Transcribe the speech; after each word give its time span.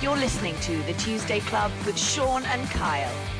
You're 0.00 0.16
listening 0.16 0.54
to 0.60 0.80
The 0.84 0.92
Tuesday 0.92 1.40
Club 1.40 1.72
with 1.84 1.98
Sean 1.98 2.44
and 2.44 2.70
Kyle. 2.70 3.37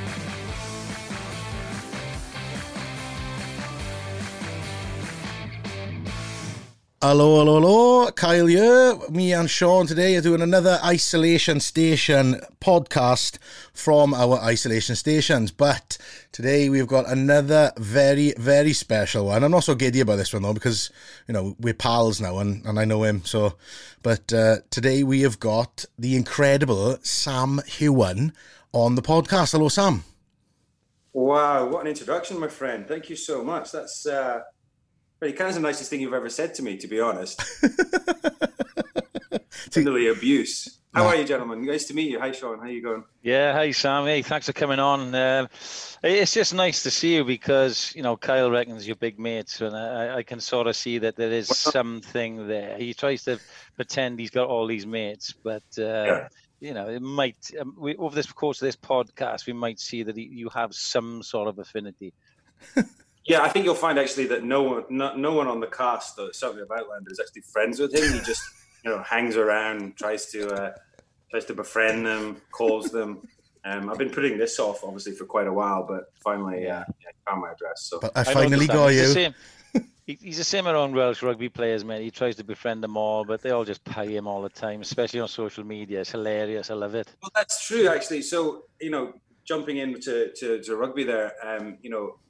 Hello, 7.01 7.39
hello, 7.39 7.61
hello. 7.61 8.11
Kyle 8.11 8.46
here. 8.46 8.99
Me 9.09 9.33
and 9.33 9.49
Sean 9.49 9.87
today 9.87 10.17
are 10.17 10.21
doing 10.21 10.43
another 10.43 10.81
Isolation 10.85 11.61
Station 11.61 12.41
podcast 12.61 13.39
from 13.73 14.13
our 14.13 14.41
isolation 14.41 14.96
stations. 14.96 15.53
But 15.53 15.96
today 16.32 16.69
we've 16.69 16.89
got 16.89 17.09
another 17.09 17.71
very, 17.77 18.35
very 18.37 18.73
special 18.73 19.27
one. 19.27 19.45
I'm 19.45 19.53
not 19.53 19.63
so 19.63 19.77
giddy 19.77 20.00
about 20.00 20.17
this 20.17 20.32
one 20.32 20.43
though 20.43 20.53
because, 20.53 20.91
you 21.29 21.35
know, 21.35 21.55
we're 21.61 21.72
pals 21.72 22.21
now 22.21 22.41
and, 22.41 22.67
and 22.67 22.81
I 22.81 22.85
know 22.85 23.05
him. 23.05 23.25
So, 23.25 23.55
but 24.03 24.33
uh, 24.33 24.57
today 24.71 25.05
we 25.05 25.21
have 25.21 25.39
got 25.39 25.85
the 25.96 26.17
incredible 26.17 26.99
Sam 27.05 27.61
Heughan 27.69 28.33
on 28.72 28.96
the 28.96 29.03
podcast. 29.03 29.53
Hello, 29.53 29.69
Sam. 29.69 30.03
Wow, 31.13 31.69
what 31.69 31.83
an 31.83 31.86
introduction, 31.86 32.41
my 32.41 32.48
friend. 32.48 32.89
Thank 32.89 33.08
you 33.08 33.14
so 33.14 33.44
much. 33.44 33.70
That's. 33.70 34.05
Uh 34.05 34.41
Well, 35.20 35.31
it 35.31 35.36
kind 35.36 35.48
of 35.48 35.55
the 35.56 35.61
nicest 35.61 35.91
thing 35.91 36.00
you've 36.00 36.14
ever 36.14 36.28
said 36.28 36.55
to 36.55 36.62
me, 36.62 36.77
to 36.77 36.86
be 36.86 37.00
honest. 37.00 37.42
Literally 39.77 40.08
abuse. 40.08 40.78
How 40.94 41.06
are 41.06 41.17
you, 41.17 41.25
gentlemen? 41.25 41.64
Nice 41.64 41.84
to 41.86 41.94
meet 41.94 42.11
you. 42.11 42.19
Hi, 42.19 42.33
Sean. 42.33 42.58
How 42.58 42.67
you 42.67 42.83
going? 42.83 43.05
Yeah, 43.22 43.53
Hi, 43.53 43.70
Sam. 43.70 44.05
Hey, 44.06 44.22
thanks 44.22 44.47
for 44.47 44.53
coming 44.53 44.78
on. 44.81 45.14
Um 45.14 45.48
it's 46.03 46.33
just 46.33 46.55
nice 46.55 46.84
to 46.84 46.91
see 46.92 47.17
you 47.17 47.25
because 47.25 47.92
you 47.97 48.03
know 48.03 48.17
Kyle 48.17 48.50
reckons 48.50 48.86
you're 48.86 48.94
big 48.97 49.19
mates, 49.19 49.61
and 49.61 49.77
I, 49.77 50.19
I 50.19 50.22
can 50.22 50.39
sort 50.41 50.69
of 50.69 50.77
see 50.77 50.98
that 50.98 51.17
there 51.17 51.30
is 51.33 51.48
something 51.48 52.46
there. 52.46 52.77
He 52.78 52.94
tries 52.94 53.24
to 53.24 53.41
pretend 53.74 54.20
he's 54.20 54.30
got 54.30 54.46
all 54.48 54.66
these 54.69 54.86
mates, 54.86 55.34
but 55.42 55.64
uh, 55.78 55.83
Yeah. 55.83 56.28
you 56.61 56.74
know 56.74 56.89
it 56.89 57.02
might 57.02 57.36
um, 57.61 57.74
we, 57.77 57.96
over 57.96 58.14
this 58.14 58.30
course 58.33 58.62
of 58.62 58.66
this 58.66 58.77
podcast 58.77 59.46
we 59.46 59.52
might 59.55 59.80
see 59.80 60.05
that 60.05 60.16
he, 60.16 60.22
you 60.22 60.48
have 60.50 60.72
some 60.74 61.22
sort 61.22 61.48
of 61.48 61.58
affinity. 61.58 62.12
Yeah, 63.28 63.42
I 63.42 63.48
think 63.50 63.66
you'll 63.66 63.74
find 63.74 63.98
actually 63.98 64.26
that 64.28 64.42
no 64.42 64.62
one, 64.62 64.84
no, 64.88 65.14
no 65.14 65.32
one 65.34 65.46
on 65.48 65.60
the 65.60 65.66
cast, 65.66 66.16
though, 66.16 66.30
certainly 66.32 66.62
of 66.62 66.70
Outlander, 66.70 67.10
is 67.10 67.20
actually 67.20 67.42
friends 67.42 67.78
with 67.78 67.94
him. 67.94 68.12
He 68.14 68.20
just, 68.20 68.42
you 68.84 68.90
know, 68.90 69.02
hangs 69.02 69.36
around, 69.36 69.96
tries 69.96 70.30
to, 70.32 70.48
uh, 70.48 70.72
tries 71.30 71.44
to 71.46 71.54
befriend 71.54 72.06
them, 72.06 72.40
calls 72.52 72.90
them. 72.90 73.28
Um, 73.64 73.90
I've 73.90 73.98
been 73.98 74.10
putting 74.10 74.38
this 74.38 74.58
off, 74.58 74.82
obviously, 74.82 75.12
for 75.12 75.26
quite 75.26 75.46
a 75.46 75.52
while, 75.52 75.84
but 75.86 76.04
finally, 76.24 76.68
uh, 76.68 76.84
yeah, 77.00 77.08
I 77.08 77.30
found 77.30 77.42
my 77.42 77.52
address. 77.52 77.82
So 77.82 78.00
But 78.00 78.12
I 78.16 78.20
I 78.20 78.24
finally 78.24 78.66
noticed 78.66 78.68
that. 78.68 78.74
got 78.74 78.88
He's 78.88 79.00
you. 79.00 79.06
The 79.06 79.12
same. 79.12 79.34
He's 80.06 80.38
the 80.38 80.44
same 80.44 80.66
around 80.66 80.94
Welsh 80.94 81.22
rugby 81.22 81.50
players, 81.50 81.84
man. 81.84 82.00
He 82.00 82.10
tries 82.10 82.36
to 82.36 82.44
befriend 82.44 82.82
them 82.82 82.96
all, 82.96 83.26
but 83.26 83.42
they 83.42 83.50
all 83.50 83.66
just 83.66 83.84
pay 83.84 84.16
him 84.16 84.26
all 84.26 84.40
the 84.40 84.48
time, 84.48 84.80
especially 84.80 85.20
on 85.20 85.28
social 85.28 85.64
media. 85.64 86.00
It's 86.00 86.12
hilarious. 86.12 86.70
I 86.70 86.74
love 86.74 86.94
it. 86.94 87.14
Well, 87.20 87.30
that's 87.34 87.66
true, 87.66 87.88
actually. 87.88 88.22
So, 88.22 88.62
you 88.80 88.88
know, 88.88 89.12
jumping 89.44 89.76
into 89.76 90.32
to, 90.36 90.62
to 90.62 90.76
rugby 90.76 91.04
there, 91.04 91.34
um, 91.46 91.76
you 91.82 91.90
know, 91.90 92.14
uh, 92.14 92.27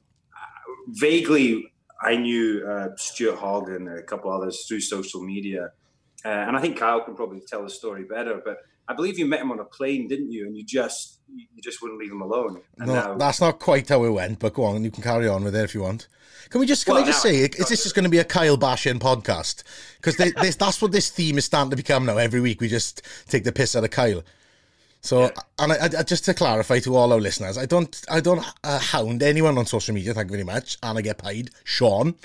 vaguely 0.87 1.71
I 2.01 2.15
knew 2.15 2.65
uh, 2.65 2.95
Stuart 2.95 3.37
Hogg 3.37 3.69
and 3.69 3.89
a 3.89 4.01
couple 4.03 4.31
others 4.31 4.65
through 4.67 4.79
social 4.81 5.21
media. 5.21 5.71
Uh, 6.23 6.29
and 6.29 6.55
I 6.55 6.61
think 6.61 6.77
Kyle 6.77 7.01
can 7.01 7.15
probably 7.15 7.41
tell 7.47 7.63
the 7.63 7.69
story 7.69 8.03
better, 8.03 8.41
but 8.43 8.57
I 8.87 8.93
believe 8.93 9.19
you 9.19 9.25
met 9.25 9.41
him 9.41 9.51
on 9.51 9.59
a 9.59 9.65
plane, 9.65 10.07
didn't 10.07 10.31
you? 10.31 10.45
And 10.45 10.57
you 10.57 10.65
just 10.65 11.19
you 11.33 11.61
just 11.61 11.81
wouldn't 11.81 11.99
leave 11.99 12.11
him 12.11 12.21
alone. 12.21 12.61
And 12.79 12.87
No, 12.87 12.93
now, 12.93 13.15
that's 13.15 13.39
not 13.39 13.59
quite 13.59 13.87
how 13.87 14.03
it 14.03 14.09
went, 14.09 14.39
but 14.39 14.53
go 14.53 14.63
on, 14.63 14.83
you 14.83 14.91
can 14.91 15.03
carry 15.03 15.27
on 15.27 15.43
with 15.43 15.55
it 15.55 15.63
if 15.63 15.75
you 15.75 15.81
want. 15.81 16.07
Can 16.49 16.59
we 16.59 16.65
just 16.65 16.85
can 16.85 16.95
Well, 16.95 17.03
I 17.03 17.05
just 17.05 17.21
say, 17.21 17.35
is 17.35 17.69
this 17.69 17.83
just 17.83 17.93
going 17.93 18.05
to 18.05 18.09
be 18.09 18.17
a 18.17 18.23
Kyle 18.23 18.57
bashing 18.57 18.99
podcast? 18.99 19.63
Because 19.97 20.15
this 20.15 20.55
that's 20.55 20.81
what 20.81 20.91
this 20.91 21.09
theme 21.09 21.37
is 21.37 21.45
starting 21.45 21.69
to 21.69 21.75
become 21.75 22.05
now. 22.05 22.17
Every 22.17 22.41
week 22.41 22.61
we 22.61 22.67
just 22.67 23.03
take 23.27 23.43
the 23.43 23.51
piss 23.51 23.75
out 23.75 23.83
of 23.83 23.91
Kyle. 23.91 24.23
So, 25.01 25.31
and 25.57 25.71
I, 25.71 25.85
I, 25.85 26.03
just 26.03 26.25
to 26.25 26.33
clarify 26.33 26.79
to 26.79 26.95
all 26.95 27.13
our 27.13 27.19
listeners, 27.19 27.57
I 27.57 27.65
don't 27.65 28.01
I 28.09 28.19
don't 28.19 28.45
uh, 28.63 28.79
hound 28.79 29.23
anyone 29.23 29.57
on 29.57 29.65
social 29.65 29.95
media. 29.95 30.13
Thank 30.13 30.27
you 30.29 30.37
very 30.37 30.43
much, 30.43 30.77
and 30.83 30.97
I 30.97 31.01
get 31.01 31.17
paid. 31.17 31.51
Sean, 31.63 32.15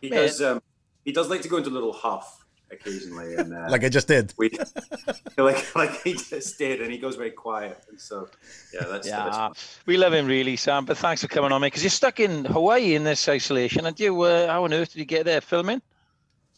he 0.00 0.10
does 0.10 0.40
um, 0.40 0.62
he 1.04 1.12
does 1.12 1.28
like 1.28 1.42
to 1.42 1.48
go 1.48 1.56
into 1.56 1.70
a 1.70 1.72
little 1.72 1.92
huff 1.92 2.44
occasionally, 2.70 3.34
and 3.34 3.52
uh, 3.52 3.66
like 3.68 3.84
I 3.84 3.88
just 3.88 4.06
did. 4.08 4.32
we 4.36 4.50
like 5.36 5.74
like 5.74 6.02
he 6.02 6.14
just 6.14 6.56
did, 6.56 6.80
and 6.80 6.90
he 6.90 6.98
goes 6.98 7.16
very 7.16 7.30
quiet, 7.30 7.82
and 7.90 8.00
so 8.00 8.28
yeah, 8.72 8.84
that's 8.88 9.06
Yeah, 9.06 9.24
that's 9.24 9.80
we 9.86 9.96
love 9.96 10.12
him 10.12 10.26
really, 10.26 10.56
Sam. 10.56 10.84
But 10.84 10.98
thanks 10.98 11.22
for 11.22 11.28
coming 11.28 11.50
on, 11.52 11.60
mate. 11.60 11.68
Because 11.68 11.82
you're 11.82 11.90
stuck 11.90 12.20
in 12.20 12.44
Hawaii 12.44 12.94
in 12.94 13.02
this 13.02 13.28
isolation, 13.28 13.86
and 13.86 13.98
you, 13.98 14.20
uh, 14.22 14.46
how 14.46 14.64
on 14.64 14.72
earth 14.72 14.92
did 14.92 15.00
you 15.00 15.04
get 15.04 15.24
there 15.24 15.40
filming? 15.40 15.82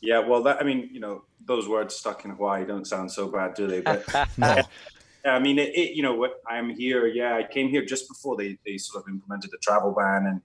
Yeah, 0.04 0.18
well, 0.18 0.42
that 0.42 0.60
I 0.60 0.64
mean, 0.64 0.90
you 0.92 1.00
know, 1.00 1.24
those 1.44 1.68
words 1.68 1.94
stuck 1.94 2.24
in 2.24 2.32
Hawaii 2.32 2.66
don't 2.66 2.86
sound 2.86 3.10
so 3.10 3.28
bad, 3.28 3.54
do 3.54 3.66
they? 3.66 3.80
But 3.80 4.04
No, 4.36 5.30
I 5.30 5.38
mean, 5.38 5.58
it, 5.58 5.74
it, 5.74 5.96
you 5.96 6.02
know, 6.02 6.14
what 6.14 6.42
I'm 6.46 6.70
here. 6.70 7.06
Yeah, 7.06 7.36
I 7.36 7.44
came 7.44 7.68
here 7.68 7.84
just 7.84 8.08
before 8.08 8.36
they, 8.36 8.58
they 8.66 8.76
sort 8.76 9.04
of 9.04 9.08
implemented 9.08 9.50
the 9.50 9.58
travel 9.62 9.94
ban, 9.96 10.40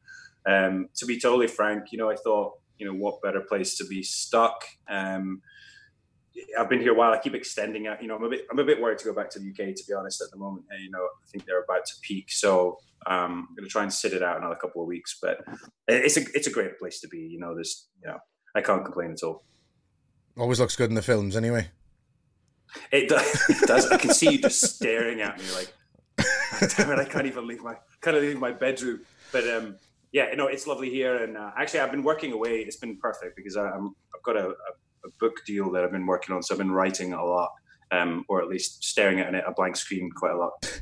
and 0.45 0.73
um, 0.73 0.89
to 0.95 1.05
be 1.05 1.19
totally 1.19 1.47
frank, 1.47 1.91
you 1.91 1.97
know, 1.97 2.09
I 2.09 2.15
thought, 2.15 2.53
you 2.77 2.85
know, 2.85 2.93
what 2.93 3.21
better 3.21 3.41
place 3.41 3.77
to 3.77 3.85
be 3.85 4.03
stuck. 4.03 4.63
Um, 4.89 5.41
I've 6.57 6.69
been 6.69 6.79
here 6.79 6.93
a 6.93 6.95
while. 6.95 7.11
I 7.11 7.19
keep 7.19 7.35
extending 7.35 7.87
it. 7.87 8.01
You 8.01 8.07
know, 8.07 8.15
I'm 8.15 8.23
a 8.23 8.29
bit 8.29 8.47
I'm 8.49 8.59
a 8.59 8.63
bit 8.63 8.81
worried 8.81 8.99
to 8.99 9.05
go 9.05 9.13
back 9.13 9.29
to 9.31 9.39
the 9.39 9.49
UK 9.49 9.75
to 9.75 9.83
be 9.85 9.93
honest 9.93 10.21
at 10.21 10.31
the 10.31 10.37
moment. 10.37 10.65
And, 10.69 10.81
you 10.81 10.89
know, 10.89 10.99
I 10.99 11.27
think 11.29 11.45
they're 11.45 11.63
about 11.63 11.85
to 11.85 11.93
peak, 12.01 12.31
so 12.31 12.77
um, 13.07 13.47
I'm 13.49 13.55
going 13.55 13.67
to 13.67 13.69
try 13.69 13.83
and 13.83 13.91
sit 13.91 14.13
it 14.13 14.23
out 14.23 14.37
another 14.37 14.55
couple 14.55 14.81
of 14.81 14.87
weeks. 14.87 15.17
But 15.21 15.39
it's 15.89 16.15
a 16.15 16.21
it's 16.33 16.47
a 16.47 16.51
great 16.51 16.79
place 16.79 17.01
to 17.01 17.09
be. 17.09 17.17
You 17.17 17.39
know, 17.39 17.53
there's 17.53 17.89
you 18.01 18.07
know, 18.07 18.19
I 18.55 18.61
can't 18.61 18.83
complain 18.83 19.11
at 19.11 19.23
all. 19.23 19.43
always 20.37 20.59
looks 20.59 20.75
good 20.75 20.89
in 20.89 20.95
the 20.95 21.01
films 21.01 21.35
anyway. 21.35 21.69
It 22.91 23.09
does. 23.09 23.43
It 23.49 23.67
does. 23.67 23.91
I 23.91 23.97
can 23.97 24.13
see 24.13 24.31
you 24.33 24.37
just 24.39 24.61
staring 24.75 25.21
at 25.21 25.37
me 25.39 25.45
like, 25.55 25.73
damn 26.77 26.91
it, 26.91 26.99
I 26.99 27.05
can't 27.05 27.25
even 27.25 27.47
leave 27.47 27.61
my 27.63 27.75
can't 28.01 28.15
even 28.17 28.29
leave 28.29 28.39
my 28.39 28.51
bedroom. 28.51 29.01
But 29.31 29.47
um, 29.49 29.75
yeah, 30.11 30.33
no, 30.35 30.47
it's 30.47 30.65
lovely 30.67 30.89
here, 30.89 31.23
and 31.23 31.38
uh, 31.38 31.51
actually, 31.57 31.81
I've 31.81 31.91
been 31.91 32.03
working 32.03 32.31
away. 32.31 32.59
It's 32.61 32.77
been 32.77 32.97
perfect 32.97 33.35
because 33.35 33.57
I, 33.57 33.69
I'm 33.69 33.95
I've 34.15 34.23
got 34.23 34.35
a, 34.38 34.47
a, 34.49 34.51
a 35.05 35.09
book 35.19 35.35
deal 35.45 35.71
that 35.71 35.83
I've 35.83 35.91
been 35.91 36.05
working 36.07 36.35
on, 36.35 36.41
so 36.43 36.53
I've 36.53 36.59
been 36.59 36.71
writing 36.71 37.13
a 37.13 37.23
lot, 37.23 37.51
um, 37.91 38.25
or 38.27 38.41
at 38.41 38.47
least 38.47 38.83
staring 38.83 39.19
at 39.19 39.33
it, 39.35 39.43
a 39.47 39.51
blank 39.51 39.75
screen 39.75 40.09
quite 40.15 40.31
a 40.33 40.38
lot. 40.38 40.53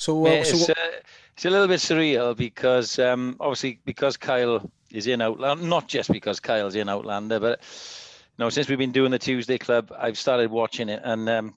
So, 0.00 0.22
Mate, 0.22 0.42
uh, 0.42 0.44
so 0.44 0.50
it's, 0.56 0.68
what- 0.68 0.78
uh, 0.78 0.90
it's 1.34 1.44
a 1.44 1.50
little 1.50 1.66
bit 1.66 1.80
surreal 1.80 2.36
because 2.36 3.00
um, 3.00 3.36
obviously 3.40 3.80
because 3.84 4.16
Kyle 4.16 4.70
is 4.92 5.06
in 5.06 5.20
Outlander, 5.20 5.64
not 5.64 5.88
just 5.88 6.10
because 6.10 6.40
Kyle's 6.40 6.74
in 6.74 6.88
Outlander, 6.88 7.40
but 7.40 7.60
you 7.60 8.44
know 8.44 8.50
since 8.50 8.68
we've 8.68 8.78
been 8.78 8.92
doing 8.92 9.10
the 9.10 9.18
Tuesday 9.18 9.58
Club, 9.58 9.92
I've 9.98 10.18
started 10.18 10.50
watching 10.50 10.88
it, 10.88 11.00
and 11.04 11.28
um, 11.28 11.54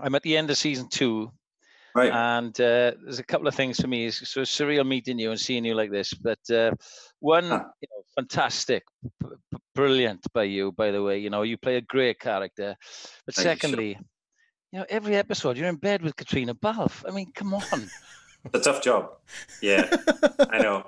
I'm 0.00 0.14
at 0.14 0.22
the 0.22 0.36
end 0.36 0.50
of 0.50 0.56
season 0.56 0.88
two, 0.88 1.30
Right. 1.94 2.10
and 2.10 2.58
uh, 2.58 2.92
there's 3.04 3.18
a 3.18 3.22
couple 3.24 3.46
of 3.48 3.54
things 3.54 3.78
for 3.78 3.86
me. 3.86 4.06
It's 4.06 4.26
so 4.30 4.40
surreal 4.42 4.86
meeting 4.86 5.18
you 5.18 5.30
and 5.30 5.38
seeing 5.38 5.64
you 5.64 5.74
like 5.74 5.90
this. 5.90 6.14
But 6.14 6.38
uh, 6.50 6.70
one, 7.20 7.44
Huh. 7.44 7.64
you 7.82 7.88
know, 7.90 8.02
fantastic, 8.16 8.82
b- 9.20 9.28
brilliant 9.74 10.24
by 10.32 10.44
you, 10.44 10.72
by 10.72 10.90
the 10.90 11.02
way. 11.02 11.18
You 11.18 11.28
know, 11.28 11.42
you 11.42 11.58
play 11.58 11.76
a 11.76 11.82
great 11.82 12.18
character. 12.18 12.74
But 13.26 13.34
Thank 13.34 13.44
you, 13.44 13.50
secondly, 13.52 13.98
you 14.72 14.78
know, 14.78 14.86
every 14.88 15.16
episode 15.16 15.58
you're 15.58 15.68
in 15.68 15.76
bed 15.76 16.00
with 16.02 16.16
Caitriona 16.16 16.54
Balfe. 16.54 17.04
I 17.06 17.10
mean, 17.12 17.30
come 17.34 17.52
on. 17.54 17.62
It's 18.44 18.66
a 18.66 18.72
tough 18.72 18.82
job. 18.82 19.10
Yeah, 19.60 19.88
I 20.50 20.58
know. 20.58 20.84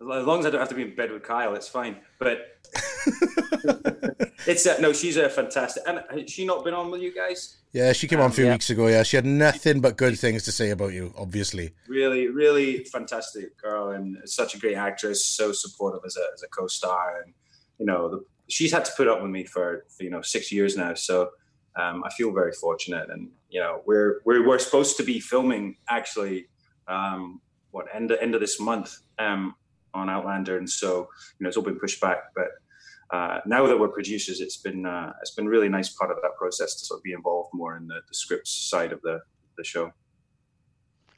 As 0.00 0.26
long 0.26 0.40
as 0.40 0.46
I 0.46 0.50
don't 0.50 0.60
have 0.60 0.70
to 0.70 0.74
be 0.74 0.82
in 0.82 0.94
bed 0.94 1.12
with 1.12 1.22
Kyle, 1.22 1.54
it's 1.54 1.68
fine. 1.68 1.96
But 2.18 2.58
it's 4.46 4.66
uh, 4.66 4.78
no, 4.80 4.92
she's 4.92 5.16
a 5.16 5.28
fantastic. 5.28 5.82
And 5.86 6.02
has 6.10 6.30
she 6.30 6.46
not 6.46 6.64
been 6.64 6.74
on 6.74 6.90
with 6.90 7.02
you 7.02 7.14
guys? 7.14 7.58
yeah, 7.72 7.92
she 7.92 8.08
came 8.08 8.20
on 8.20 8.30
a 8.30 8.32
few 8.32 8.46
yeah. 8.46 8.52
weeks 8.52 8.70
ago. 8.70 8.88
Yeah, 8.88 9.04
she 9.04 9.16
had 9.16 9.26
nothing 9.26 9.80
but 9.80 9.96
good 9.96 10.18
things 10.18 10.42
to 10.44 10.52
say 10.52 10.70
about 10.70 10.92
you. 10.92 11.14
Obviously, 11.16 11.72
really, 11.86 12.28
really 12.28 12.84
fantastic 12.84 13.56
girl 13.58 13.90
and 13.90 14.16
such 14.24 14.54
a 14.54 14.58
great 14.58 14.76
actress. 14.76 15.24
So 15.24 15.52
supportive 15.52 16.00
as 16.04 16.16
a, 16.16 16.24
as 16.34 16.42
a 16.42 16.48
co-star, 16.48 17.22
and 17.22 17.32
you 17.78 17.86
know, 17.86 18.08
the, 18.08 18.24
she's 18.48 18.72
had 18.72 18.84
to 18.86 18.92
put 18.96 19.06
up 19.06 19.22
with 19.22 19.30
me 19.30 19.44
for, 19.44 19.84
for 19.96 20.02
you 20.02 20.10
know 20.10 20.22
six 20.22 20.50
years 20.50 20.76
now. 20.76 20.94
So 20.94 21.30
um, 21.76 22.02
I 22.04 22.10
feel 22.10 22.32
very 22.32 22.52
fortunate, 22.52 23.08
and 23.10 23.28
you 23.50 23.60
know, 23.60 23.82
we're 23.86 24.20
we're 24.24 24.46
we're 24.46 24.58
supposed 24.58 24.96
to 24.96 25.04
be 25.04 25.20
filming 25.20 25.76
actually, 25.88 26.46
um, 26.88 27.40
what 27.70 27.86
end 27.94 28.10
end 28.10 28.34
of 28.34 28.40
this 28.40 28.58
month 28.58 28.96
um, 29.20 29.54
on 29.94 30.08
Outlander, 30.10 30.58
and 30.58 30.68
so 30.68 31.08
you 31.38 31.44
know, 31.44 31.48
it's 31.48 31.56
all 31.56 31.62
been 31.62 31.78
pushed 31.78 32.00
back, 32.00 32.18
but. 32.34 32.48
Uh, 33.12 33.40
now 33.44 33.66
that 33.66 33.76
we're 33.76 33.88
producers, 33.88 34.40
it's 34.40 34.58
been 34.58 34.86
uh, 34.86 35.12
it's 35.20 35.32
been 35.32 35.46
really 35.46 35.68
nice 35.68 35.88
part 35.88 36.12
of 36.12 36.18
that 36.22 36.30
process 36.38 36.76
to 36.76 36.84
sort 36.86 37.00
of 37.00 37.02
be 37.02 37.12
involved 37.12 37.48
more 37.52 37.76
in 37.76 37.88
the, 37.88 37.96
the 38.06 38.14
scripts 38.14 38.52
side 38.70 38.92
of 38.92 39.02
the, 39.02 39.18
the 39.58 39.64
show. 39.64 39.90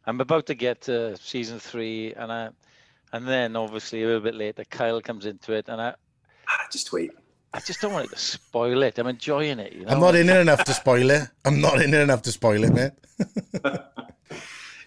I'm 0.07 0.19
about 0.19 0.47
to 0.47 0.55
get 0.55 0.81
to 0.83 1.15
season 1.19 1.59
three, 1.59 2.15
and 2.15 2.33
I, 2.33 2.49
and 3.13 3.29
then 3.29 3.57
obviously 3.57 4.05
a 4.05 4.07
little 4.07 4.23
bit 4.23 4.35
later, 4.35 4.65
Kyle 4.65 5.03
comes 5.03 5.27
into 5.27 5.53
it, 5.53 5.69
and 5.69 5.83
I, 5.83 5.95
Ah, 6.49 6.67
just 6.71 6.93
wait. 6.93 7.11
I 7.55 7.61
just 7.61 7.81
don't 7.81 7.93
want 7.93 8.07
it 8.07 8.13
to 8.13 8.19
spoil 8.19 8.83
it. 8.83 8.99
I'm 8.99 9.07
enjoying 9.07 9.59
it. 9.59 9.73
You 9.75 9.85
know? 9.85 9.93
I'm 9.93 10.01
not 10.01 10.15
in 10.15 10.29
it 10.29 10.37
enough 10.41 10.65
to 10.65 10.73
spoil 10.73 11.11
it. 11.11 11.29
I'm 11.45 11.61
not 11.61 11.81
in 11.83 11.93
it 11.93 12.01
enough 12.01 12.23
to 12.23 12.33
spoil 12.33 12.65
it, 12.65 12.73
mate. 12.73 12.93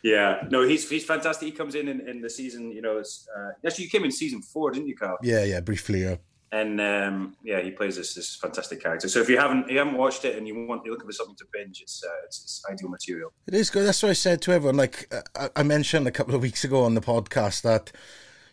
Yeah, 0.05 0.43
no, 0.51 0.61
he's 0.61 0.87
he's 0.87 1.03
fantastic. 1.03 1.47
He 1.47 1.51
comes 1.51 1.73
in 1.73 1.87
in, 1.87 2.07
in 2.07 2.21
the 2.21 2.29
season, 2.29 2.71
you 2.71 2.79
know. 2.79 2.99
It's 2.99 3.27
uh, 3.35 3.53
actually 3.65 3.85
you 3.85 3.89
came 3.89 4.05
in 4.05 4.11
season 4.11 4.39
four, 4.39 4.69
didn't 4.69 4.87
you, 4.87 4.95
Carl? 4.95 5.17
Yeah, 5.23 5.43
yeah, 5.43 5.61
briefly. 5.61 6.03
Yeah. 6.03 6.17
and 6.51 6.79
um, 6.79 7.35
yeah, 7.43 7.59
he 7.59 7.71
plays 7.71 7.95
this 7.95 8.13
this 8.13 8.35
fantastic 8.35 8.83
character. 8.83 9.09
So 9.09 9.19
if 9.19 9.29
you 9.29 9.39
haven't 9.39 9.67
you 9.67 9.79
haven't 9.79 9.97
watched 9.97 10.23
it 10.23 10.37
and 10.37 10.47
you 10.47 10.67
want 10.67 10.85
you're 10.85 10.93
looking 10.93 11.07
for 11.07 11.13
something 11.13 11.35
to 11.37 11.45
binge, 11.51 11.81
it's 11.81 12.03
uh, 12.05 12.23
it's, 12.23 12.39
it's, 12.43 12.63
ideal 12.71 12.89
material. 12.89 13.33
It 13.47 13.55
is 13.55 13.71
good. 13.71 13.87
That's 13.87 14.03
what 14.03 14.09
I 14.09 14.13
said 14.13 14.43
to 14.43 14.51
everyone. 14.51 14.77
Like 14.77 15.11
uh, 15.35 15.49
I 15.55 15.63
mentioned 15.63 16.07
a 16.07 16.11
couple 16.11 16.35
of 16.35 16.41
weeks 16.43 16.63
ago 16.63 16.83
on 16.83 16.93
the 16.93 17.01
podcast 17.01 17.63
that 17.63 17.91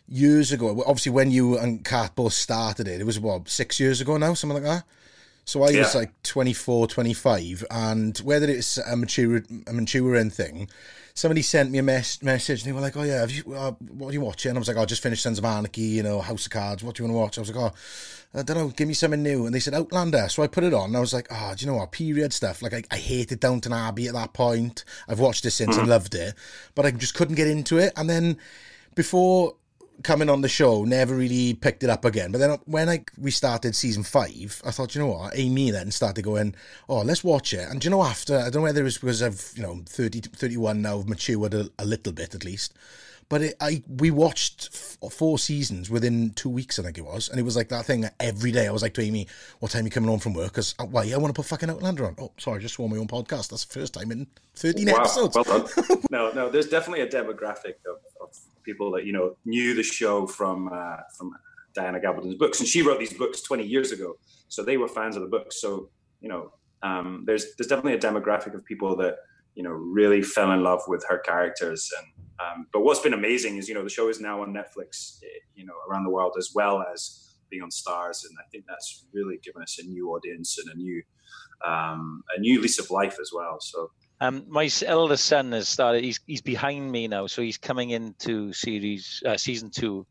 years 0.07 0.51
ago, 0.51 0.83
obviously 0.87 1.11
when 1.11 1.29
you 1.29 1.59
and 1.59 1.85
Kat 1.85 2.15
both 2.15 2.33
started 2.33 2.87
it, 2.87 2.99
it 2.99 3.05
was 3.05 3.19
what 3.19 3.47
six 3.47 3.79
years 3.79 4.01
ago 4.01 4.17
now, 4.17 4.33
something 4.33 4.63
like 4.63 4.71
that. 4.71 4.85
So 5.45 5.61
I 5.61 5.69
yeah. 5.69 5.79
was 5.81 5.93
like 5.93 6.23
24, 6.23 6.87
25, 6.87 7.65
and 7.69 8.17
whether 8.19 8.49
it's 8.49 8.79
a 8.79 8.95
mature 8.95 9.43
a 9.67 9.73
maturing 9.73 10.31
thing, 10.31 10.67
somebody 11.13 11.41
sent 11.41 11.71
me 11.71 11.79
a 11.79 11.83
mes- 11.83 12.21
message 12.23 12.61
and 12.61 12.67
they 12.67 12.73
were 12.73 12.81
like, 12.81 12.97
"Oh 12.97 13.03
yeah, 13.03 13.19
have 13.19 13.31
you 13.31 13.43
uh, 13.53 13.71
what 13.71 14.09
are 14.09 14.13
you 14.13 14.21
watching?" 14.21 14.49
And 14.49 14.57
I 14.57 14.59
was 14.59 14.67
like, 14.67 14.77
"I 14.77 14.81
oh, 14.81 14.85
just 14.85 15.03
finished 15.03 15.23
Sons 15.23 15.37
of 15.37 15.45
Anarchy, 15.45 15.81
you 15.81 16.03
know, 16.03 16.21
House 16.21 16.45
of 16.45 16.51
Cards. 16.51 16.83
What 16.83 16.95
do 16.95 17.03
you 17.03 17.09
want 17.09 17.15
to 17.15 17.21
watch?" 17.21 17.37
I 17.37 17.41
was 17.41 17.55
like, 17.55 17.73
"Oh, 17.73 18.39
I 18.39 18.43
don't 18.43 18.57
know, 18.57 18.67
give 18.69 18.87
me 18.87 18.93
something 18.93 19.21
new." 19.21 19.45
And 19.45 19.53
they 19.53 19.59
said 19.59 19.73
Outlander, 19.73 20.27
so 20.29 20.43
I 20.43 20.47
put 20.47 20.63
it 20.63 20.73
on. 20.73 20.85
And 20.85 20.97
I 20.97 20.99
was 20.99 21.13
like, 21.13 21.27
"Oh, 21.29 21.53
do 21.55 21.65
you 21.65 21.71
know 21.71 21.77
what? 21.77 21.91
Period 21.91 22.33
stuff. 22.33 22.61
Like 22.61 22.73
I, 22.73 22.83
I 22.91 22.97
hated 22.97 23.39
Downton 23.39 23.73
Abbey 23.73 24.07
at 24.07 24.13
that 24.13 24.33
point. 24.33 24.83
I've 25.07 25.19
watched 25.19 25.45
it 25.45 25.51
since 25.51 25.77
and 25.77 25.87
loved 25.87 26.15
it, 26.15 26.33
but 26.75 26.85
I 26.85 26.91
just 26.91 27.15
couldn't 27.15 27.35
get 27.35 27.47
into 27.47 27.77
it. 27.77 27.93
And 27.95 28.09
then 28.09 28.37
before 28.95 29.55
coming 30.03 30.29
on 30.29 30.41
the 30.41 30.49
show, 30.49 30.83
never 30.83 31.15
really 31.15 31.53
picked 31.53 31.83
it 31.83 31.89
up 31.89 32.05
again. 32.05 32.31
But 32.31 32.39
then 32.39 32.57
when 32.65 32.89
I 32.89 33.05
we 33.17 33.31
started 33.31 33.75
season 33.75 34.03
five, 34.03 34.61
I 34.65 34.71
thought, 34.71 34.95
you 34.95 35.01
know 35.01 35.07
what, 35.07 35.37
Amy 35.37 35.71
then 35.71 35.91
started 35.91 36.23
going, 36.23 36.55
oh, 36.89 37.01
let's 37.01 37.23
watch 37.23 37.53
it. 37.53 37.69
And 37.69 37.83
you 37.83 37.91
know, 37.91 38.03
after, 38.03 38.37
I 38.37 38.43
don't 38.43 38.55
know 38.55 38.61
whether 38.61 38.81
it 38.81 38.85
was 38.85 38.97
because 38.97 39.21
I've, 39.21 39.53
you 39.55 39.63
know, 39.63 39.81
30, 39.85 40.21
31 40.21 40.81
now, 40.81 40.99
I've 40.99 41.09
matured 41.09 41.53
a, 41.53 41.69
a 41.77 41.85
little 41.85 42.13
bit 42.13 42.35
at 42.35 42.43
least. 42.43 42.73
But 43.29 43.41
it, 43.41 43.55
I 43.59 43.83
we 43.87 44.11
watched 44.11 44.69
f- 44.73 45.11
four 45.11 45.39
seasons 45.39 45.89
within 45.89 46.31
two 46.31 46.49
weeks, 46.49 46.79
I 46.79 46.83
think 46.83 46.97
it 46.97 47.05
was, 47.05 47.29
and 47.29 47.39
it 47.39 47.43
was 47.43 47.55
like 47.55 47.69
that 47.69 47.85
thing 47.85 48.05
every 48.19 48.51
day. 48.51 48.67
I 48.67 48.71
was 48.71 48.81
like 48.81 48.93
to 48.95 49.01
Amy, 49.01 49.27
"What 49.59 49.71
time 49.71 49.83
are 49.83 49.85
you 49.85 49.91
coming 49.91 50.09
home 50.09 50.19
from 50.19 50.33
work?" 50.33 50.51
Because 50.51 50.75
uh, 50.79 50.85
why? 50.85 51.09
I 51.11 51.17
want 51.17 51.33
to 51.33 51.39
put 51.39 51.47
fucking 51.47 51.69
Outlander 51.69 52.05
on. 52.05 52.15
Oh, 52.19 52.31
sorry, 52.37 52.59
I 52.59 52.61
just 52.61 52.75
swore 52.75 52.89
my 52.89 52.97
own 52.97 53.07
podcast. 53.07 53.49
That's 53.49 53.65
the 53.65 53.79
first 53.79 53.93
time 53.93 54.11
in 54.11 54.27
thirteen 54.55 54.87
wow, 54.87 54.99
episodes. 54.99 55.35
Well 55.35 55.43
done. 55.43 56.01
no, 56.09 56.31
no, 56.31 56.49
there's 56.49 56.69
definitely 56.69 57.01
a 57.01 57.07
demographic 57.07 57.75
of, 57.85 57.97
of 58.21 58.37
people 58.63 58.91
that 58.91 59.05
you 59.05 59.13
know 59.13 59.35
knew 59.45 59.75
the 59.75 59.83
show 59.83 60.27
from 60.27 60.69
uh, 60.71 60.97
from 61.17 61.35
Diana 61.73 61.99
Gabaldon's 61.99 62.35
books, 62.35 62.59
and 62.59 62.67
she 62.67 62.81
wrote 62.81 62.99
these 62.99 63.13
books 63.13 63.41
20 63.41 63.63
years 63.63 63.91
ago, 63.91 64.17
so 64.47 64.63
they 64.63 64.77
were 64.77 64.87
fans 64.87 65.15
of 65.15 65.21
the 65.21 65.29
books. 65.29 65.59
So 65.59 65.89
you 66.21 66.29
know, 66.29 66.51
um, 66.81 67.23
there's 67.25 67.55
there's 67.55 67.67
definitely 67.67 67.93
a 67.93 67.99
demographic 67.99 68.53
of 68.53 68.65
people 68.65 68.95
that 68.97 69.17
you 69.55 69.63
know 69.63 69.71
really 69.71 70.21
fell 70.21 70.51
in 70.51 70.63
love 70.63 70.81
with 70.87 71.03
her 71.09 71.19
characters. 71.19 71.89
And 71.97 72.07
um, 72.39 72.67
but 72.73 72.81
what's 72.81 72.99
been 72.99 73.13
amazing 73.13 73.57
is 73.57 73.67
you 73.67 73.75
know 73.75 73.83
the 73.83 73.89
show 73.89 74.09
is 74.09 74.19
now 74.19 74.41
on 74.41 74.53
Netflix, 74.53 75.19
eh, 75.23 75.27
you 75.55 75.65
know, 75.65 75.73
around 75.89 76.03
the 76.03 76.09
world 76.09 76.35
as 76.37 76.51
well 76.55 76.83
as 76.93 77.35
being 77.49 77.61
on 77.61 77.69
Starz, 77.69 78.25
and 78.25 78.35
I 78.39 78.47
think 78.51 78.65
that's 78.67 79.05
really 79.13 79.37
given 79.43 79.61
us 79.61 79.79
a 79.79 79.85
new 79.85 80.09
audience 80.09 80.57
and 80.57 80.73
a 80.73 80.77
new 80.77 81.01
um, 81.65 82.23
a 82.35 82.39
new 82.39 82.61
lease 82.61 82.79
of 82.79 82.89
life 82.89 83.17
as 83.21 83.31
well. 83.33 83.57
So 83.61 83.91
um, 84.19 84.45
my 84.47 84.69
eldest 84.85 85.25
son 85.25 85.51
has 85.51 85.67
started. 85.69 86.03
He's 86.03 86.19
he's 86.25 86.41
behind 86.41 86.91
me 86.91 87.07
now, 87.07 87.27
so 87.27 87.41
he's 87.41 87.57
coming 87.57 87.91
into 87.91 88.53
series 88.53 89.21
uh, 89.25 89.37
season 89.37 89.69
two. 89.69 90.05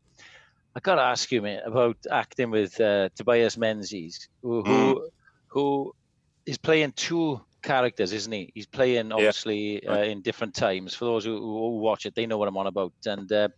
I 0.75 0.79
got 0.79 0.95
to 0.95 1.01
ask 1.01 1.31
you, 1.31 1.41
mate, 1.41 1.61
about 1.65 1.97
acting 2.11 2.49
with 2.49 2.79
uh, 2.81 3.09
Tobias 3.15 3.57
Menzies, 3.57 4.27
who, 4.41 4.63
mm. 4.63 4.99
who 5.47 5.93
is 6.47 6.57
playing 6.57 6.93
two 6.93 7.41
characters, 7.63 8.13
isn't 8.13 8.31
he? 8.31 8.51
He's 8.53 8.67
playing 8.67 9.11
obviously 9.11 9.83
yeah. 9.83 9.93
uh, 9.93 10.03
in 10.03 10.21
different 10.21 10.53
times. 10.53 10.93
For 10.93 11.05
those 11.05 11.25
who, 11.25 11.37
who, 11.39 11.79
watch 11.79 12.05
it, 12.05 12.13
they 12.13 12.25
know 12.25 12.37
what 12.37 12.47
I'm 12.47 12.57
on 12.57 12.67
about. 12.67 12.93
And 13.05 13.31
uh, 13.31 13.49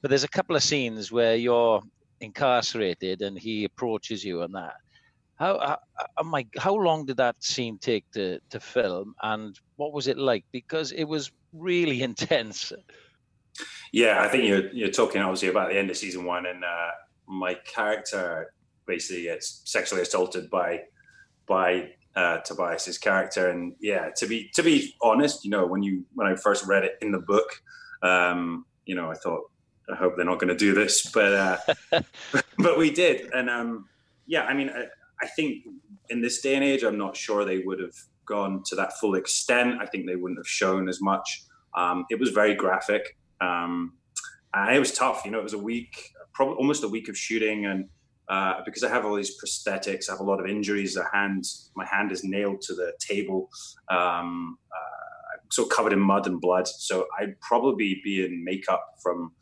but 0.00 0.08
there's 0.08 0.24
a 0.24 0.28
couple 0.28 0.56
of 0.56 0.62
scenes 0.62 1.12
where 1.12 1.36
you're 1.36 1.82
incarcerated 2.20 3.20
and 3.22 3.38
he 3.38 3.64
approaches 3.64 4.24
you 4.24 4.42
and 4.42 4.54
that. 4.54 4.74
How, 5.36 5.58
how, 5.58 5.78
how, 6.16 6.38
uh, 6.38 6.42
how 6.58 6.74
long 6.74 7.04
did 7.04 7.16
that 7.16 7.42
scene 7.42 7.78
take 7.78 8.08
to, 8.12 8.38
to 8.50 8.60
film, 8.60 9.14
and 9.22 9.58
what 9.76 9.92
was 9.92 10.06
it 10.06 10.16
like? 10.16 10.44
Because 10.52 10.92
it 10.92 11.04
was 11.04 11.32
really 11.52 12.02
intense. 12.10 12.72
Yeah, 13.92 14.22
I 14.22 14.28
think 14.28 14.44
you're 14.44 14.70
you're 14.70 14.90
talking 14.90 15.20
obviously 15.20 15.48
about 15.48 15.70
the 15.70 15.78
end 15.78 15.90
of 15.90 15.96
season 15.96 16.24
one, 16.24 16.46
and 16.46 16.64
uh, 16.64 16.90
my 17.26 17.54
character 17.54 18.52
basically 18.86 19.24
gets 19.24 19.62
sexually 19.64 20.02
assaulted 20.02 20.48
by 20.48 20.82
by 21.46 21.90
uh, 22.14 22.38
Tobias's 22.38 22.98
character, 22.98 23.48
and 23.48 23.74
yeah, 23.80 24.10
to 24.16 24.26
be 24.26 24.50
to 24.54 24.62
be 24.62 24.94
honest, 25.00 25.44
you 25.44 25.50
know, 25.50 25.66
when 25.66 25.82
you 25.82 26.04
when 26.14 26.26
I 26.26 26.36
first 26.36 26.66
read 26.66 26.84
it 26.84 26.96
in 27.00 27.12
the 27.12 27.18
book, 27.18 27.62
um, 28.02 28.66
you 28.84 28.94
know, 28.94 29.10
I 29.10 29.14
thought 29.14 29.42
I 29.90 29.96
hope 29.96 30.16
they're 30.16 30.24
not 30.24 30.38
going 30.38 30.48
to 30.48 30.56
do 30.56 30.74
this, 30.74 31.10
but 31.14 31.32
uh, 31.32 32.00
but 32.58 32.78
we 32.78 32.90
did, 32.90 33.32
and 33.32 33.48
um, 33.48 33.86
yeah, 34.26 34.44
I 34.44 34.54
mean, 34.54 34.70
I, 34.70 34.86
I 35.20 35.26
think 35.26 35.64
in 36.10 36.20
this 36.20 36.40
day 36.40 36.54
and 36.54 36.64
age, 36.64 36.82
I'm 36.82 36.98
not 36.98 37.16
sure 37.16 37.44
they 37.44 37.58
would 37.60 37.80
have 37.80 37.96
gone 38.26 38.62
to 38.66 38.76
that 38.76 38.98
full 38.98 39.14
extent. 39.14 39.80
I 39.80 39.86
think 39.86 40.06
they 40.06 40.16
wouldn't 40.16 40.38
have 40.38 40.48
shown 40.48 40.88
as 40.88 41.00
much. 41.00 41.44
Um, 41.74 42.04
it 42.10 42.20
was 42.20 42.30
very 42.30 42.54
graphic. 42.54 43.16
Um, 43.40 43.94
and 44.54 44.76
it 44.76 44.78
was 44.78 44.92
tough. 44.92 45.22
You 45.24 45.30
know, 45.30 45.38
it 45.38 45.44
was 45.44 45.54
a 45.54 45.58
week, 45.58 46.10
probably 46.32 46.56
almost 46.56 46.84
a 46.84 46.88
week 46.88 47.08
of 47.08 47.16
shooting, 47.16 47.66
and 47.66 47.88
uh, 48.32 48.54
because 48.64 48.82
I 48.82 48.88
have 48.88 49.04
all 49.04 49.14
these 49.14 49.36
prosthetics, 49.38 50.08
I 50.08 50.12
have 50.12 50.20
a 50.20 50.28
lot 50.32 50.40
of 50.40 50.46
injuries. 50.46 50.96
My 51.80 51.86
hand 51.94 52.12
is 52.12 52.24
nailed 52.24 52.62
to 52.62 52.74
the 52.74 52.94
table, 52.98 53.50
um, 53.90 54.56
uh, 54.74 55.36
so 55.50 55.66
covered 55.66 55.92
in 55.92 56.00
mud 56.00 56.26
and 56.26 56.40
blood. 56.40 56.66
So 56.66 57.06
I'd 57.18 57.38
probably 57.40 58.00
be 58.02 58.24
in 58.24 58.42
makeup 58.42 58.82
from 59.02 59.32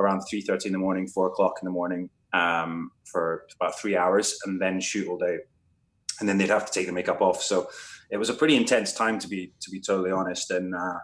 around 0.00 0.22
three 0.22 0.40
thirty 0.40 0.68
in 0.68 0.72
the 0.72 0.80
morning, 0.86 1.06
four 1.06 1.26
o'clock 1.28 1.54
in 1.62 1.66
the 1.66 1.76
morning, 1.80 2.10
um, 2.32 2.90
for 3.04 3.46
about 3.60 3.78
three 3.78 3.96
hours, 3.96 4.36
and 4.44 4.60
then 4.60 4.80
shoot 4.80 5.06
all 5.06 5.18
day, 5.18 5.38
and 6.18 6.28
then 6.28 6.36
they'd 6.36 6.50
have 6.50 6.66
to 6.66 6.72
take 6.72 6.88
the 6.88 6.92
makeup 6.92 7.20
off. 7.20 7.40
So 7.42 7.68
it 8.10 8.16
was 8.16 8.30
a 8.30 8.34
pretty 8.34 8.56
intense 8.56 8.92
time 8.92 9.20
to 9.20 9.28
be 9.28 9.52
to 9.60 9.70
be 9.70 9.80
totally 9.80 10.10
honest. 10.10 10.50
And 10.50 10.74
uh, 10.74 10.98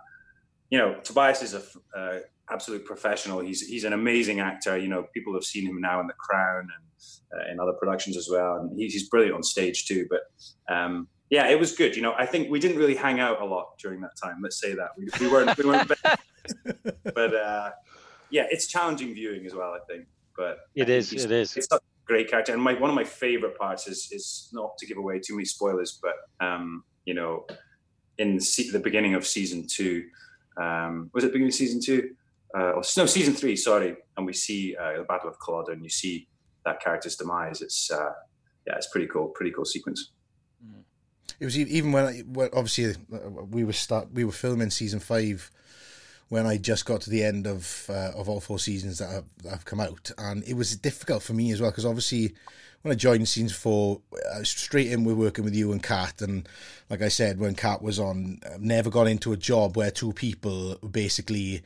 you 0.70 0.78
know, 0.78 0.98
Tobias 1.04 1.42
is 1.42 1.54
a 1.54 1.62
uh, 1.96 2.18
absolute 2.50 2.84
professional. 2.84 3.40
He's 3.40 3.66
he's 3.66 3.84
an 3.84 3.92
amazing 3.92 4.40
actor. 4.40 4.76
You 4.76 4.88
know, 4.88 5.06
people 5.14 5.34
have 5.34 5.44
seen 5.44 5.66
him 5.66 5.80
now 5.80 6.00
in 6.00 6.06
The 6.06 6.14
Crown 6.14 6.60
and 6.60 7.40
uh, 7.40 7.50
in 7.50 7.60
other 7.60 7.72
productions 7.72 8.16
as 8.16 8.28
well, 8.30 8.56
and 8.56 8.78
he's, 8.78 8.92
he's 8.92 9.08
brilliant 9.08 9.34
on 9.34 9.42
stage 9.42 9.86
too. 9.86 10.06
But 10.08 10.74
um, 10.74 11.08
yeah, 11.30 11.48
it 11.48 11.58
was 11.58 11.72
good. 11.74 11.96
You 11.96 12.02
know, 12.02 12.14
I 12.16 12.26
think 12.26 12.50
we 12.50 12.60
didn't 12.60 12.78
really 12.78 12.94
hang 12.94 13.20
out 13.20 13.40
a 13.40 13.44
lot 13.44 13.78
during 13.78 14.00
that 14.02 14.16
time. 14.22 14.38
Let's 14.42 14.60
say 14.60 14.74
that 14.74 14.90
we, 14.96 15.08
we 15.20 15.28
weren't 15.30 15.56
we 15.58 15.64
weren't, 15.64 15.88
but 17.14 17.34
uh, 17.34 17.70
yeah, 18.30 18.46
it's 18.50 18.66
challenging 18.66 19.14
viewing 19.14 19.46
as 19.46 19.54
well. 19.54 19.72
I 19.72 19.80
think, 19.90 20.06
but 20.36 20.58
it 20.74 20.88
is. 20.88 21.12
It 21.12 21.30
is. 21.30 21.56
It's 21.56 21.68
a 21.72 21.80
great 22.04 22.30
character, 22.30 22.52
and 22.52 22.62
my 22.62 22.74
one 22.74 22.90
of 22.90 22.96
my 22.96 23.04
favorite 23.04 23.58
parts 23.58 23.86
is 23.86 24.08
is 24.12 24.48
not 24.52 24.78
to 24.78 24.86
give 24.86 24.98
away 24.98 25.18
too 25.18 25.34
many 25.34 25.44
spoilers, 25.44 25.98
but 26.00 26.14
um, 26.44 26.84
you 27.04 27.14
know, 27.14 27.46
in 28.18 28.36
the 28.36 28.80
beginning 28.82 29.14
of 29.14 29.26
season 29.26 29.66
two, 29.66 30.04
um, 30.56 31.10
was 31.12 31.24
it 31.24 31.28
beginning 31.28 31.48
of 31.48 31.54
season 31.54 31.80
two? 31.80 32.14
Uh, 32.56 32.70
or, 32.70 32.82
no, 32.96 33.06
season 33.06 33.34
three, 33.34 33.54
sorry. 33.54 33.96
And 34.16 34.24
we 34.24 34.32
see 34.32 34.74
uh, 34.76 34.98
the 34.98 35.04
Battle 35.04 35.28
of 35.28 35.36
Culloden, 35.38 35.74
and 35.74 35.82
you 35.82 35.90
see 35.90 36.26
that 36.64 36.80
character's 36.80 37.16
demise. 37.16 37.60
It's 37.60 37.90
uh, 37.90 38.12
yeah, 38.66 38.76
it's 38.76 38.88
pretty 38.88 39.08
cool, 39.08 39.28
pretty 39.28 39.52
cool 39.52 39.66
sequence. 39.66 40.10
It 41.38 41.44
was 41.44 41.58
even 41.58 41.92
when, 41.92 42.06
I, 42.06 42.18
when 42.20 42.48
obviously 42.54 42.94
uh, 43.12 43.18
we 43.50 43.64
were 43.64 43.74
start 43.74 44.08
we 44.12 44.24
were 44.24 44.32
filming 44.32 44.70
season 44.70 45.00
five 45.00 45.50
when 46.28 46.46
I 46.46 46.56
just 46.56 46.86
got 46.86 47.02
to 47.02 47.10
the 47.10 47.22
end 47.22 47.46
of 47.46 47.86
uh, 47.90 48.12
of 48.16 48.28
all 48.28 48.40
four 48.40 48.58
seasons 48.58 48.98
that 48.98 49.10
have, 49.10 49.24
that 49.42 49.50
have, 49.50 49.64
come 49.66 49.80
out, 49.80 50.10
and 50.16 50.42
it 50.44 50.54
was 50.54 50.74
difficult 50.76 51.22
for 51.22 51.34
me 51.34 51.52
as 51.52 51.60
well 51.60 51.70
because 51.70 51.84
obviously 51.84 52.34
when 52.80 52.92
I 52.92 52.94
joined 52.94 53.28
season 53.28 53.50
four, 53.50 54.00
was 54.10 54.48
straight 54.48 54.90
in 54.90 55.04
with 55.04 55.16
working 55.16 55.44
with 55.44 55.54
you 55.54 55.72
and 55.72 55.82
Kat, 55.82 56.22
and 56.22 56.48
like 56.88 57.02
I 57.02 57.08
said, 57.08 57.38
when 57.38 57.54
Kat 57.54 57.82
was 57.82 57.98
on, 57.98 58.40
I've 58.50 58.62
never 58.62 58.88
got 58.88 59.06
into 59.06 59.32
a 59.32 59.36
job 59.36 59.76
where 59.76 59.90
two 59.90 60.14
people 60.14 60.76
basically 60.76 61.62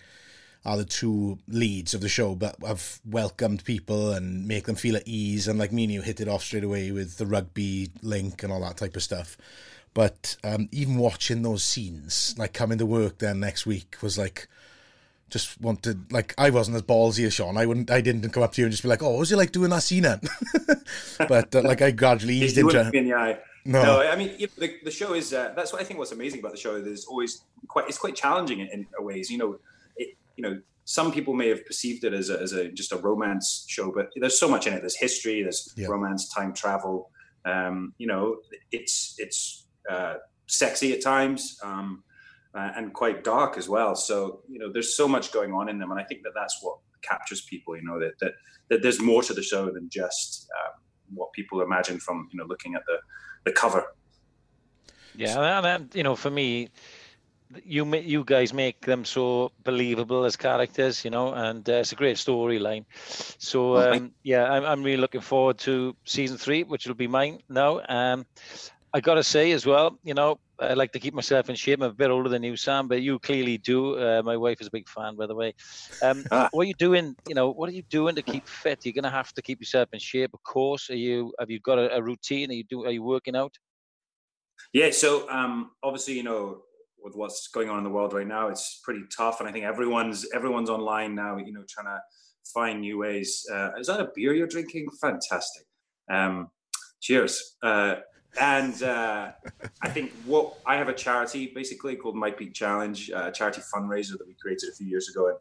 are 0.64 0.76
the 0.76 0.84
two 0.84 1.38
leads 1.48 1.94
of 1.94 2.00
the 2.00 2.08
show, 2.08 2.34
but 2.34 2.56
I've 2.66 3.00
welcomed 3.08 3.64
people 3.64 4.12
and 4.12 4.46
make 4.46 4.64
them 4.64 4.76
feel 4.76 4.96
at 4.96 5.06
ease, 5.06 5.48
and 5.48 5.58
like 5.58 5.72
me 5.72 5.84
and 5.84 5.92
you 5.92 6.02
hit 6.02 6.20
it 6.20 6.28
off 6.28 6.42
straight 6.42 6.64
away 6.64 6.90
with 6.90 7.16
the 7.16 7.26
rugby 7.26 7.90
link 8.02 8.42
and 8.42 8.52
all 8.52 8.60
that 8.60 8.76
type 8.76 8.96
of 8.96 9.02
stuff. 9.02 9.38
But 9.94 10.36
um, 10.44 10.68
even 10.70 10.98
watching 10.98 11.42
those 11.42 11.64
scenes, 11.64 12.34
like 12.38 12.52
coming 12.52 12.78
to 12.78 12.86
work 12.86 13.18
then 13.18 13.40
next 13.40 13.66
week, 13.66 13.96
was 14.02 14.18
like 14.18 14.48
just 15.30 15.60
wanted 15.60 16.12
like 16.12 16.34
I 16.36 16.50
wasn't 16.50 16.76
as 16.76 16.82
ballsy 16.82 17.24
as 17.26 17.34
Sean. 17.34 17.56
I 17.56 17.64
wouldn't. 17.64 17.90
I 17.90 18.00
didn't 18.00 18.28
come 18.30 18.42
up 18.42 18.52
to 18.52 18.60
you 18.60 18.66
and 18.66 18.72
just 18.72 18.82
be 18.82 18.88
like, 18.88 19.02
"Oh, 19.02 19.18
was 19.18 19.32
it 19.32 19.36
like 19.36 19.52
doing 19.52 19.70
that 19.70 19.82
scene?" 19.82 20.02
but 21.18 21.54
uh, 21.54 21.62
like 21.62 21.80
I 21.80 21.90
gradually 21.92 22.34
eased 22.42 22.58
into. 22.58 22.90
In 22.92 23.08
the 23.08 23.14
eye. 23.14 23.38
No. 23.64 23.82
no, 23.82 24.00
I 24.00 24.16
mean 24.16 24.36
the, 24.58 24.76
the 24.84 24.90
show 24.90 25.14
is. 25.14 25.32
Uh, 25.32 25.52
that's 25.54 25.72
what 25.72 25.80
I 25.80 25.84
think. 25.84 25.98
What's 25.98 26.12
amazing 26.12 26.40
about 26.40 26.52
the 26.52 26.58
show 26.58 26.76
is 26.76 27.04
always 27.06 27.42
quite. 27.68 27.88
It's 27.88 27.98
quite 27.98 28.16
challenging 28.16 28.60
in, 28.60 28.68
in 28.68 28.86
ways. 29.00 29.30
You 29.30 29.38
know, 29.38 29.58
you 30.36 30.42
know, 30.42 30.60
some 30.84 31.12
people 31.12 31.34
may 31.34 31.48
have 31.48 31.64
perceived 31.66 32.04
it 32.04 32.12
as 32.12 32.30
a, 32.30 32.40
as 32.40 32.52
a 32.52 32.68
just 32.68 32.92
a 32.92 32.96
romance 32.96 33.64
show, 33.68 33.92
but 33.92 34.10
there's 34.16 34.38
so 34.38 34.48
much 34.48 34.66
in 34.66 34.72
it. 34.72 34.80
There's 34.80 34.96
history. 34.96 35.42
There's 35.42 35.72
yeah. 35.76 35.86
romance, 35.88 36.32
time 36.32 36.52
travel. 36.52 37.10
Um, 37.44 37.94
you 37.98 38.06
know, 38.06 38.38
it's 38.72 39.14
it's 39.18 39.66
uh, 39.88 40.14
sexy 40.46 40.92
at 40.92 41.02
times. 41.02 41.58
Um, 41.62 42.02
uh, 42.54 42.70
and 42.76 42.92
quite 42.92 43.22
dark 43.22 43.56
as 43.56 43.68
well. 43.68 43.94
So 43.94 44.42
you 44.48 44.58
know, 44.58 44.72
there's 44.72 44.96
so 44.96 45.06
much 45.06 45.32
going 45.32 45.52
on 45.52 45.68
in 45.68 45.78
them, 45.78 45.90
and 45.90 46.00
I 46.00 46.04
think 46.04 46.22
that 46.24 46.32
that's 46.34 46.58
what 46.62 46.78
captures 47.02 47.42
people. 47.42 47.76
You 47.76 47.84
know, 47.84 48.00
that 48.00 48.18
that, 48.20 48.32
that 48.68 48.82
there's 48.82 49.00
more 49.00 49.22
to 49.22 49.34
the 49.34 49.42
show 49.42 49.70
than 49.70 49.88
just 49.88 50.48
um, 50.58 50.72
what 51.14 51.32
people 51.32 51.62
imagine 51.62 52.00
from 52.00 52.28
you 52.32 52.38
know 52.38 52.46
looking 52.46 52.74
at 52.74 52.82
the 52.86 52.98
the 53.44 53.52
cover. 53.52 53.84
Yeah, 55.14 55.58
and, 55.58 55.66
and 55.66 55.94
you 55.94 56.02
know, 56.02 56.16
for 56.16 56.30
me, 56.30 56.70
you 57.64 57.84
you 57.96 58.24
guys 58.24 58.52
make 58.52 58.80
them 58.82 59.04
so 59.04 59.52
believable 59.64 60.24
as 60.24 60.36
characters, 60.36 61.04
you 61.04 61.10
know, 61.10 61.32
and 61.32 61.68
uh, 61.68 61.74
it's 61.74 61.92
a 61.92 61.96
great 61.96 62.16
storyline. 62.16 62.84
So 63.38 63.76
um, 63.76 64.12
yeah, 64.22 64.50
I'm 64.50 64.64
I'm 64.64 64.82
really 64.82 65.00
looking 65.00 65.20
forward 65.20 65.58
to 65.58 65.96
season 66.04 66.38
three, 66.38 66.62
which 66.62 66.86
will 66.86 66.94
be 66.94 67.08
mine 67.08 67.40
now. 67.48 67.80
Um, 67.88 68.26
I 68.92 69.00
got 69.00 69.14
to 69.14 69.22
say 69.24 69.52
as 69.52 69.64
well, 69.64 69.98
you 70.02 70.14
know, 70.14 70.38
I 70.58 70.74
like 70.74 70.92
to 70.92 70.98
keep 70.98 71.14
myself 71.14 71.48
in 71.48 71.54
shape. 71.54 71.80
I'm 71.80 71.90
a 71.90 71.94
bit 71.94 72.10
older 72.10 72.28
than 72.28 72.42
you, 72.42 72.56
Sam, 72.56 72.88
but 72.88 73.00
you 73.02 73.18
clearly 73.20 73.56
do. 73.56 73.96
Uh, 73.96 74.22
my 74.22 74.36
wife 74.36 74.60
is 74.60 74.66
a 74.66 74.70
big 74.70 74.88
fan, 74.88 75.16
by 75.16 75.26
the 75.26 75.34
way. 75.34 75.54
Um, 76.02 76.24
ah. 76.30 76.48
What 76.50 76.62
are 76.62 76.66
you 76.66 76.74
doing? 76.74 77.14
You 77.28 77.34
know, 77.34 77.50
what 77.50 77.68
are 77.68 77.72
you 77.72 77.82
doing 77.82 78.16
to 78.16 78.22
keep 78.22 78.46
fit? 78.46 78.84
You're 78.84 78.92
going 78.92 79.04
to 79.04 79.10
have 79.10 79.32
to 79.34 79.42
keep 79.42 79.60
yourself 79.60 79.88
in 79.92 80.00
shape, 80.00 80.34
of 80.34 80.42
course. 80.42 80.90
Are 80.90 80.96
you? 80.96 81.32
Have 81.38 81.50
you 81.50 81.60
got 81.60 81.78
a, 81.78 81.96
a 81.96 82.02
routine? 82.02 82.50
Are 82.50 82.54
you 82.54 82.64
do? 82.64 82.84
Are 82.84 82.90
you 82.90 83.02
working 83.02 83.36
out? 83.36 83.56
Yeah. 84.72 84.90
So 84.90 85.30
um, 85.30 85.70
obviously, 85.82 86.14
you 86.14 86.24
know, 86.24 86.62
with 87.02 87.14
what's 87.14 87.48
going 87.48 87.68
on 87.68 87.78
in 87.78 87.84
the 87.84 87.90
world 87.90 88.12
right 88.12 88.26
now, 88.26 88.48
it's 88.48 88.80
pretty 88.84 89.02
tough, 89.16 89.40
and 89.40 89.48
I 89.48 89.52
think 89.52 89.64
everyone's 89.64 90.26
everyone's 90.34 90.70
online 90.70 91.14
now. 91.14 91.36
You 91.36 91.52
know, 91.52 91.64
trying 91.68 91.86
to 91.86 92.00
find 92.52 92.80
new 92.80 92.98
ways. 92.98 93.46
Uh, 93.52 93.70
is 93.78 93.86
that 93.86 94.00
a 94.00 94.08
beer 94.14 94.34
you're 94.34 94.46
drinking? 94.46 94.88
Fantastic. 95.00 95.66
Um, 96.10 96.50
cheers. 97.00 97.56
Uh, 97.62 97.96
and 98.40 98.80
uh, 98.82 99.32
I 99.82 99.88
think 99.88 100.12
what 100.24 100.54
I 100.64 100.76
have 100.76 100.88
a 100.88 100.92
charity 100.92 101.50
basically 101.52 101.96
called 101.96 102.14
My 102.14 102.30
Peak 102.30 102.54
Challenge, 102.54 103.10
a 103.10 103.32
charity 103.32 103.60
fundraiser 103.74 104.12
that 104.18 104.26
we 104.26 104.36
created 104.40 104.68
a 104.68 104.72
few 104.72 104.86
years 104.86 105.08
ago. 105.08 105.36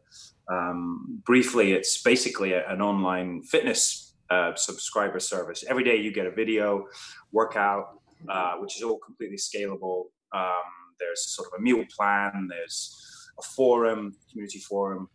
And 0.48 0.58
um, 0.58 1.22
briefly, 1.24 1.72
it's 1.72 2.02
basically 2.02 2.52
a, 2.52 2.68
an 2.68 2.80
online 2.80 3.42
fitness 3.42 4.14
uh, 4.28 4.54
subscriber 4.56 5.20
service. 5.20 5.64
Every 5.68 5.84
day 5.84 5.96
you 5.96 6.12
get 6.12 6.26
a 6.26 6.30
video 6.30 6.86
workout, 7.30 8.00
uh, 8.28 8.54
which 8.54 8.76
is 8.76 8.82
all 8.82 8.98
completely 8.98 9.36
scalable. 9.36 10.06
Um, 10.32 10.79
there's 11.00 11.26
sort 11.26 11.48
of 11.48 11.58
a 11.58 11.62
meal 11.62 11.84
plan. 11.96 12.48
There's 12.48 13.28
a 13.38 13.42
forum, 13.42 14.14
community 14.30 14.58
forum, 14.58 15.08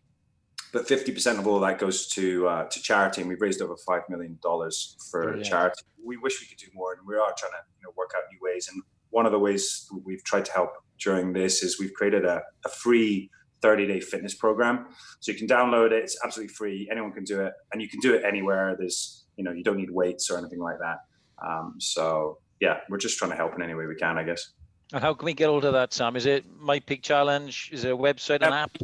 but 0.74 0.88
50% 0.88 1.40
of 1.40 1.48
all 1.48 1.60
that 1.62 1.80
goes 1.80 2.08
to 2.10 2.48
uh, 2.48 2.64
to 2.66 2.82
charity, 2.82 3.22
and 3.22 3.30
we've 3.30 3.40
raised 3.40 3.62
over 3.62 3.78
five 3.88 4.02
million 4.10 4.38
dollars 4.42 4.98
for 5.10 5.40
charity. 5.42 5.82
We 6.04 6.18
wish 6.18 6.42
we 6.42 6.48
could 6.48 6.58
do 6.58 6.68
more, 6.74 6.94
and 6.94 7.08
we 7.08 7.16
are 7.16 7.34
trying 7.38 7.54
to 7.54 7.64
you 7.80 7.84
know 7.84 7.94
work 7.96 8.12
out 8.16 8.24
new 8.32 8.40
ways. 8.42 8.68
And 8.72 8.84
one 9.10 9.26
of 9.26 9.32
the 9.32 9.40
ways 9.40 9.88
we've 10.04 10.24
tried 10.24 10.46
to 10.46 10.52
help 10.52 10.72
during 11.00 11.32
this 11.32 11.64
is 11.64 11.80
we've 11.80 11.94
created 11.94 12.26
a, 12.26 12.42
a 12.66 12.70
free 12.70 13.30
30 13.62 13.88
day 13.88 14.00
fitness 14.02 14.36
program. 14.36 14.88
So 15.22 15.32
you 15.32 15.38
can 15.38 15.48
download 15.48 15.92
it; 15.94 16.04
it's 16.04 16.18
absolutely 16.26 16.54
free. 16.54 16.90
Anyone 16.92 17.14
can 17.14 17.24
do 17.24 17.42
it, 17.42 17.54
and 17.72 17.82
you 17.82 17.88
can 17.88 18.02
do 18.02 18.14
it 18.14 18.24
anywhere. 18.26 18.76
There's 18.78 19.26
you 19.38 19.44
know 19.44 19.54
you 19.54 19.64
don't 19.64 19.78
need 19.78 19.92
weights 19.92 20.30
or 20.30 20.38
anything 20.38 20.60
like 20.60 20.80
that. 20.80 20.98
Um, 21.46 21.76
so 21.80 22.40
yeah, 22.60 22.80
we're 22.90 22.98
just 22.98 23.18
trying 23.18 23.32
to 23.32 23.38
help 23.38 23.56
in 23.56 23.62
any 23.62 23.74
way 23.74 23.86
we 23.86 23.96
can, 23.96 24.18
I 24.18 24.24
guess. 24.24 24.52
And 24.94 25.02
how 25.02 25.14
can 25.16 25.26
we 25.26 25.34
get 25.34 25.48
hold 25.48 25.66
of 25.66 25.74
that, 25.74 25.94
Sam? 25.94 26.16
Is 26.16 26.28
it 26.28 26.46
My 26.60 26.80
Peak 26.80 27.02
Challenge? 27.02 27.70
Is 27.74 27.86
it 27.86 27.92
a 27.92 27.98
website, 27.98 28.46
an 28.46 28.54
app? 28.54 28.78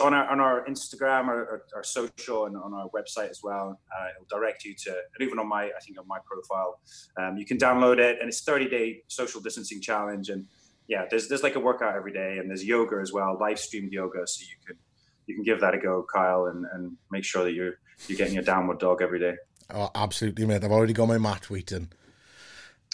On 0.00 0.14
our, 0.14 0.30
on 0.30 0.38
our 0.38 0.64
Instagram 0.66 1.26
or 1.26 1.64
our, 1.74 1.82
social 1.82 2.46
and 2.46 2.56
on 2.56 2.72
our 2.72 2.88
website 2.90 3.28
as 3.28 3.40
well. 3.42 3.80
Uh, 3.90 4.06
it'll 4.14 4.38
direct 4.38 4.64
you 4.64 4.74
to, 4.84 4.90
and 4.90 5.26
even 5.26 5.40
on 5.40 5.48
my, 5.48 5.64
I 5.64 5.80
think 5.84 5.98
on 5.98 6.06
my 6.06 6.18
profile, 6.24 6.80
um, 7.20 7.36
you 7.36 7.44
can 7.44 7.58
download 7.58 7.98
it 7.98 8.18
and 8.20 8.28
it's 8.28 8.42
30 8.42 8.68
day 8.68 9.02
social 9.08 9.40
distancing 9.40 9.80
challenge. 9.80 10.28
And 10.28 10.46
yeah, 10.86 11.06
there's, 11.10 11.28
there's 11.28 11.42
like 11.42 11.56
a 11.56 11.60
workout 11.60 11.96
every 11.96 12.12
day 12.12 12.38
and 12.38 12.48
there's 12.48 12.64
yoga 12.64 12.98
as 13.02 13.12
well, 13.12 13.36
live 13.40 13.58
streamed 13.58 13.92
yoga. 13.92 14.24
So 14.26 14.42
you 14.42 14.56
can, 14.64 14.76
you 15.26 15.34
can 15.34 15.42
give 15.42 15.60
that 15.60 15.74
a 15.74 15.78
go, 15.78 16.06
Kyle, 16.12 16.46
and, 16.46 16.64
and 16.72 16.96
make 17.10 17.24
sure 17.24 17.42
that 17.42 17.52
you're, 17.52 17.74
you're 18.06 18.18
getting 18.18 18.34
your 18.34 18.44
downward 18.44 18.78
dog 18.78 19.02
every 19.02 19.18
day. 19.18 19.34
Oh, 19.74 19.90
absolutely, 19.94 20.46
mate. 20.46 20.62
I've 20.62 20.70
already 20.70 20.92
got 20.92 21.08
my 21.08 21.18
mat 21.18 21.50
waiting. 21.50 21.88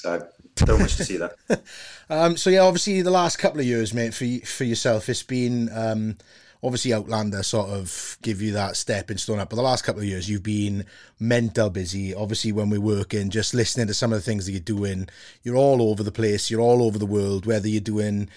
Uh, 0.05 0.21
don't 0.57 0.83
wish 0.83 0.97
to 0.97 1.05
see 1.05 1.19
that. 1.19 1.35
um, 2.11 2.37
so 2.37 2.51
yeah, 2.51 2.61
obviously 2.61 3.03
the 3.03 3.11
last 3.11 3.39
couple 3.39 3.61
of 3.61 3.67
years, 3.67 3.95
mate, 3.95 4.15
for 4.15 4.27
for 4.47 4.65
yourself, 4.65 5.09
it's 5.09 5.23
been 5.23 5.71
um, 5.73 6.17
obviously 6.63 6.93
Outlander 6.93 7.43
sort 7.43 7.71
of 7.71 8.19
give 8.23 8.43
you 8.43 8.53
that 8.53 8.77
step 8.77 8.99
stepping 8.99 9.19
stone 9.19 9.39
up. 9.39 9.51
But 9.51 9.57
the 9.57 9.63
last 9.63 9.85
couple 9.85 10.03
of 10.03 10.09
years, 10.09 10.29
you've 10.29 10.43
been 10.43 10.85
mental 11.21 11.71
busy. 11.71 12.15
Obviously, 12.15 12.53
when 12.53 12.71
we're 12.71 12.81
working, 12.81 13.31
just 13.31 13.55
listening 13.55 13.87
to 13.87 13.95
some 13.95 14.13
of 14.13 14.19
the 14.19 14.25
things 14.25 14.47
that 14.47 14.53
you're 14.53 14.61
doing, 14.61 15.09
you're 15.43 15.57
all 15.57 15.83
over 15.83 16.03
the 16.03 16.13
place. 16.13 16.51
You're 16.51 16.61
all 16.61 16.83
over 16.83 16.99
the 16.99 17.07
world. 17.07 17.47
Whether 17.47 17.69
you're 17.69 17.81
doing 17.81 18.29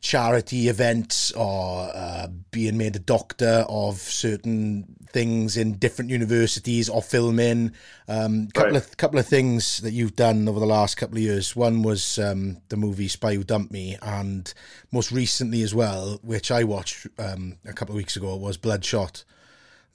charity 0.00 0.68
events 0.68 1.30
or 1.32 1.90
uh, 1.94 2.26
being 2.50 2.78
made 2.78 2.96
a 2.96 3.00
doctor 3.00 3.64
of 3.68 3.98
certain 3.98 4.96
things 5.10 5.56
in 5.56 5.74
different 5.74 6.10
universities 6.10 6.88
or 6.88 7.02
filming. 7.02 7.72
Um, 8.08 8.48
couple 8.48 8.72
right. 8.72 8.82
of 8.82 8.96
couple 8.96 9.18
of 9.18 9.26
things 9.26 9.80
that 9.80 9.92
you've 9.92 10.16
done 10.16 10.48
over 10.48 10.58
the 10.58 10.66
last 10.66 10.96
couple 10.96 11.16
of 11.16 11.22
years. 11.22 11.54
One 11.54 11.82
was 11.82 12.18
um, 12.18 12.58
the 12.68 12.76
movie 12.76 13.08
Spy 13.08 13.34
Who 13.34 13.44
Dumped 13.44 13.72
Me, 13.72 13.96
and 14.00 14.52
most 14.90 15.12
recently 15.12 15.62
as 15.62 15.74
well, 15.74 16.18
which 16.22 16.50
I 16.50 16.64
watched 16.64 17.06
um, 17.18 17.56
a 17.66 17.72
couple 17.72 17.94
of 17.94 17.96
weeks 17.96 18.16
ago, 18.16 18.34
was 18.36 18.56
Bloodshot. 18.56 19.24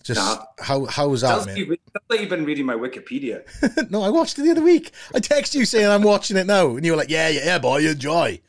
Just 0.03 0.19
nah. 0.19 0.45
how 0.59 0.85
how 0.85 1.07
was 1.07 1.21
that, 1.21 1.47
man? 1.47 1.57
You, 1.57 1.77
like 2.09 2.19
you've 2.19 2.29
been 2.29 2.45
reading 2.45 2.67
my 2.67 2.75
Wikipedia. 2.75 3.43
no, 3.89 4.03
I 4.03 4.09
watched 4.09 4.37
it 4.37 4.43
the 4.43 4.51
other 4.51 4.61
week. 4.61 4.91
I 5.15 5.19
text 5.19 5.55
you 5.55 5.65
saying 5.65 5.87
I'm 5.87 6.03
watching 6.03 6.37
it 6.37 6.45
now, 6.45 6.75
and 6.75 6.85
you 6.85 6.91
were 6.91 6.97
like, 6.97 7.09
"Yeah, 7.09 7.27
yeah, 7.29 7.45
yeah, 7.45 7.57
boy, 7.57 7.87
enjoy." 7.87 8.39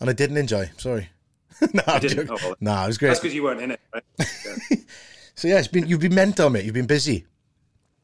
And 0.00 0.10
I 0.10 0.12
didn't 0.12 0.36
enjoy. 0.36 0.70
Sorry. 0.76 1.08
no, 1.72 1.82
I 1.86 1.98
didn't. 1.98 2.30
Oh, 2.30 2.36
well, 2.42 2.54
nah, 2.60 2.84
it 2.84 2.88
was 2.88 2.98
great. 2.98 3.08
That's 3.08 3.20
because 3.20 3.34
you 3.34 3.42
weren't 3.42 3.60
in 3.60 3.72
it. 3.72 3.80
Right? 3.92 4.04
Yeah. 4.44 4.76
so 5.34 5.48
yeah, 5.48 5.58
it's 5.58 5.68
been 5.68 5.86
you've 5.86 6.00
been 6.00 6.14
meant 6.14 6.40
on 6.40 6.56
it. 6.56 6.64
You've 6.64 6.74
been 6.74 6.86
busy. 6.86 7.26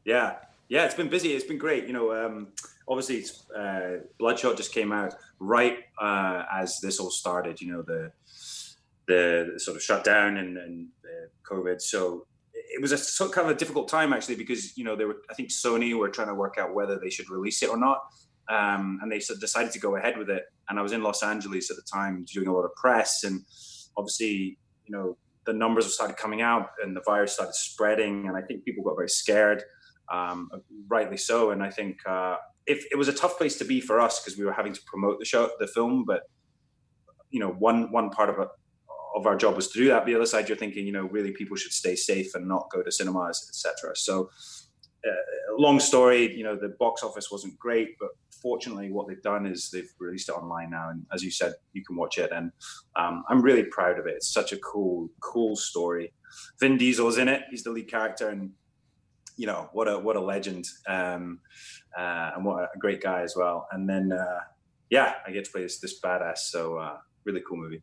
Yeah, 0.05 0.35
yeah, 0.69 0.85
it's 0.85 0.95
been 0.95 1.09
busy. 1.09 1.33
It's 1.33 1.45
been 1.45 1.57
great. 1.57 1.85
You 1.87 1.93
know, 1.93 2.13
um, 2.13 2.47
obviously, 2.87 3.25
uh, 3.55 4.03
Bloodshot 4.17 4.57
just 4.57 4.73
came 4.73 4.91
out 4.91 5.15
right 5.39 5.79
uh, 6.01 6.43
as 6.53 6.79
this 6.79 6.99
all 6.99 7.11
started. 7.11 7.61
You 7.61 7.73
know, 7.73 7.81
the 7.81 8.11
the, 9.07 9.51
the 9.53 9.59
sort 9.59 9.77
of 9.77 9.83
shutdown 9.83 10.37
and, 10.37 10.57
and 10.57 10.87
uh, 11.03 11.27
COVID. 11.49 11.81
So 11.81 12.25
it 12.53 12.81
was 12.81 12.91
a 12.91 12.97
sort 12.97 13.29
of 13.29 13.35
kind 13.35 13.49
of 13.49 13.55
a 13.55 13.59
difficult 13.59 13.87
time 13.87 14.13
actually 14.13 14.35
because 14.35 14.77
you 14.77 14.83
know 14.83 14.95
they 14.95 15.05
were. 15.05 15.17
I 15.29 15.33
think 15.33 15.49
Sony 15.49 15.97
were 15.97 16.09
trying 16.09 16.27
to 16.27 16.35
work 16.35 16.57
out 16.57 16.73
whether 16.73 16.97
they 16.97 17.09
should 17.09 17.29
release 17.29 17.61
it 17.63 17.69
or 17.69 17.77
not 17.77 18.01
um, 18.49 18.99
and 19.01 19.11
they 19.11 19.19
decided 19.19 19.71
to 19.71 19.79
go 19.79 19.95
ahead 19.95 20.17
with 20.17 20.29
it. 20.29 20.43
And 20.69 20.79
I 20.79 20.81
was 20.81 20.91
in 20.91 21.03
Los 21.03 21.23
Angeles 21.23 21.69
at 21.69 21.77
the 21.77 21.83
time 21.83 22.25
doing 22.31 22.47
a 22.47 22.53
lot 22.53 22.63
of 22.63 22.73
press, 22.75 23.23
and 23.23 23.41
obviously, 23.97 24.57
you 24.85 24.95
know, 24.95 25.17
the 25.45 25.53
numbers 25.53 25.93
started 25.93 26.17
coming 26.17 26.41
out, 26.41 26.69
and 26.83 26.95
the 26.95 27.01
virus 27.05 27.33
started 27.33 27.53
spreading, 27.53 28.27
and 28.27 28.35
I 28.35 28.41
think 28.41 28.65
people 28.65 28.83
got 28.83 28.95
very 28.95 29.09
scared, 29.09 29.63
um, 30.11 30.49
rightly 30.87 31.17
so. 31.17 31.51
And 31.51 31.63
I 31.63 31.69
think 31.69 31.97
uh, 32.07 32.37
if 32.65 32.85
it 32.91 32.97
was 32.97 33.07
a 33.07 33.13
tough 33.13 33.37
place 33.37 33.57
to 33.59 33.65
be 33.65 33.79
for 33.79 33.99
us 33.99 34.19
because 34.19 34.37
we 34.37 34.45
were 34.45 34.53
having 34.53 34.73
to 34.73 34.81
promote 34.85 35.19
the 35.19 35.25
show, 35.25 35.49
the 35.59 35.67
film, 35.67 36.05
but 36.05 36.23
you 37.29 37.39
know, 37.39 37.49
one 37.51 37.91
one 37.91 38.09
part 38.09 38.29
of 38.29 38.47
of 39.15 39.25
our 39.25 39.35
job 39.35 39.55
was 39.55 39.69
to 39.69 39.79
do 39.79 39.87
that. 39.87 40.05
The 40.05 40.13
other 40.13 40.25
side, 40.25 40.49
you're 40.49 40.57
thinking, 40.57 40.85
you 40.85 40.91
know, 40.91 41.07
really 41.07 41.31
people 41.31 41.55
should 41.55 41.71
stay 41.71 41.95
safe 41.95 42.35
and 42.35 42.47
not 42.47 42.69
go 42.71 42.83
to 42.83 42.91
cinemas, 42.91 43.45
etc. 43.49 43.95
So, 43.95 44.29
uh, 45.05 45.55
long 45.57 45.79
story, 45.79 46.35
you 46.35 46.43
know, 46.43 46.55
the 46.55 46.75
box 46.79 47.03
office 47.03 47.29
wasn't 47.31 47.57
great, 47.59 47.89
but 47.99 48.09
fortunately, 48.41 48.91
what 48.91 49.07
they've 49.07 49.21
done 49.21 49.45
is 49.45 49.69
they've 49.71 49.91
released 49.99 50.29
it 50.29 50.33
online 50.33 50.69
now, 50.71 50.89
and 50.89 51.05
as 51.13 51.23
you 51.23 51.31
said, 51.31 51.53
you 51.73 51.83
can 51.83 51.95
watch 51.95 52.17
it. 52.17 52.31
And 52.31 52.51
um, 52.95 53.23
I'm 53.29 53.41
really 53.41 53.63
proud 53.63 53.99
of 53.99 54.07
it. 54.07 54.15
It's 54.15 54.31
such 54.31 54.51
a 54.51 54.57
cool, 54.57 55.09
cool 55.21 55.55
story. 55.55 56.13
Vin 56.59 56.77
Diesel's 56.77 57.17
in 57.17 57.27
it; 57.27 57.43
he's 57.49 57.63
the 57.63 57.71
lead 57.71 57.89
character, 57.89 58.29
and 58.29 58.51
you 59.37 59.47
know 59.47 59.69
what 59.73 59.87
a 59.87 59.97
what 59.97 60.15
a 60.15 60.21
legend, 60.21 60.65
um, 60.87 61.39
uh, 61.97 62.31
and 62.35 62.45
what 62.45 62.63
a 62.63 62.77
great 62.79 63.01
guy 63.01 63.21
as 63.21 63.35
well. 63.35 63.67
And 63.71 63.89
then, 63.89 64.11
uh, 64.11 64.39
yeah, 64.89 65.15
I 65.25 65.31
get 65.31 65.45
to 65.45 65.51
play 65.51 65.63
this 65.63 65.79
this 65.79 65.99
badass. 65.99 66.37
So 66.37 66.77
uh, 66.77 66.97
really 67.23 67.41
cool 67.47 67.57
movie. 67.57 67.81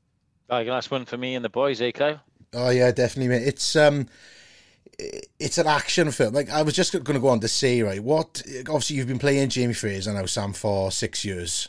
Right, 0.50 0.66
last 0.66 0.90
one 0.90 1.04
for 1.04 1.16
me 1.16 1.34
and 1.34 1.44
the 1.44 1.48
boys, 1.48 1.80
eh, 1.80 1.92
Kyle? 1.92 2.20
Oh 2.52 2.70
yeah, 2.70 2.90
definitely, 2.90 3.28
mate. 3.28 3.46
It's 3.46 3.74
um 3.76 4.06
it's 4.98 5.58
an 5.58 5.66
action 5.66 6.10
film. 6.10 6.34
Like 6.34 6.50
I 6.50 6.62
was 6.62 6.74
just 6.74 6.92
going 6.92 7.04
to 7.04 7.20
go 7.20 7.28
on 7.28 7.40
to 7.40 7.48
say, 7.48 7.82
right? 7.82 8.02
What 8.02 8.42
obviously 8.68 8.96
you've 8.96 9.08
been 9.08 9.18
playing 9.18 9.48
Jamie 9.48 9.74
Fraser 9.74 10.12
now, 10.12 10.26
Sam, 10.26 10.52
for 10.52 10.90
six 10.90 11.24
years. 11.24 11.68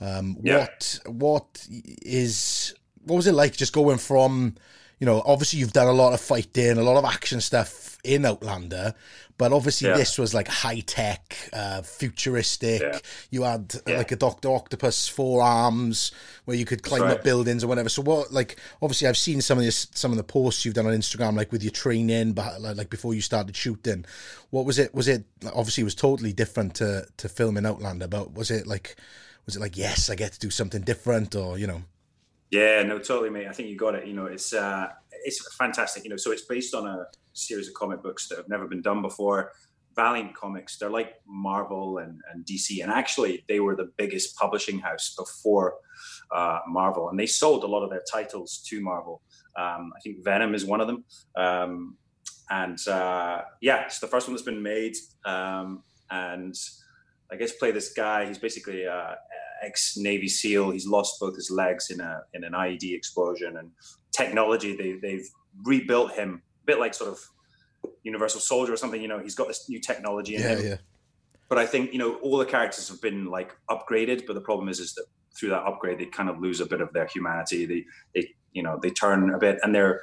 Um, 0.00 0.36
yeah. 0.42 0.58
What 0.58 1.00
what 1.06 1.66
is 1.70 2.74
what 3.04 3.16
was 3.16 3.26
it 3.26 3.32
like 3.34 3.56
just 3.56 3.72
going 3.72 3.98
from, 3.98 4.56
you 5.04 5.10
know, 5.10 5.22
obviously 5.26 5.58
you've 5.58 5.74
done 5.74 5.86
a 5.86 5.92
lot 5.92 6.14
of 6.14 6.20
fighting, 6.22 6.78
a 6.78 6.82
lot 6.82 6.96
of 6.96 7.04
action 7.04 7.38
stuff 7.38 7.98
in 8.04 8.24
Outlander, 8.24 8.94
but 9.36 9.52
obviously, 9.52 9.88
yeah. 9.88 9.98
this 9.98 10.18
was 10.18 10.32
like 10.32 10.48
high 10.48 10.80
tech, 10.80 11.36
uh, 11.52 11.82
futuristic. 11.82 12.80
Yeah. 12.80 12.98
You 13.30 13.42
had 13.42 13.74
yeah. 13.86 13.98
like 13.98 14.12
a 14.12 14.16
Doctor 14.16 14.48
Octopus 14.48 15.06
four 15.06 15.42
arms 15.42 16.10
where 16.46 16.56
you 16.56 16.64
could 16.64 16.82
climb 16.82 17.02
right. 17.02 17.18
up 17.18 17.22
buildings 17.22 17.62
or 17.62 17.66
whatever. 17.66 17.90
So 17.90 18.00
what? 18.00 18.32
Like 18.32 18.56
obviously, 18.80 19.06
I've 19.06 19.18
seen 19.18 19.42
some 19.42 19.58
of 19.58 19.64
this, 19.64 19.88
some 19.92 20.10
of 20.10 20.16
the 20.16 20.24
posts 20.24 20.64
you've 20.64 20.72
done 20.72 20.86
on 20.86 20.94
Instagram, 20.94 21.36
like 21.36 21.52
with 21.52 21.62
your 21.62 21.72
training, 21.72 22.32
but 22.32 22.62
like 22.62 22.88
before 22.88 23.12
you 23.12 23.20
started 23.20 23.54
shooting. 23.54 24.06
What 24.48 24.64
was 24.64 24.78
it? 24.78 24.94
Was 24.94 25.06
it 25.06 25.24
obviously 25.48 25.82
it 25.82 25.84
was 25.84 25.94
totally 25.94 26.32
different 26.32 26.76
to 26.76 27.06
to 27.18 27.28
filming 27.28 27.66
Outlander, 27.66 28.08
but 28.08 28.32
was 28.32 28.50
it 28.50 28.66
like 28.66 28.96
was 29.44 29.56
it 29.56 29.60
like 29.60 29.76
yes, 29.76 30.08
I 30.08 30.14
get 30.14 30.32
to 30.32 30.38
do 30.38 30.48
something 30.48 30.80
different, 30.80 31.34
or 31.34 31.58
you 31.58 31.66
know? 31.66 31.82
Yeah, 32.50 32.82
no, 32.82 32.98
totally, 32.98 33.30
mate. 33.30 33.48
I 33.48 33.52
think 33.52 33.68
you 33.68 33.76
got 33.76 33.94
it. 33.94 34.06
You 34.06 34.14
know, 34.14 34.26
it's 34.26 34.52
uh, 34.52 34.88
it's 35.24 35.54
fantastic. 35.56 36.04
You 36.04 36.10
know, 36.10 36.16
so 36.16 36.30
it's 36.30 36.42
based 36.42 36.74
on 36.74 36.86
a 36.86 37.06
series 37.32 37.68
of 37.68 37.74
comic 37.74 38.02
books 38.02 38.28
that 38.28 38.38
have 38.38 38.48
never 38.48 38.66
been 38.66 38.82
done 38.82 39.02
before. 39.02 39.52
Valiant 39.96 40.34
Comics. 40.34 40.76
They're 40.76 40.90
like 40.90 41.14
Marvel 41.26 41.98
and, 41.98 42.20
and 42.32 42.44
DC, 42.44 42.82
and 42.82 42.90
actually, 42.90 43.44
they 43.48 43.60
were 43.60 43.76
the 43.76 43.92
biggest 43.96 44.36
publishing 44.36 44.78
house 44.78 45.14
before 45.16 45.74
uh, 46.34 46.60
Marvel, 46.66 47.08
and 47.10 47.18
they 47.18 47.26
sold 47.26 47.64
a 47.64 47.66
lot 47.66 47.82
of 47.82 47.90
their 47.90 48.02
titles 48.10 48.58
to 48.68 48.80
Marvel. 48.80 49.22
Um, 49.56 49.92
I 49.96 50.00
think 50.00 50.24
Venom 50.24 50.54
is 50.54 50.64
one 50.64 50.80
of 50.80 50.86
them. 50.86 51.04
Um, 51.36 51.96
and 52.50 52.78
uh, 52.88 53.42
yeah, 53.60 53.84
it's 53.84 54.00
the 54.00 54.06
first 54.06 54.28
one 54.28 54.34
that's 54.34 54.44
been 54.44 54.62
made. 54.62 54.96
Um, 55.24 55.82
and 56.10 56.54
I 57.30 57.36
guess 57.36 57.52
play 57.52 57.70
this 57.70 57.92
guy. 57.92 58.26
He's 58.26 58.38
basically 58.38 58.84
a 58.84 59.16
ex 59.62 59.96
Navy 59.96 60.28
SEAL. 60.28 60.70
He's 60.70 60.86
lost 60.86 61.20
both 61.20 61.36
his 61.36 61.50
legs 61.50 61.90
in 61.90 62.00
a 62.00 62.22
in 62.34 62.44
an 62.44 62.52
IED 62.52 62.94
explosion. 62.94 63.56
And 63.56 63.70
technology, 64.12 64.76
they 64.76 64.92
they've 64.92 65.28
rebuilt 65.62 66.12
him 66.12 66.42
a 66.62 66.66
bit 66.66 66.78
like 66.78 66.94
sort 66.94 67.10
of 67.10 67.20
Universal 68.02 68.40
Soldier 68.40 68.72
or 68.72 68.76
something. 68.76 69.00
You 69.00 69.08
know, 69.08 69.18
he's 69.18 69.34
got 69.34 69.48
this 69.48 69.68
new 69.68 69.80
technology 69.80 70.36
in 70.36 70.42
yeah, 70.42 70.48
him. 70.48 70.66
Yeah. 70.66 70.76
But 71.48 71.58
I 71.58 71.66
think 71.66 71.92
you 71.92 71.98
know 71.98 72.16
all 72.16 72.38
the 72.38 72.46
characters 72.46 72.88
have 72.88 73.00
been 73.00 73.26
like 73.26 73.54
upgraded. 73.70 74.26
But 74.26 74.34
the 74.34 74.40
problem 74.40 74.68
is, 74.68 74.80
is 74.80 74.94
that 74.94 75.06
through 75.38 75.50
that 75.50 75.62
upgrade, 75.62 75.98
they 75.98 76.06
kind 76.06 76.28
of 76.28 76.40
lose 76.40 76.60
a 76.60 76.66
bit 76.66 76.80
of 76.80 76.92
their 76.92 77.06
humanity. 77.06 77.66
They 77.66 77.84
they 78.14 78.34
you 78.52 78.62
know 78.62 78.78
they 78.82 78.90
turn 78.90 79.32
a 79.34 79.38
bit, 79.38 79.58
and 79.62 79.74
they're 79.74 80.00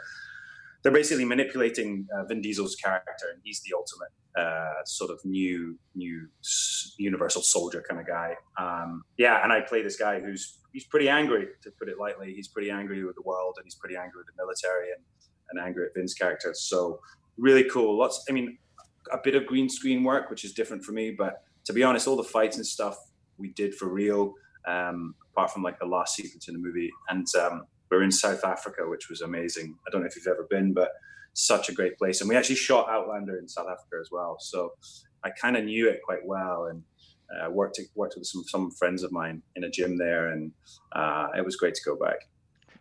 they're 0.83 0.91
basically 0.91 1.25
manipulating 1.25 2.07
uh, 2.15 2.25
Vin 2.25 2.41
Diesel's 2.41 2.75
character, 2.75 3.27
and 3.33 3.41
he's 3.43 3.61
the 3.61 3.75
ultimate 3.75 4.09
uh, 4.37 4.83
sort 4.85 5.11
of 5.11 5.19
new 5.25 5.77
new 5.95 6.27
universal 6.97 7.41
soldier 7.41 7.83
kind 7.87 7.99
of 7.99 8.07
guy. 8.07 8.35
Um, 8.57 9.03
yeah, 9.17 9.43
and 9.43 9.51
I 9.51 9.61
play 9.61 9.81
this 9.83 9.97
guy 9.97 10.19
who's 10.19 10.59
he's 10.73 10.85
pretty 10.85 11.09
angry, 11.09 11.47
to 11.63 11.71
put 11.71 11.89
it 11.89 11.97
lightly. 11.99 12.33
He's 12.33 12.47
pretty 12.47 12.71
angry 12.71 13.03
with 13.03 13.15
the 13.15 13.23
world, 13.23 13.55
and 13.57 13.65
he's 13.65 13.75
pretty 13.75 13.95
angry 13.95 14.19
with 14.19 14.27
the 14.27 14.43
military, 14.43 14.89
and, 14.91 15.03
and 15.51 15.67
angry 15.67 15.85
at 15.85 15.91
Vin's 15.95 16.13
character. 16.13 16.53
So 16.55 16.99
really 17.37 17.63
cool. 17.69 17.97
Lots. 17.97 18.25
I 18.29 18.33
mean, 18.33 18.57
a 19.11 19.17
bit 19.23 19.35
of 19.35 19.45
green 19.45 19.69
screen 19.69 20.03
work, 20.03 20.29
which 20.29 20.43
is 20.43 20.53
different 20.53 20.83
for 20.83 20.93
me, 20.93 21.11
but 21.11 21.43
to 21.65 21.73
be 21.73 21.83
honest, 21.83 22.07
all 22.07 22.15
the 22.15 22.23
fights 22.23 22.57
and 22.57 22.65
stuff 22.65 22.97
we 23.37 23.49
did 23.53 23.75
for 23.75 23.87
real. 23.87 24.33
Um, 24.67 25.15
apart 25.33 25.51
from 25.51 25.63
like 25.63 25.79
the 25.79 25.85
last 25.85 26.15
sequence 26.15 26.47
in 26.47 26.53
the 26.53 26.59
movie, 26.59 26.89
and 27.09 27.25
um, 27.39 27.63
we're 27.91 28.03
in 28.03 28.11
South 28.11 28.43
Africa, 28.45 28.83
which 28.87 29.09
was 29.09 29.21
amazing. 29.21 29.75
I 29.85 29.91
don't 29.91 30.01
know 30.01 30.07
if 30.07 30.15
you've 30.15 30.27
ever 30.27 30.47
been, 30.49 30.73
but 30.73 30.89
such 31.33 31.69
a 31.69 31.73
great 31.73 31.97
place. 31.97 32.21
And 32.21 32.29
we 32.29 32.35
actually 32.35 32.55
shot 32.55 32.89
Outlander 32.89 33.37
in 33.37 33.47
South 33.47 33.67
Africa 33.67 33.97
as 33.99 34.09
well. 34.11 34.37
So 34.39 34.71
I 35.23 35.29
kind 35.29 35.57
of 35.57 35.65
knew 35.65 35.89
it 35.89 35.99
quite 36.03 36.25
well 36.25 36.67
and 36.69 36.81
uh, 37.31 37.49
worked 37.49 37.79
worked 37.95 38.15
with 38.17 38.27
some 38.27 38.43
some 38.45 38.71
friends 38.71 39.03
of 39.03 39.11
mine 39.11 39.41
in 39.55 39.63
a 39.63 39.69
gym 39.69 39.97
there, 39.97 40.31
and 40.31 40.51
uh, 40.93 41.27
it 41.37 41.45
was 41.45 41.55
great 41.55 41.75
to 41.75 41.81
go 41.85 41.95
back. 41.95 42.17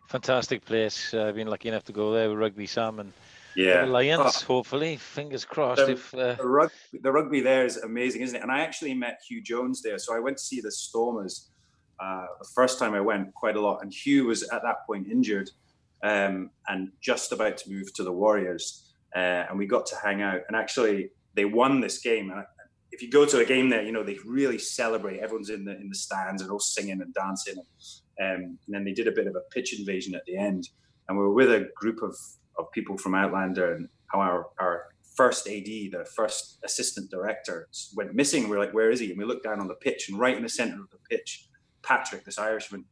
Fantastic 0.09 0.65
place. 0.65 1.13
Uh, 1.13 1.27
I've 1.27 1.35
been 1.35 1.47
lucky 1.47 1.69
enough 1.69 1.85
to 1.85 1.93
go 1.93 2.11
there 2.11 2.29
with 2.29 2.37
Rugby 2.37 2.67
Sam 2.67 2.99
and 2.99 3.13
yeah, 3.55 3.85
the 3.85 3.91
Lions. 3.91 4.43
Oh, 4.43 4.55
hopefully, 4.55 4.97
fingers 4.97 5.45
crossed. 5.45 5.85
The, 5.85 5.93
if 5.93 6.13
uh... 6.13 6.33
the, 6.33 6.47
rugby, 6.47 6.99
the 7.01 7.11
rugby 7.11 7.39
there 7.39 7.65
is 7.65 7.77
amazing, 7.77 8.21
isn't 8.23 8.35
it? 8.35 8.41
And 8.41 8.51
I 8.51 8.59
actually 8.61 8.93
met 8.93 9.21
Huw 9.29 9.41
Jones 9.41 9.81
there, 9.81 9.97
so 9.97 10.15
I 10.15 10.19
went 10.19 10.37
to 10.37 10.43
see 10.43 10.59
the 10.59 10.71
Stormers 10.71 11.51
uh, 11.99 12.25
the 12.39 12.47
first 12.55 12.79
time 12.79 12.93
I 12.93 13.01
went 13.01 13.33
quite 13.33 13.55
a 13.55 13.61
lot, 13.61 13.81
and 13.81 13.91
Huw 13.91 14.25
was 14.25 14.43
at 14.43 14.61
that 14.63 14.85
point 14.87 15.07
injured 15.07 15.49
um, 16.03 16.49
and 16.67 16.91
just 17.01 17.31
about 17.31 17.57
to 17.57 17.69
move 17.69 17.93
to 17.93 18.03
the 18.03 18.11
Warriors, 18.11 18.93
uh, 19.15 19.45
and 19.49 19.57
we 19.57 19.65
got 19.65 19.85
to 19.87 19.95
hang 20.03 20.21
out. 20.21 20.41
And 20.47 20.55
actually, 20.55 21.09
they 21.35 21.45
won 21.45 21.79
this 21.79 21.99
game. 21.99 22.31
And 22.31 22.43
if 22.91 23.01
you 23.01 23.09
go 23.09 23.25
to 23.25 23.39
a 23.39 23.45
game 23.45 23.69
there, 23.69 23.83
you 23.83 23.91
know 23.91 24.03
they 24.03 24.17
really 24.25 24.57
celebrate. 24.57 25.19
Everyone's 25.19 25.49
in 25.49 25.65
the 25.65 25.75
in 25.77 25.89
the 25.89 25.95
stands 25.95 26.41
and 26.41 26.51
all 26.51 26.59
singing 26.59 27.01
and 27.01 27.13
dancing. 27.13 27.57
Um, 28.21 28.57
and 28.65 28.69
then 28.69 28.83
they 28.83 28.93
did 28.93 29.07
a 29.07 29.11
bit 29.11 29.27
of 29.27 29.35
a 29.35 29.41
pitch 29.53 29.77
invasion 29.77 30.15
at 30.15 30.25
the 30.25 30.37
end, 30.37 30.69
and 31.07 31.17
we 31.17 31.23
were 31.23 31.33
with 31.33 31.51
a 31.51 31.69
group 31.75 32.01
of 32.01 32.15
of 32.57 32.71
people 32.71 32.97
from 32.97 33.15
Outlander, 33.15 33.73
and 33.75 33.89
our 34.13 34.47
our 34.59 34.85
first 35.15 35.47
AD, 35.47 35.65
the 35.65 36.07
first 36.15 36.59
assistant 36.63 37.11
director, 37.11 37.67
went 37.95 38.15
missing. 38.15 38.43
We 38.43 38.51
we're 38.51 38.59
like, 38.59 38.73
where 38.73 38.89
is 38.89 38.99
he? 38.99 39.09
And 39.09 39.19
we 39.19 39.25
looked 39.25 39.43
down 39.43 39.59
on 39.59 39.67
the 39.67 39.75
pitch, 39.75 40.09
and 40.09 40.19
right 40.19 40.35
in 40.35 40.43
the 40.43 40.49
center 40.49 40.81
of 40.81 40.89
the 40.89 40.97
pitch 41.09 41.47
Patrick, 41.83 42.25
this 42.25 42.37
Irishman, 42.37 42.85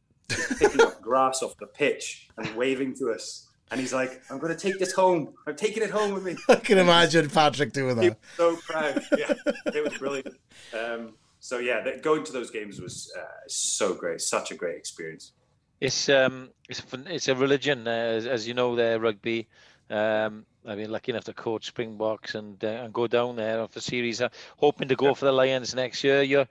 picking 0.58 0.80
up 0.80 1.00
grass 1.02 1.42
off 1.42 1.56
the 1.58 1.66
pitch 1.66 2.28
and 2.36 2.54
waving 2.56 2.94
to 2.96 3.10
us. 3.10 3.48
And 3.70 3.80
he's 3.80 3.92
like, 3.92 4.20
I'm 4.30 4.38
going 4.38 4.54
to 4.54 4.58
take 4.58 4.80
this 4.80 4.92
home. 4.92 5.32
I'm 5.46 5.54
taking 5.54 5.82
it 5.82 5.90
home 5.90 6.12
with 6.12 6.24
me. 6.24 6.36
I 6.48 6.56
can 6.56 6.78
imagine 6.78 7.30
Patrick 7.30 7.72
doing 7.72 7.96
that. 7.96 8.16
so 8.36 8.56
proud. 8.56 9.02
Yeah, 9.16 9.32
it 9.66 9.84
was 9.84 9.96
brilliant. 9.96 10.36
Um, 10.76 11.14
so, 11.38 11.58
yeah, 11.58 11.96
going 12.02 12.24
to 12.24 12.32
those 12.32 12.50
games 12.50 12.80
was 12.80 13.12
uh, 13.16 13.22
so 13.46 13.94
great. 13.94 14.20
Such 14.20 14.50
a 14.50 14.56
great 14.56 14.76
experience. 14.76 15.32
It's 15.80 16.08
um, 16.08 16.50
it's 16.68 16.80
a, 16.80 17.14
it's 17.14 17.28
a 17.28 17.34
religion, 17.34 17.88
uh, 17.88 17.90
as, 17.90 18.26
as, 18.26 18.46
you 18.46 18.54
know, 18.54 18.76
there 18.76 19.00
rugby. 19.00 19.48
Um, 19.88 20.44
I've 20.66 20.76
been 20.76 20.90
lucky 20.90 21.12
enough 21.12 21.24
to 21.24 21.32
coach 21.32 21.66
Springboks 21.66 22.34
and 22.34 22.62
uh, 22.62 22.84
and 22.84 22.92
go 22.92 23.06
down 23.06 23.36
there 23.36 23.66
for 23.68 23.80
series. 23.80 24.20
Uh, 24.20 24.28
hoping 24.58 24.88
to 24.88 24.96
go 24.96 25.14
for 25.14 25.24
the 25.24 25.32
Lions 25.32 25.74
next 25.74 26.04
year. 26.04 26.22
You 26.22 26.46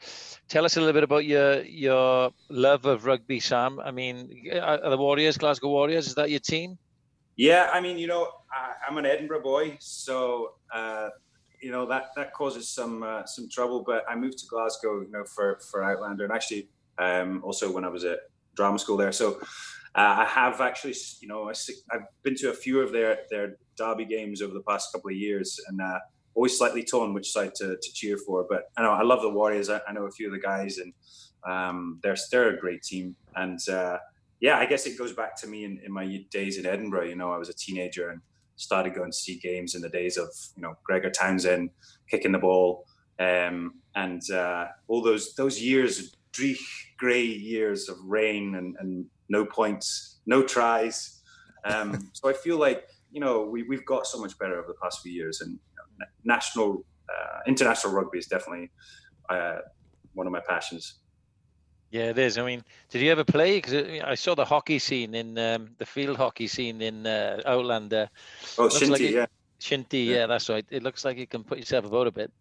tell 0.48 0.66
us 0.66 0.78
a 0.78 0.80
little 0.80 0.94
bit 0.94 1.04
about 1.04 1.26
your 1.26 1.62
your 1.62 2.32
love 2.50 2.86
of 2.86 3.06
rugby, 3.06 3.40
Sam. 3.40 3.80
I 3.80 3.92
mean, 3.92 4.50
are 4.62 4.90
the 4.90 4.98
Warriors, 4.98 5.38
Glasgow 5.38 5.70
Warriors, 5.70 6.08
is 6.08 6.16
that 6.16 6.32
your 6.32 6.40
team? 6.40 6.78
Yeah, 7.36 7.70
I 7.72 7.80
mean, 7.80 7.98
you 7.98 8.08
know, 8.08 8.28
I, 8.52 8.90
am 8.90 8.98
an 8.98 9.06
Edinburgh 9.06 9.44
boy, 9.44 9.78
so 9.80 10.54
uh, 10.74 11.10
you 11.62 11.72
know 11.72 11.86
that 11.86 12.08
that 12.16 12.34
causes 12.34 12.68
some 12.68 13.04
uh, 13.04 13.26
some 13.26 13.48
trouble. 13.48 13.84
But 13.86 14.06
I 14.10 14.16
moved 14.16 14.40
to 14.40 14.48
Glasgow, 14.48 15.02
you 15.02 15.12
know, 15.12 15.24
for 15.24 15.60
for 15.70 15.84
Outlander, 15.84 16.24
and 16.24 16.34
actually 16.34 16.68
um, 16.98 17.42
also 17.44 17.72
when 17.72 17.86
I 17.86 17.90
was 17.90 18.06
at 18.06 18.20
drama 18.56 18.80
school 18.80 18.98
there. 18.98 19.12
So 19.12 19.40
uh, 19.96 20.18
I 20.20 20.26
have 20.26 20.62
actually, 20.62 20.96
you 21.22 21.28
know, 21.28 21.50
I, 21.50 21.54
have 21.92 22.04
been 22.24 22.36
to 22.36 22.52
a 22.52 22.54
few 22.54 22.80
of 22.80 22.92
their 22.92 23.20
their 23.30 23.58
derby 23.78 24.06
games 24.06 24.42
over 24.42 24.54
the 24.54 24.62
past 24.62 24.92
couple 24.94 25.10
of 25.10 25.16
years, 25.16 25.60
and 25.68 25.82
uh, 25.82 26.00
always 26.36 26.58
slightly 26.58 26.84
torn 26.84 27.14
which 27.14 27.32
side 27.32 27.56
to, 27.56 27.76
to 27.82 27.94
cheer 27.94 28.18
for. 28.18 28.46
But 28.48 28.64
I 28.78 28.84
know 28.84 28.92
I 28.92 29.04
love 29.04 29.22
the 29.22 29.30
Warriors. 29.30 29.70
I, 29.70 29.82
I 29.88 29.94
know 29.94 30.06
a 30.06 30.12
few 30.12 30.28
of 30.28 30.34
the 30.34 30.40
guys, 30.40 30.78
and 30.78 30.94
um, 31.48 32.00
they're 32.04 32.18
they're 32.32 32.56
a 32.56 32.60
great 32.60 32.84
team. 32.84 33.16
And 33.36 33.60
uh, 33.70 33.98
yeah, 34.40 34.58
I 34.58 34.66
guess 34.66 34.86
it 34.86 34.98
goes 34.98 35.14
back 35.14 35.36
to 35.38 35.48
me 35.48 35.66
in, 35.66 35.80
in 35.84 35.92
my 35.92 36.24
days 36.32 36.58
in 36.58 36.66
Edinburgh. 36.66 37.06
You 37.06 37.16
know, 37.16 37.32
I 37.32 37.38
was 37.38 37.50
a 37.50 37.54
teenager 37.54 38.10
and 38.10 38.22
started 38.58 38.94
going 38.94 39.12
to 39.12 39.18
see 39.18 39.40
games 39.40 39.74
in 39.74 39.82
the 39.82 39.90
days 39.90 40.18
of 40.18 40.30
you 40.56 40.62
know 40.62 40.76
Gregor 40.84 41.10
Townsend 41.10 41.72
kicking 42.10 42.32
the 42.32 42.40
ball, 42.40 42.86
um, 43.20 43.74
and 43.96 44.22
uh, 44.32 44.68
all 44.88 45.02
those 45.02 45.34
those 45.34 45.60
years, 45.60 46.16
dreich, 46.32 46.60
grey 46.98 47.24
years 47.24 47.90
of 47.90 47.98
rain 48.06 48.56
and, 48.56 48.76
and 48.80 49.06
no 49.30 49.46
points, 49.46 50.20
no 50.26 50.44
tries. 50.44 51.22
Um, 51.66 52.10
so 52.14 52.30
I 52.30 52.34
feel 52.34 52.58
like 52.58 52.88
you 53.12 53.20
know 53.20 53.44
we 53.44 53.64
we've 53.64 53.86
got 53.86 54.08
so 54.08 54.20
much 54.20 54.38
better 54.38 54.58
over 54.60 54.68
the 54.68 54.80
past 54.82 55.02
few 55.02 55.12
years, 55.12 55.42
and 55.42 55.52
you 55.52 56.00
know, 56.00 56.06
national, 56.24 56.86
uh, 57.10 57.40
international 57.48 57.94
rugby 57.94 58.18
is 58.18 58.28
definitely 58.28 58.72
uh, 59.30 59.58
one 60.14 60.28
of 60.28 60.34
my 60.34 60.42
passions. 60.48 61.00
Yeah, 61.92 62.12
it 62.12 62.20
is. 62.20 62.38
I 62.38 62.46
mean, 62.46 62.64
did 62.92 63.02
you 63.02 63.12
ever 63.12 63.24
play? 63.24 63.58
Because 63.58 63.74
I 64.04 64.14
saw 64.14 64.36
the 64.36 64.46
hockey 64.46 64.78
scene 64.78 65.16
in 65.16 65.38
um, 65.40 65.70
the 65.80 65.86
field 65.86 66.18
hockey 66.18 66.46
scene 66.48 66.82
in 66.82 67.08
uh, 67.08 67.42
Outlander. 67.48 68.10
Oh, 68.60 68.68
Shinty, 68.68 68.90
like 68.90 69.02
it, 69.02 69.14
yeah. 69.14 69.26
Shinty, 69.60 70.06
yeah. 70.06 70.16
yeah, 70.16 70.28
that's 70.28 70.50
right. 70.50 70.66
It 70.70 70.84
looks 70.84 71.04
like 71.04 71.18
you 71.18 71.26
can 71.26 71.44
put 71.44 71.58
yourself 71.58 71.86
about 71.86 72.06
a 72.06 72.12
bit. 72.12 72.32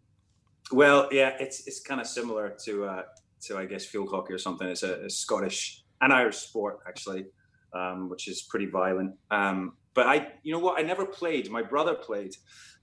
Well, 0.70 1.08
yeah, 1.10 1.34
it's 1.40 1.66
it's 1.66 1.80
kind 1.80 1.98
of 1.98 2.06
similar 2.06 2.54
to 2.64 2.84
uh, 2.84 3.02
to 3.46 3.56
I 3.56 3.64
guess 3.64 3.86
field 3.86 4.10
hockey 4.10 4.34
or 4.34 4.38
something. 4.38 4.68
It's 4.68 4.82
a, 4.82 5.06
a 5.06 5.10
Scottish 5.10 5.82
an 6.00 6.12
Irish 6.12 6.36
sport 6.36 6.78
actually, 6.86 7.26
um, 7.72 8.08
which 8.08 8.28
is 8.28 8.42
pretty 8.42 8.66
violent. 8.66 9.14
Um, 9.30 9.74
but 9.94 10.06
I, 10.06 10.28
you 10.42 10.52
know 10.52 10.58
what? 10.58 10.78
I 10.78 10.82
never 10.82 11.04
played. 11.04 11.50
My 11.50 11.62
brother 11.62 11.94
played. 11.94 12.34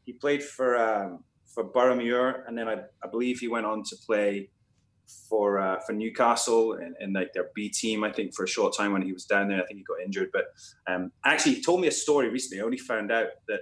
He 0.05 0.13
played 0.13 0.43
for 0.43 0.77
um, 0.77 1.23
for 1.53 1.63
Boroughmuir, 1.63 2.43
and 2.47 2.57
then 2.57 2.67
I, 2.67 2.75
I 3.03 3.07
believe 3.09 3.39
he 3.39 3.47
went 3.47 3.65
on 3.65 3.83
to 3.83 3.95
play 4.05 4.49
for 5.29 5.59
uh, 5.59 5.79
for 5.85 5.93
Newcastle 5.93 6.73
and, 6.73 6.95
and 6.99 7.13
like 7.13 7.33
their 7.33 7.49
B 7.55 7.69
team. 7.69 8.03
I 8.03 8.11
think 8.11 8.35
for 8.35 8.43
a 8.43 8.47
short 8.47 8.75
time 8.75 8.93
when 8.93 9.01
he 9.01 9.13
was 9.13 9.25
down 9.25 9.47
there, 9.47 9.61
I 9.61 9.65
think 9.65 9.79
he 9.79 9.83
got 9.83 10.01
injured. 10.03 10.29
But 10.33 10.45
um, 10.87 11.11
actually, 11.25 11.55
he 11.55 11.63
told 11.63 11.81
me 11.81 11.87
a 11.87 11.91
story 11.91 12.29
recently. 12.29 12.61
I 12.61 12.65
only 12.65 12.77
found 12.77 13.11
out 13.11 13.27
that 13.47 13.61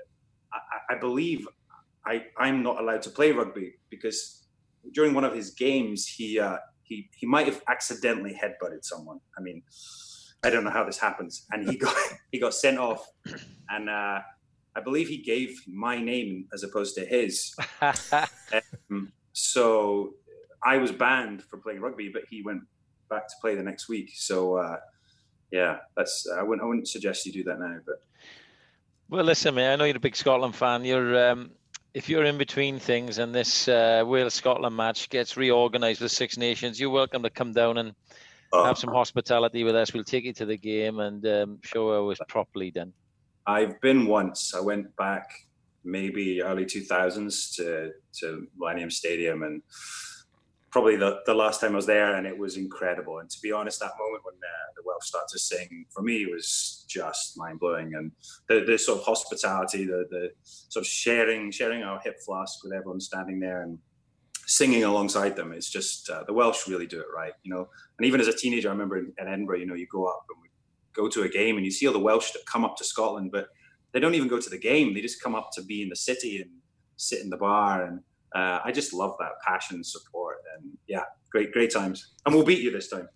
I, 0.52 0.96
I 0.96 1.00
believe 1.00 1.48
I 2.06 2.24
I'm 2.38 2.64
not 2.64 2.80
allowed 2.80 3.02
to 3.04 3.10
play 3.10 3.32
rugby 3.32 3.76
because 3.90 4.46
during 4.92 5.14
one 5.14 5.24
of 5.24 5.34
his 5.34 5.52
games 5.52 6.08
he 6.08 6.40
uh, 6.40 6.58
he 6.94 7.10
he 7.16 7.26
might 7.26 7.48
have 7.48 7.62
accidentally 7.68 8.34
headbutted 8.34 8.84
someone. 8.84 9.20
I 9.38 9.42
mean, 9.42 9.64
I 10.44 10.50
don't 10.50 10.64
know 10.64 10.70
how 10.70 10.84
this 10.84 11.00
happens, 11.00 11.46
and 11.52 11.70
he 11.70 11.78
got 11.86 11.96
he 12.32 12.40
got 12.40 12.54
sent 12.54 12.78
off, 12.78 13.06
and 13.70 13.90
uh, 13.90 14.20
I 14.76 14.82
believe 14.84 15.08
he 15.08 15.18
gave 15.18 15.62
my 15.68 16.00
name 16.00 16.48
as 16.54 16.64
opposed 16.64 16.96
to 16.96 17.06
his. 17.06 17.56
um, 18.92 19.12
so 19.34 20.14
I 20.64 20.78
was 20.78 20.92
banned 20.92 21.44
for 21.44 21.58
playing 21.58 21.82
rugby, 21.82 22.10
but 22.10 22.24
he 22.30 22.42
went 22.44 22.62
back 23.10 23.28
to 23.28 23.34
play 23.42 23.56
the 23.56 23.64
next 23.64 23.90
week. 23.90 24.12
So 24.14 24.58
uh, 24.58 24.78
yeah, 25.52 25.78
that's 25.98 26.28
I 26.38 26.44
wouldn't 26.44 26.64
I 26.64 26.68
wouldn't 26.68 26.88
suggest 26.88 27.26
you 27.26 27.32
do 27.32 27.44
that 27.46 27.60
now, 27.60 27.78
but. 27.86 27.96
Well, 29.10 29.26
listen, 29.26 29.54
man. 29.54 29.74
I 29.74 29.76
know 29.76 29.84
you're 29.84 29.98
a 29.98 30.00
big 30.00 30.16
Scotland 30.16 30.56
fan. 30.56 30.86
You're 30.86 31.30
um, 31.30 31.52
if 31.94 32.10
you're 32.10 32.26
in 32.26 32.38
between 32.38 32.80
things 32.80 33.20
and 33.20 33.34
this 33.34 33.68
uh, 33.68 34.04
Wales 34.06 34.34
Scotland 34.34 34.76
match 34.76 35.10
gets 35.10 35.38
reorganised 35.38 36.02
with 36.02 36.12
Six 36.12 36.38
Nations, 36.38 36.80
you're 36.80 36.90
welcome 36.90 37.22
to 37.24 37.30
come 37.30 37.54
down 37.54 37.78
and 37.78 37.94
oh. 38.52 38.64
have 38.64 38.78
some 38.78 38.92
hospitality 38.92 39.64
with 39.64 39.76
us. 39.76 39.94
We'll 39.94 40.04
take 40.04 40.24
you 40.24 40.34
to 40.34 40.46
the 40.46 40.58
game 40.58 41.00
and 41.00 41.26
um, 41.28 41.60
show 41.64 41.94
how 41.94 42.02
it 42.02 42.06
was 42.06 42.20
properly 42.28 42.72
done. 42.72 42.94
I've 43.46 43.80
been 43.82 44.08
once. 44.08 44.54
I 44.56 44.60
went 44.60 44.96
back 44.96 45.30
maybe 45.84 46.42
early 46.42 46.66
2000s 46.66 47.56
to 47.58 47.92
to 48.20 48.48
Millennium 48.58 48.90
Stadium 48.90 49.44
and 49.44 49.62
probably 50.74 50.96
the, 50.96 51.20
the 51.28 51.34
last 51.34 51.62
time 51.62 51.74
I 51.74 51.76
was 51.76 51.86
there 51.86 52.16
and 52.16 52.26
it 52.26 52.36
was 52.36 52.58
incredible. 52.58 53.20
And 53.20 53.30
to 53.30 53.40
be 53.42 53.52
honest, 53.52 53.80
that 53.80 53.92
moment 54.00 54.26
when 54.26 54.34
uh, 54.34 54.70
the 54.76 54.82
Welsh 54.84 55.06
started 55.06 55.32
to 55.32 55.38
sing 55.38 55.86
for 55.94 56.02
me 56.02 56.26
was 56.26 56.84
just 56.90 57.38
mind 57.38 57.60
blowing. 57.60 57.94
And 57.94 58.12
the, 58.50 58.66
the 58.66 58.80
sort 58.80 58.98
of 59.00 59.06
hospitality, 59.06 59.86
the, 59.86 60.08
the 60.10 60.32
sort 60.44 60.84
of 60.84 60.88
sharing, 60.88 61.52
sharing 61.52 61.84
our 61.84 62.00
hip 62.04 62.18
flask 62.26 62.64
with 62.64 62.74
everyone 62.74 63.00
standing 63.00 63.40
there 63.40 63.62
and 63.62 63.78
singing 64.48 64.84
alongside 64.84 65.36
them. 65.36 65.54
It's 65.54 65.70
just, 65.70 66.10
uh, 66.10 66.24
the 66.26 66.34
Welsh 66.34 66.68
really 66.68 66.88
do 66.88 67.00
it 67.00 67.06
right, 67.16 67.34
you 67.44 67.54
know? 67.54 67.68
And 68.00 68.08
even 68.08 68.20
as 68.20 68.28
a 68.28 68.36
teenager, 68.36 68.70
I 68.70 68.72
remember 68.72 68.98
in, 68.98 69.14
in 69.20 69.28
Edinburgh, 69.28 69.60
you 69.60 69.68
know, 69.68 69.76
you 69.76 69.86
go 69.92 70.06
up 70.08 70.26
and 70.32 70.42
we 70.42 70.50
go 70.94 71.08
to 71.08 71.22
a 71.22 71.30
game 71.30 71.58
and 71.58 71.66
you 71.66 71.72
see 71.72 71.86
all 71.86 71.94
the 71.94 72.00
Welsh 72.00 72.32
that 72.32 72.48
come 72.48 72.66
up 72.66 72.78
to 72.78 72.84
Scotland, 72.84 73.30
but 73.32 73.50
they 73.92 74.00
don't 74.00 74.16
even 74.16 74.28
go 74.28 74.40
to 74.40 74.50
the 74.50 74.58
game. 74.58 74.96
They 74.96 75.02
just 75.02 75.22
come 75.22 75.36
up 75.36 75.52
to 75.54 75.62
be 75.62 75.84
in 75.84 75.90
the 75.90 75.96
city 75.96 76.42
and 76.42 76.50
sit 76.98 77.22
in 77.22 77.30
the 77.30 77.38
bar 77.38 77.86
and, 77.86 78.00
uh, 78.36 78.60
I 78.66 78.72
just 78.72 78.96
love 78.96 79.14
that 79.20 79.34
passion 79.46 79.76
and 79.76 79.86
support. 79.86 80.23
And 80.56 80.78
yeah, 80.88 81.04
great, 81.30 81.52
great 81.52 81.72
times. 81.72 82.12
And 82.26 82.34
we'll 82.34 82.46
beat 82.46 82.62
you 82.62 82.72
this 82.72 82.90
time. 82.90 83.10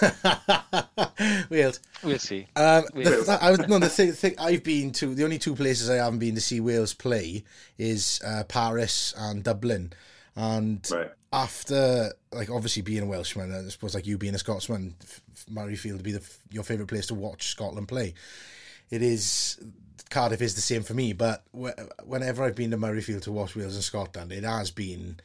we'll 1.50 1.72
we'll 2.02 2.18
see. 2.18 2.46
Um, 2.56 2.84
we'll. 2.94 3.24
The, 3.24 3.38
I 3.40 3.50
was 3.50 3.60
no 3.66 3.78
the 3.78 3.88
thing, 3.88 4.12
thing, 4.12 4.34
I've 4.38 4.62
been 4.62 4.92
to 4.92 5.14
the 5.14 5.24
only 5.24 5.38
two 5.38 5.54
places 5.54 5.90
I 5.90 5.96
haven't 5.96 6.20
been 6.20 6.34
to 6.34 6.40
see 6.40 6.60
Wales 6.60 6.94
play 6.94 7.44
is 7.78 8.20
uh, 8.24 8.44
Paris 8.44 9.14
and 9.16 9.42
Dublin, 9.42 9.92
and 10.36 10.88
right. 10.92 11.10
after 11.32 12.12
like 12.32 12.50
obviously 12.50 12.82
being 12.82 13.02
a 13.02 13.06
Welshman, 13.06 13.52
I 13.52 13.68
suppose 13.70 13.94
like 13.94 14.06
you 14.06 14.18
being 14.18 14.34
a 14.34 14.38
Scotsman, 14.38 14.94
Murrayfield 15.50 15.98
to 15.98 16.02
be 16.02 16.12
the, 16.12 16.30
your 16.50 16.64
favourite 16.64 16.88
place 16.88 17.06
to 17.08 17.14
watch 17.14 17.48
Scotland 17.48 17.88
play. 17.88 18.14
It 18.90 19.02
is 19.02 19.58
Cardiff 20.10 20.42
is 20.42 20.54
the 20.54 20.60
same 20.60 20.82
for 20.82 20.94
me, 20.94 21.12
but 21.12 21.42
whenever 22.04 22.44
I've 22.44 22.54
been 22.54 22.70
to 22.72 22.76
Murrayfield 22.76 23.22
to 23.22 23.32
watch 23.32 23.56
Wales 23.56 23.74
and 23.74 23.84
Scotland, 23.84 24.30
it 24.30 24.44
has 24.44 24.70
been 24.70 25.20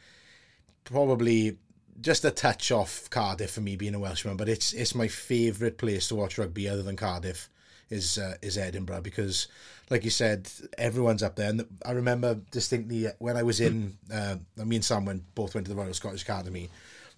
probably 0.87 1.57
just 1.99 2.25
a 2.25 2.31
touch 2.31 2.71
off 2.71 3.09
Cardiff 3.09 3.51
for 3.51 3.61
me 3.61 3.75
being 3.75 3.95
a 3.95 3.99
Welshman. 3.99 4.37
But 4.37 4.49
it's 4.49 4.73
it's 4.73 4.95
my 4.95 5.07
favourite 5.07 5.77
place 5.77 6.07
to 6.07 6.15
watch 6.15 6.37
rugby 6.37 6.67
other 6.67 6.83
than 6.83 6.95
Cardiff 6.95 7.49
is 7.89 8.17
uh, 8.17 8.35
is 8.41 8.57
Edinburgh 8.57 9.01
because, 9.01 9.47
like 9.89 10.03
you 10.03 10.09
said, 10.09 10.49
everyone's 10.77 11.23
up 11.23 11.35
there. 11.35 11.49
And 11.49 11.65
I 11.85 11.91
remember 11.91 12.35
distinctly 12.51 13.07
when 13.19 13.37
I 13.37 13.43
was 13.43 13.59
in, 13.59 13.97
uh, 14.13 14.37
me 14.57 14.77
and 14.77 14.85
Sam 14.85 15.05
went 15.05 15.23
both 15.35 15.53
went 15.53 15.67
to 15.67 15.73
the 15.73 15.79
Royal 15.79 15.93
Scottish 15.93 16.23
Academy. 16.23 16.69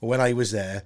But 0.01 0.07
when 0.07 0.21
I 0.21 0.33
was 0.33 0.51
there, 0.51 0.83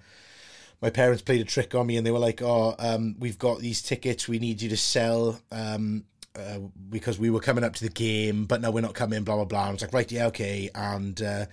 my 0.82 0.90
parents 0.90 1.22
played 1.22 1.42
a 1.42 1.46
trick 1.46 1.76
on 1.76 1.88
me 1.88 1.98
and 1.98 2.06
they 2.06 2.12
were 2.12 2.20
like, 2.20 2.42
"Oh, 2.42 2.76
um, 2.80 3.16
we've 3.20 3.40
got 3.40 3.60
these 3.60 3.82
tickets. 3.82 4.28
We 4.28 4.40
need 4.40 4.62
you 4.62 4.70
to 4.70 4.78
sell." 4.78 5.40
Um, 5.52 6.06
uh, 6.36 6.58
because 6.90 7.20
we 7.20 7.30
were 7.30 7.40
coming 7.40 7.64
up 7.64 7.76
to 7.76 7.84
the 7.84 7.92
game, 7.92 8.46
but 8.46 8.60
no, 8.60 8.72
we're 8.72 8.82
not 8.82 8.96
coming, 8.96 9.24
blah, 9.24 9.36
blah, 9.36 9.46
blah. 9.46 9.68
I 9.68 9.72
was 9.72 9.82
like, 9.82 9.94
right, 9.94 10.12
yeah, 10.12 10.26
okay. 10.26 10.68
And 10.74 11.22
uh, 11.22 11.46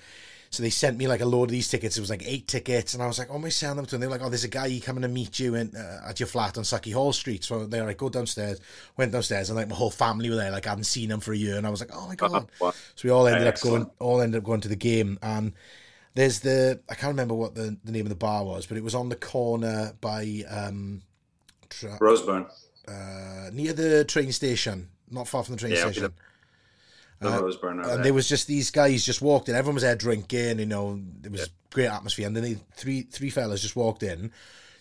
so 0.52 0.64
they 0.64 0.70
sent 0.70 0.98
me 0.98 1.06
like 1.06 1.20
a 1.20 1.26
load 1.26 1.44
of 1.44 1.50
these 1.50 1.68
tickets. 1.68 1.96
It 1.96 2.00
was 2.00 2.10
like 2.10 2.24
eight 2.26 2.48
tickets. 2.48 2.94
And 2.94 3.02
I 3.02 3.06
was 3.06 3.20
like, 3.20 3.28
oh, 3.30 3.36
am 3.36 3.44
I 3.44 3.50
selling 3.50 3.76
them 3.76 3.86
to 3.86 3.92
them? 3.92 4.00
They 4.00 4.08
were 4.08 4.14
like, 4.14 4.22
oh, 4.22 4.28
there's 4.28 4.42
a 4.42 4.48
guy 4.48 4.80
coming 4.84 5.02
to 5.02 5.08
meet 5.08 5.38
you 5.38 5.54
in, 5.54 5.76
uh, 5.76 6.08
at 6.08 6.18
your 6.18 6.26
flat 6.26 6.58
on 6.58 6.64
Saki 6.64 6.90
Sauchiehall 6.90 7.14
Street. 7.14 7.44
So 7.44 7.66
they're 7.66 7.86
like, 7.86 7.98
go 7.98 8.08
downstairs. 8.08 8.60
Went 8.96 9.12
downstairs 9.12 9.48
and 9.48 9.56
like 9.56 9.68
my 9.68 9.76
whole 9.76 9.90
family 9.90 10.28
were 10.28 10.34
there. 10.34 10.50
Like 10.50 10.66
I 10.66 10.70
hadn't 10.70 10.84
seen 10.84 11.08
them 11.08 11.20
for 11.20 11.32
a 11.32 11.36
year. 11.36 11.56
And 11.56 11.64
I 11.68 11.70
was 11.70 11.78
like, 11.78 11.90
oh 11.94 12.08
my 12.08 12.16
God. 12.16 12.48
so 12.58 12.74
we 13.04 13.10
all 13.10 13.28
ended 13.28 13.46
up 13.46 13.60
going, 13.60 13.88
all 14.00 14.20
ended 14.20 14.38
up 14.38 14.44
going 14.44 14.60
to 14.62 14.68
the 14.68 14.74
game. 14.74 15.20
And 15.22 15.52
there's 16.14 16.40
the, 16.40 16.80
I 16.88 16.96
can't 16.96 17.12
remember 17.12 17.34
what 17.34 17.54
the, 17.54 17.76
the 17.84 17.92
name 17.92 18.06
of 18.06 18.10
the 18.10 18.16
bar 18.16 18.44
was, 18.44 18.66
but 18.66 18.76
it 18.76 18.82
was 18.82 18.96
on 18.96 19.08
the 19.08 19.16
corner 19.16 19.92
by, 20.00 20.42
um, 20.50 21.02
tra- 21.68 21.96
Roseburn 22.00 22.50
uh, 22.88 23.50
near 23.52 23.72
the 23.72 24.04
train 24.04 24.32
station, 24.32 24.88
not 25.12 25.28
far 25.28 25.44
from 25.44 25.54
the 25.54 25.60
train 25.60 25.74
yeah, 25.74 25.82
station. 25.82 26.12
The, 27.20 27.28
uh, 27.28 27.68
and 27.68 27.84
there. 27.84 28.02
there 28.02 28.14
was 28.14 28.26
just 28.26 28.46
these 28.46 28.70
guys 28.70 29.04
just 29.04 29.20
walked 29.20 29.50
in. 29.50 29.54
Everyone 29.54 29.74
was 29.74 29.82
there 29.82 29.94
drinking, 29.94 30.58
you 30.58 30.64
know. 30.64 30.98
It 31.22 31.30
was 31.30 31.42
yeah. 31.42 31.46
great 31.70 31.88
atmosphere, 31.88 32.26
and 32.26 32.34
then 32.34 32.42
they, 32.42 32.56
three 32.74 33.02
three 33.02 33.28
fellas 33.28 33.60
just 33.60 33.76
walked 33.76 34.02
in, 34.02 34.32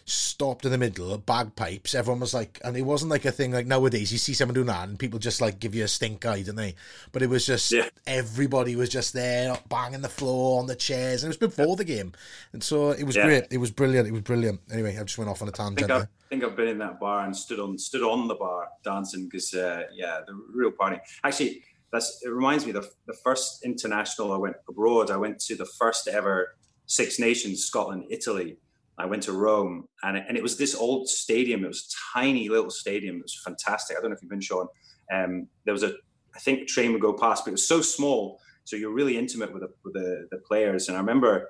stopped 0.06 0.66
in 0.66 0.72
the 0.72 0.78
middle, 0.78 1.18
bagpipes. 1.18 1.94
Everyone 1.94 2.22
was 2.22 2.34
like, 2.34 2.60
and 2.64 2.76
it 2.78 2.82
wasn't 2.84 3.12
like 3.12 3.26
a 3.26 3.32
thing 3.32 3.52
like 3.52 3.68
nowadays. 3.68 4.12
You 4.12 4.18
see 4.18 4.34
someone 4.34 4.56
doing 4.56 4.68
that, 4.68 4.88
and 4.88 4.98
people 4.98 5.20
just 5.20 5.42
like 5.42 5.60
give 5.60 5.76
you 5.76 5.84
a 5.84 5.88
stink 5.88 6.26
eye, 6.26 6.42
don't 6.42 6.56
they? 6.56 6.76
But 7.12 7.24
it 7.24 7.30
was 7.30 7.46
just 7.46 7.72
yeah. 7.72 7.90
everybody 8.08 8.76
was 8.78 8.90
just 8.90 9.14
there, 9.14 9.58
banging 9.68 10.02
the 10.02 10.10
floor 10.10 10.60
on 10.60 10.68
the 10.68 10.76
chairs, 10.76 11.24
and 11.24 11.34
it 11.34 11.40
was 11.40 11.50
before 11.52 11.76
the 11.76 11.84
game, 11.84 12.14
and 12.54 12.64
so 12.64 12.92
it 12.92 13.04
was 13.04 13.16
yeah. 13.16 13.26
great. 13.26 13.48
It 13.52 13.58
was 13.58 13.72
brilliant. 13.72 14.08
It 14.08 14.12
was 14.12 14.22
brilliant. 14.22 14.62
Anyway, 14.72 14.98
I 14.98 15.04
just 15.04 15.18
went 15.18 15.30
off 15.30 15.42
on 15.42 15.50
a 15.50 15.52
tangent. 15.52 15.92
I 15.92 16.00
think, 16.00 16.10
I 16.10 16.30
think 16.30 16.44
I've 16.44 16.56
been 16.56 16.70
in 16.70 16.78
that 16.80 17.00
bar 17.00 17.26
and 17.26 17.36
stood 17.36 17.60
on 17.60 17.78
stood 17.78 18.02
on 18.02 18.28
the 18.28 18.36
bar 18.36 18.70
dancing 18.84 19.26
because 19.26 19.54
uh, 19.54 19.84
yeah, 19.94 20.22
the 20.26 20.42
real 20.54 20.72
party. 20.72 21.00
Actually, 21.24 21.64
that's 21.92 22.22
it. 22.24 22.30
Reminds 22.30 22.66
me 22.66 22.72
the 22.72 22.88
the 23.08 23.18
first 23.24 23.64
international 23.64 24.32
I 24.32 24.38
went 24.38 24.56
abroad. 24.68 25.12
I 25.12 25.18
went 25.18 25.40
to 25.42 25.56
the 25.56 25.66
first 25.66 26.08
ever 26.08 26.56
Six 26.86 27.20
Nations, 27.20 27.66
Scotland, 27.66 28.06
Italy 28.10 28.58
I 29.00 29.06
went 29.06 29.24
to 29.24 29.32
Rome, 29.32 29.88
and 30.04 30.18
it, 30.18 30.26
and 30.28 30.38
it 30.38 30.44
was 30.44 30.58
this 30.58 30.76
old 30.76 31.08
stadium. 31.08 31.64
It 31.64 31.70
was 31.70 31.88
a 31.88 32.20
tiny 32.20 32.50
little 32.50 32.70
stadium. 32.70 33.16
It 33.16 33.24
was 33.24 33.42
fantastic. 33.44 33.98
I 33.98 34.02
don't 34.02 34.12
know 34.12 34.16
if 34.18 34.22
you've 34.22 34.30
been 34.30 34.42
shown. 34.42 34.68
Um, 35.12 35.48
there 35.64 35.74
was 35.74 35.84
a, 35.84 35.94
I 36.36 36.40
think, 36.40 36.68
train 36.68 36.92
would 36.92 37.02
go 37.02 37.14
past, 37.14 37.46
but 37.46 37.52
it 37.52 37.54
was 37.54 37.68
so 37.68 37.82
small, 37.82 38.42
so 38.66 38.76
you're 38.76 38.92
really 38.92 39.18
intimate 39.18 39.54
with 39.54 39.62
the, 39.62 39.70
with 39.86 39.94
the, 39.94 40.28
the 40.32 40.38
players. 40.40 40.90
And 40.90 40.98
I 40.98 41.00
remember, 41.00 41.50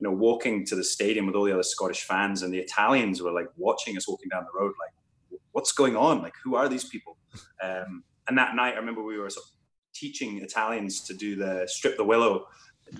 you 0.00 0.08
know, 0.08 0.14
walking 0.14 0.66
to 0.66 0.74
the 0.74 0.82
stadium 0.82 1.26
with 1.26 1.36
all 1.36 1.44
the 1.44 1.52
other 1.52 1.62
Scottish 1.62 2.02
fans, 2.02 2.42
and 2.42 2.52
the 2.52 2.58
Italians 2.58 3.22
were 3.22 3.32
like 3.32 3.48
watching 3.56 3.96
us 3.96 4.08
walking 4.08 4.28
down 4.28 4.44
the 4.44 4.58
road, 4.58 4.74
like, 4.80 5.40
what's 5.52 5.70
going 5.70 5.96
on? 5.96 6.20
Like, 6.20 6.34
who 6.42 6.56
are 6.56 6.68
these 6.68 6.84
people? 6.84 7.16
Um, 7.62 8.02
and 8.26 8.36
that 8.36 8.56
night, 8.56 8.74
I 8.74 8.78
remember 8.78 9.04
we 9.04 9.18
were 9.18 9.30
sort 9.30 9.46
of 9.46 9.52
teaching 9.98 10.40
Italians 10.42 11.00
to 11.02 11.14
do 11.14 11.36
the 11.36 11.66
strip 11.66 11.96
the 11.96 12.04
willow 12.04 12.46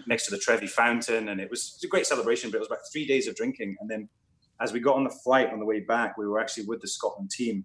next 0.07 0.27
to 0.27 0.31
the 0.31 0.39
Trevi 0.39 0.67
Fountain, 0.67 1.29
and 1.29 1.41
it 1.41 1.51
was, 1.51 1.69
it 1.69 1.77
was, 1.77 1.85
a 1.85 1.89
great 1.89 2.07
celebration. 2.07 2.51
But 2.51 2.57
it 2.57 2.61
was 2.61 2.69
about 2.69 2.81
three 2.93 3.07
days 3.07 3.27
of 3.27 3.35
drinking, 3.35 3.77
and 3.81 3.91
then 3.91 4.09
as 4.61 4.73
we 4.73 4.81
got 4.81 4.97
on 4.97 5.05
the 5.05 5.11
flight 5.11 5.51
on 5.53 5.59
the 5.59 5.65
way 5.65 5.81
back, 5.81 6.19
we 6.19 6.27
were 6.27 6.41
actually 6.41 6.67
with 6.67 6.81
the 6.81 6.89
Scotland 6.89 7.31
team, 7.31 7.65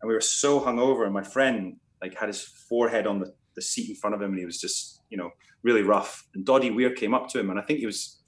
and 0.00 0.08
we 0.08 0.14
were 0.14 0.20
so 0.20 0.60
hungover. 0.60 1.04
And 1.04 1.14
my 1.14 1.22
friend 1.22 1.76
like 2.00 2.14
had 2.14 2.28
his 2.28 2.42
forehead 2.42 3.06
on 3.06 3.20
the, 3.20 3.32
the 3.54 3.62
seat 3.62 3.88
in 3.88 3.96
front 3.96 4.14
of 4.14 4.22
him, 4.22 4.30
and 4.30 4.38
he 4.38 4.44
was 4.44 4.60
just 4.60 5.00
you 5.10 5.16
know 5.16 5.30
really 5.62 5.82
rough. 5.82 6.26
And 6.34 6.44
Doddie 6.44 6.70
Weir 6.70 6.94
came 6.94 7.14
up 7.14 7.28
to 7.28 7.40
him, 7.40 7.50
and 7.50 7.58
I 7.58 7.62
think 7.62 7.78
he 7.78 7.86
was 7.86 8.18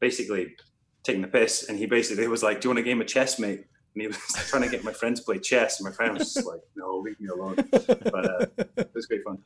basically 0.00 0.54
taking 1.02 1.22
the 1.22 1.28
piss, 1.28 1.68
and 1.68 1.78
he 1.78 1.86
basically 1.86 2.26
was 2.28 2.42
like, 2.42 2.60
"Do 2.60 2.66
you 2.66 2.70
want 2.70 2.80
a 2.80 2.88
game 2.88 3.00
of 3.00 3.06
chess, 3.06 3.38
mate?" 3.38 3.64
And 3.94 4.02
he 4.02 4.06
was 4.06 4.16
trying 4.48 4.62
to 4.62 4.68
get 4.68 4.84
my 4.84 4.92
friend 4.92 5.16
to 5.16 5.22
play 5.22 5.38
chess, 5.38 5.80
and 5.80 5.88
my 5.88 5.94
friend 5.94 6.18
was 6.18 6.34
just 6.34 6.46
like, 6.46 6.60
"No, 6.76 6.98
leave 6.98 7.20
me 7.20 7.28
alone." 7.28 7.56
But 7.70 8.30
uh, 8.30 8.46
it 8.76 8.90
was 8.94 9.06
great 9.06 9.22
fun. 9.24 9.38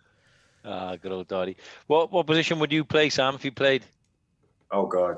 Ah, 0.65 0.97
good 0.97 1.13
old 1.13 1.29
Doddie. 1.29 1.57
What 1.87 2.11
what 2.11 2.27
position 2.27 2.59
would 2.61 2.73
you 2.73 2.85
play, 2.85 3.11
Sam, 3.11 3.35
if 3.35 3.45
you 3.45 3.53
played? 3.53 3.85
Oh 4.71 4.87
God, 4.87 5.17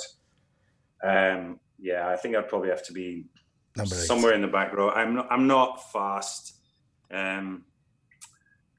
um, 1.05 1.61
yeah, 1.79 2.09
I 2.09 2.17
think 2.17 2.35
I'd 2.35 2.49
probably 2.49 2.71
have 2.71 2.85
to 2.87 2.93
be 2.93 3.27
somewhere 3.85 4.33
in 4.35 4.41
the 4.41 4.49
back 4.49 4.73
row. 4.73 4.91
I'm 4.91 5.15
not, 5.15 5.29
I'm 5.31 5.47
not 5.47 5.93
fast. 5.93 6.55
Um, 7.11 7.66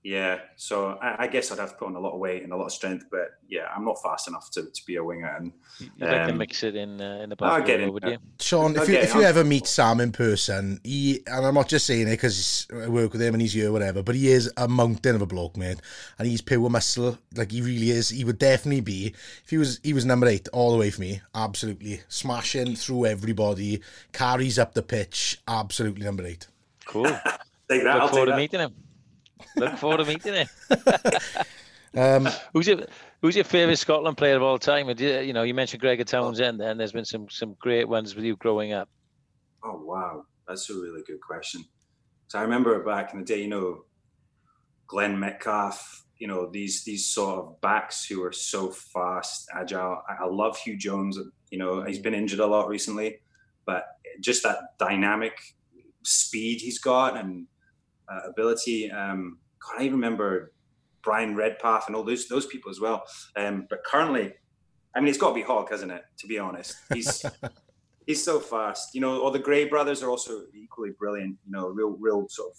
yeah, 0.08 0.40
so 0.56 0.98
I, 1.02 1.26
I, 1.26 1.28
guess 1.28 1.52
I'd 1.52 1.60
have 1.60 1.72
to 1.72 1.76
put 1.76 1.90
on 1.90 1.96
a 1.96 2.00
lot 2.00 2.14
of 2.14 2.20
weight 2.20 2.42
and 2.42 2.54
a 2.54 2.56
lot 2.56 2.68
of 2.68 2.72
strength, 2.72 3.08
but 3.12 3.32
yeah, 3.50 3.68
I'm 3.76 3.84
not 3.84 4.02
fast 4.02 4.30
enough 4.30 4.50
to, 4.52 4.64
to 4.64 4.86
be 4.86 4.96
a 4.96 5.04
winger. 5.04 5.28
And 5.36 5.52
you'd 5.80 5.92
um, 6.02 6.10
like 6.10 6.28
to 6.28 6.32
um, 6.32 6.38
mix 6.38 6.64
it 6.64 6.78
in 6.78 7.02
uh, 7.02 7.20
in 7.24 7.30
the 7.30 7.36
back. 7.36 7.52
I'll 7.52 7.68
get 7.68 7.82
in, 7.82 7.92
would 7.92 8.06
you? 8.06 8.18
Sean, 8.40 8.78
if 8.78 8.88
you 8.88 8.96
if 8.96 9.14
you 9.14 9.24
ever 9.24 9.44
meet 9.44 9.68
Sam 9.68 10.00
in 10.00 10.14
person, 10.14 10.80
he 10.82 11.24
and 11.28 11.46
I'm 11.46 11.56
not 11.56 11.68
just 11.68 11.86
saying 11.86 12.08
it 12.08 12.12
because 12.12 12.68
I 12.74 12.88
work 12.88 13.12
with 13.12 13.22
him 13.22 13.34
and 13.36 13.42
he's 13.42 13.52
here, 13.52 13.70
whatever, 13.70 14.02
but 14.02 14.16
he 14.16 14.30
is 14.30 14.50
a 14.56 14.70
mountain 14.70 15.14
of 15.14 15.22
a 15.22 15.26
bloke, 15.26 15.58
mate, 15.58 15.82
and 16.18 16.26
he's 16.26 16.42
pure 16.42 16.70
muscle. 16.70 17.18
Like 17.36 17.52
he 17.52 17.62
really 17.62 17.90
is. 17.90 18.08
He 18.08 18.24
would 18.24 18.40
definitely 18.40 18.80
be 18.80 19.08
if 19.44 19.50
he 19.50 19.58
was 19.58 19.82
he 19.84 19.92
was 19.92 20.06
number 20.06 20.28
eight 20.28 20.48
all 20.54 20.72
the 20.72 20.78
way 20.78 20.90
for 20.90 21.02
me. 21.02 21.20
Absolutely 21.36 22.00
smashing 22.08 22.78
through 22.78 23.08
everybody, 23.08 23.82
carries 24.14 24.58
up 24.58 24.74
the 24.74 24.84
pitch. 24.84 25.42
Absolutely 25.50 26.06
number 26.06 26.26
eight. 26.26 26.48
Cool. 26.86 27.04
Take 27.70 27.84
that. 27.84 28.02
Look 28.04 28.12
forward 28.12 28.28
to 28.28 28.38
meeting 28.38 28.62
him. 28.62 28.74
Look 29.56 29.78
forward 29.78 29.98
to 29.98 30.06
meeting 30.06 30.34
him. 30.34 30.48
um, 31.98 32.30
who's 32.54 32.68
your 32.68 32.86
Who's 33.22 33.36
your 33.36 33.46
favourite 33.46 33.80
Scotland 33.80 34.16
player 34.16 34.36
of 34.36 34.44
all 34.44 34.60
time? 34.60 34.88
You 35.00 35.34
know, 35.34 35.42
you 35.42 35.56
mentioned 35.56 35.82
Gregor 35.82 36.04
Townsend, 36.04 36.62
and 36.62 36.80
there's 36.80 36.92
been 36.92 37.06
some 37.06 37.28
some 37.30 37.56
great 37.60 37.88
ones 37.88 38.16
with 38.16 38.26
you 38.26 38.36
growing 38.36 38.74
up. 38.74 38.90
Oh 39.64 39.82
wow, 39.84 40.24
that's 40.48 40.70
a 40.70 40.74
really 40.74 41.02
good 41.02 41.20
question. 41.20 41.66
So 42.28 42.38
I 42.38 42.44
remember 42.44 42.84
back 42.84 43.14
in 43.14 43.20
the 43.20 43.26
day, 43.26 43.42
you 43.42 43.48
know, 43.48 43.86
Glenn 44.86 45.20
Metcalfe, 45.20 46.04
you 46.20 46.28
know, 46.28 46.48
these 46.48 46.84
these 46.84 47.08
sort 47.08 47.40
of 47.40 47.60
backs 47.62 48.06
who 48.06 48.24
are 48.24 48.32
so 48.32 48.70
fast, 48.70 49.50
agile. 49.56 50.04
I, 50.08 50.26
I 50.26 50.28
love 50.28 50.60
Huw 50.60 50.78
Jones. 50.78 51.18
You 51.50 51.58
know, 51.58 51.84
he's 51.84 52.00
been 52.00 52.14
injured 52.14 52.40
a 52.40 52.46
lot 52.46 52.68
recently, 52.68 53.22
but 53.66 53.88
just 54.20 54.44
that 54.44 54.78
dynamic 54.78 55.40
speed 56.04 56.62
he's 56.62 56.80
got 56.80 57.18
and 57.18 57.48
uh, 58.10 58.30
ability. 58.30 58.92
Um, 58.92 59.38
God, 59.60 59.82
I 59.82 59.88
remember 59.88 60.54
Bryan 61.04 61.36
Redpath 61.36 61.88
and 61.88 61.96
all 61.96 62.04
those 62.04 62.28
those 62.28 62.46
people 62.46 62.70
as 62.70 62.80
well. 62.80 63.04
Um, 63.36 63.66
but 63.70 63.84
currently, 63.86 64.34
I 64.96 65.00
mean, 65.00 65.10
it's 65.10 65.18
got 65.18 65.30
to 65.30 65.36
be 65.36 65.42
Hogg, 65.42 65.70
hasn't 65.70 65.92
it? 65.92 66.04
To 66.20 66.28
be 66.28 66.40
honest, 66.40 66.76
he's 66.94 67.26
he's 68.08 68.24
so 68.24 68.40
fast. 68.40 68.94
You 68.94 69.02
know, 69.02 69.22
all 69.22 69.32
the 69.32 69.40
Gray 69.40 69.66
brothers 69.66 70.04
are 70.04 70.10
also 70.10 70.44
equally 70.54 70.92
brilliant. 70.98 71.38
You 71.46 71.52
know, 71.52 71.68
real 71.68 71.96
real 72.00 72.28
sort 72.30 72.52
of 72.52 72.58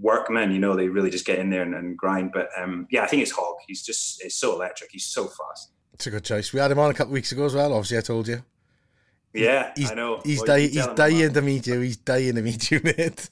workmen. 0.00 0.52
You 0.52 0.58
know, 0.58 0.76
they 0.76 0.88
really 0.88 1.10
just 1.10 1.26
get 1.26 1.38
in 1.38 1.50
there 1.50 1.62
and, 1.62 1.74
and 1.74 1.96
grind. 1.96 2.30
But 2.32 2.48
um, 2.56 2.86
yeah, 2.90 3.02
I 3.02 3.06
think 3.06 3.22
it's 3.22 3.32
Hogg. 3.32 3.56
He's 3.66 3.82
just 3.82 4.22
he's 4.22 4.36
so 4.36 4.54
electric. 4.54 4.90
He's 4.92 5.06
so 5.06 5.24
fast. 5.24 5.72
It's 5.94 6.06
a 6.06 6.10
good 6.10 6.24
choice. 6.24 6.52
We 6.52 6.60
had 6.60 6.70
him 6.70 6.78
on 6.78 6.90
a 6.90 6.94
couple 6.94 7.10
of 7.10 7.14
weeks 7.14 7.32
ago 7.32 7.44
as 7.44 7.54
well. 7.54 7.72
Obviously, 7.72 7.98
I 7.98 8.02
told 8.02 8.28
you. 8.28 8.42
Yeah, 9.34 9.72
he's, 9.74 9.90
I 9.90 9.94
know. 9.94 10.20
He's, 10.22 10.38
Well, 10.38 10.46
di- 10.46 10.68
he's 10.68 10.86
him 10.86 10.94
dying 10.94 11.22
about 11.22 11.34
to 11.34 11.42
meet 11.42 11.66
you. 11.66 11.80
He's 11.80 11.96
dying 11.96 12.34
to 12.34 12.42
meet 12.42 12.70
you, 12.70 12.80
mate. 12.84 13.30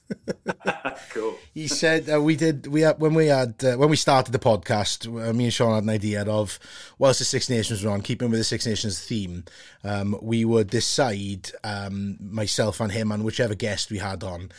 cool. 1.11 1.35
he 1.53 1.67
said 1.67 2.09
uh, 2.09 2.19
we 2.19 2.35
did 2.35 2.65
we 2.67 2.81
had, 2.81 2.99
when 2.99 3.13
we 3.13 3.27
had 3.27 3.55
uh, 3.63 3.75
when 3.75 3.89
we 3.89 3.95
started 3.95 4.31
the 4.31 4.39
podcast. 4.39 5.05
Uh, 5.05 5.31
me 5.33 5.45
and 5.45 5.53
Sean 5.53 5.75
had 5.75 5.83
an 5.83 5.89
idea 5.89 6.23
of 6.23 6.59
whilst 6.97 7.19
the 7.19 7.25
Six 7.25 7.49
Nations 7.49 7.83
were 7.83 7.91
on, 7.91 8.01
keeping 8.01 8.31
with 8.31 8.39
the 8.39 8.43
Six 8.43 8.65
Nations 8.65 8.99
theme, 8.99 9.43
um, 9.83 10.17
we 10.21 10.43
would 10.43 10.69
decide 10.71 11.51
um, 11.63 12.17
myself 12.19 12.79
and 12.79 12.91
him 12.91 13.11
and 13.11 13.23
whichever 13.23 13.53
guest 13.53 13.91
we 13.91 13.99
had 13.99 14.23
on. 14.23 14.51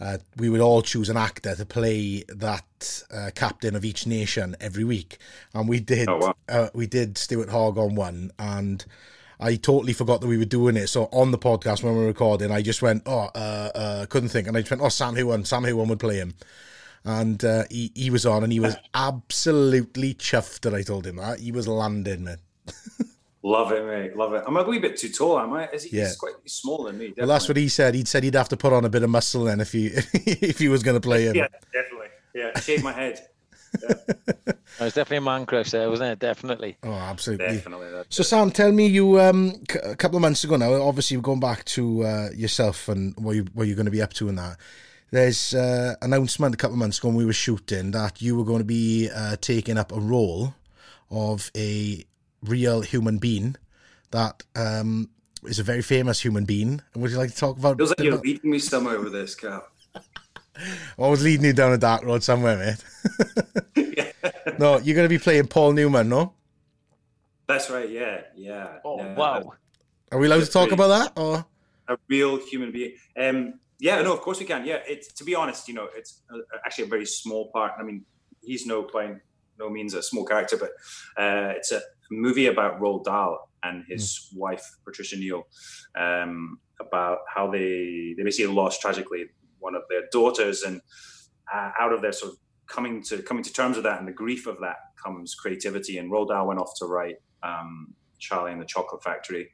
Uh, 0.00 0.18
we 0.36 0.48
would 0.48 0.60
all 0.60 0.82
choose 0.82 1.08
an 1.08 1.16
actor 1.16 1.54
to 1.54 1.64
play 1.64 2.24
that 2.28 3.02
uh, 3.12 3.30
captain 3.34 3.76
of 3.76 3.84
each 3.84 4.06
nation 4.06 4.56
every 4.60 4.84
week, 4.84 5.18
and 5.54 5.68
we 5.68 5.80
did. 5.80 6.08
Oh, 6.08 6.18
wow. 6.18 6.34
uh, 6.48 6.68
we 6.72 6.86
did 6.86 7.18
Stuart 7.18 7.48
Hogg 7.48 7.78
on 7.78 7.94
one, 7.94 8.30
and 8.38 8.84
I 9.40 9.56
totally 9.56 9.92
forgot 9.92 10.20
that 10.20 10.26
we 10.26 10.38
were 10.38 10.44
doing 10.44 10.76
it. 10.76 10.88
So 10.88 11.04
on 11.12 11.30
the 11.30 11.38
podcast 11.38 11.82
when 11.82 11.94
we 11.94 12.00
were 12.00 12.06
recording, 12.06 12.50
I 12.50 12.62
just 12.62 12.82
went, 12.82 13.02
oh, 13.06 13.30
uh, 13.34 13.70
uh, 13.74 14.06
couldn't 14.06 14.28
think, 14.28 14.48
and 14.48 14.56
I 14.56 14.60
just 14.60 14.70
went, 14.70 14.82
oh, 14.82 14.88
Sam 14.88 15.14
Heughan, 15.14 15.44
Sam 15.44 15.64
Heughan 15.64 15.88
would 15.88 16.00
play 16.00 16.16
him, 16.16 16.34
and 17.04 17.44
uh, 17.44 17.64
he 17.70 17.90
he 17.94 18.10
was 18.10 18.26
on, 18.26 18.42
and 18.42 18.52
he 18.52 18.60
was 18.60 18.76
absolutely 18.94 20.14
chuffed 20.14 20.60
that 20.60 20.74
I 20.74 20.82
told 20.82 21.06
him 21.06 21.16
that 21.16 21.40
he 21.40 21.52
was 21.52 21.68
landing, 21.68 22.24
man. 22.24 22.38
Love 23.46 23.72
it, 23.72 23.84
mate. 23.84 24.16
Love 24.16 24.32
it. 24.32 24.42
I'm 24.46 24.56
a 24.56 24.62
wee 24.62 24.78
bit 24.78 24.96
too 24.96 25.10
tall, 25.10 25.38
am 25.38 25.52
I? 25.52 25.68
Is 25.68 25.84
he, 25.84 25.98
Yeah. 25.98 26.06
He's 26.06 26.16
quite 26.16 26.32
he's 26.42 26.54
smaller 26.54 26.90
than 26.90 26.98
me. 26.98 27.12
Well, 27.14 27.26
that's 27.26 27.46
what 27.46 27.58
he 27.58 27.68
said. 27.68 27.94
He'd 27.94 28.08
said 28.08 28.24
he'd 28.24 28.34
have 28.34 28.48
to 28.48 28.56
put 28.56 28.72
on 28.72 28.86
a 28.86 28.88
bit 28.88 29.02
of 29.02 29.10
muscle 29.10 29.44
then 29.44 29.60
if 29.60 29.70
he 29.72 29.88
if 30.14 30.58
he 30.58 30.68
was 30.68 30.82
going 30.82 30.96
to 30.96 31.00
play 31.00 31.24
him. 31.24 31.36
Yeah, 31.36 31.48
definitely. 31.70 32.06
Yeah, 32.34 32.58
shave 32.60 32.82
my 32.82 32.92
head. 32.92 33.20
It 33.74 34.80
was 34.80 34.94
definitely 34.94 35.18
a 35.18 35.20
man 35.20 35.46
crush 35.46 35.70
there, 35.70 35.88
wasn't 35.88 36.12
it? 36.12 36.18
Definitely. 36.18 36.76
Oh, 36.82 36.92
absolutely. 36.92 37.46
Definitely. 37.46 38.02
So 38.08 38.22
Sam, 38.22 38.50
tell 38.50 38.72
me 38.72 38.86
you 38.86 39.20
um 39.20 39.52
c- 39.70 39.78
a 39.84 39.94
couple 39.96 40.16
of 40.16 40.22
months 40.22 40.42
ago 40.44 40.56
now. 40.56 40.72
Obviously, 40.82 41.14
you're 41.14 41.22
going 41.22 41.40
back 41.40 41.64
to 41.66 42.04
uh, 42.04 42.28
yourself 42.34 42.88
and 42.88 43.14
what 43.16 43.36
you 43.36 43.46
what 43.54 43.66
you're 43.66 43.76
going 43.76 43.86
to 43.86 43.92
be 43.92 44.02
up 44.02 44.12
to 44.14 44.28
in 44.28 44.34
that. 44.36 44.56
There's 45.10 45.54
uh, 45.54 45.94
announcement 46.02 46.54
a 46.54 46.58
couple 46.58 46.74
of 46.74 46.80
months 46.80 46.98
ago 46.98 47.08
when 47.08 47.16
we 47.16 47.24
were 47.24 47.32
shooting 47.32 47.92
that 47.92 48.20
you 48.20 48.36
were 48.36 48.44
going 48.44 48.58
to 48.58 48.64
be 48.64 49.08
uh, 49.14 49.36
taking 49.40 49.78
up 49.78 49.92
a 49.92 50.00
role 50.00 50.54
of 51.10 51.52
a 51.56 52.04
real 52.42 52.80
human 52.80 53.18
being 53.18 53.54
that 54.10 54.42
um, 54.56 55.08
is 55.44 55.60
a 55.60 55.62
very 55.62 55.82
famous 55.82 56.20
human 56.20 56.44
being. 56.44 56.82
And 56.94 57.02
would 57.02 57.12
you 57.12 57.18
like 57.18 57.30
to 57.30 57.36
talk 57.36 57.56
about? 57.58 57.74
It 57.74 57.78
feels 57.78 57.90
like 57.90 58.00
you're 58.00 58.18
leading 58.18 58.50
me 58.50 58.58
somewhere 58.58 59.00
with 59.00 59.12
this, 59.12 59.36
Cal. 59.36 59.68
I 60.98 61.08
was 61.08 61.22
leading 61.22 61.46
you 61.46 61.52
down 61.52 61.72
a 61.72 61.78
dark 61.78 62.04
road 62.04 62.22
somewhere, 62.22 62.76
mate. 63.76 64.14
no, 64.58 64.78
you're 64.78 64.94
going 64.94 65.04
to 65.04 65.08
be 65.08 65.18
playing 65.18 65.48
Paul 65.48 65.72
Newman, 65.72 66.08
no? 66.08 66.32
That's 67.46 67.70
right. 67.70 67.88
Yeah, 67.88 68.22
yeah. 68.36 68.78
Oh, 68.84 68.98
yeah. 68.98 69.14
wow. 69.14 69.52
Are 70.12 70.18
we 70.18 70.26
allowed 70.26 70.44
to 70.44 70.50
talk 70.50 70.72
about 70.72 70.88
that? 70.88 71.20
Or 71.20 71.44
A 71.88 71.98
real 72.08 72.38
human 72.38 72.70
being. 72.70 72.94
Um, 73.18 73.54
yeah, 73.80 74.00
no, 74.02 74.12
of 74.12 74.20
course 74.20 74.38
we 74.38 74.46
can. 74.46 74.64
Yeah, 74.64 74.78
it's 74.86 75.12
to 75.14 75.24
be 75.24 75.34
honest, 75.34 75.68
you 75.68 75.74
know, 75.74 75.88
it's 75.94 76.22
uh, 76.32 76.38
actually 76.64 76.84
a 76.84 76.88
very 76.88 77.04
small 77.04 77.50
part. 77.50 77.72
I 77.78 77.82
mean, 77.82 78.04
he's 78.42 78.64
no 78.66 78.86
by 78.90 79.16
no 79.58 79.68
means 79.68 79.94
a 79.94 80.02
small 80.02 80.24
character, 80.24 80.56
but 80.56 80.70
uh, 81.20 81.52
it's 81.56 81.72
a 81.72 81.82
movie 82.10 82.46
about 82.46 82.80
Roald 82.80 83.04
Dahl 83.04 83.50
and 83.62 83.84
his 83.88 84.30
wife 84.34 84.64
Patricia 84.84 85.16
Neal, 85.16 85.46
um, 85.96 86.60
about 86.80 87.18
how 87.32 87.50
they 87.50 88.14
they 88.16 88.22
basically 88.22 88.54
lost 88.54 88.80
tragically 88.80 89.26
one 89.64 89.74
of 89.74 89.82
their 89.88 90.02
daughters, 90.12 90.62
and 90.62 90.80
uh, 91.52 91.70
out 91.80 91.92
of 91.92 92.00
their 92.02 92.12
sort 92.12 92.32
of 92.32 92.38
coming 92.66 93.02
to 93.08 93.22
coming 93.22 93.42
to 93.42 93.52
terms 93.52 93.76
with 93.76 93.84
that 93.84 93.98
and 93.98 94.08
the 94.08 94.12
grief 94.12 94.46
of 94.46 94.58
that 94.60 94.76
comes 95.02 95.34
creativity. 95.34 95.98
And 95.98 96.10
Roald 96.10 96.46
went 96.46 96.60
off 96.60 96.72
to 96.78 96.86
write 96.86 97.16
um, 97.42 97.94
Charlie 98.18 98.52
and 98.52 98.60
the 98.60 98.66
Chocolate 98.66 99.02
Factory. 99.02 99.50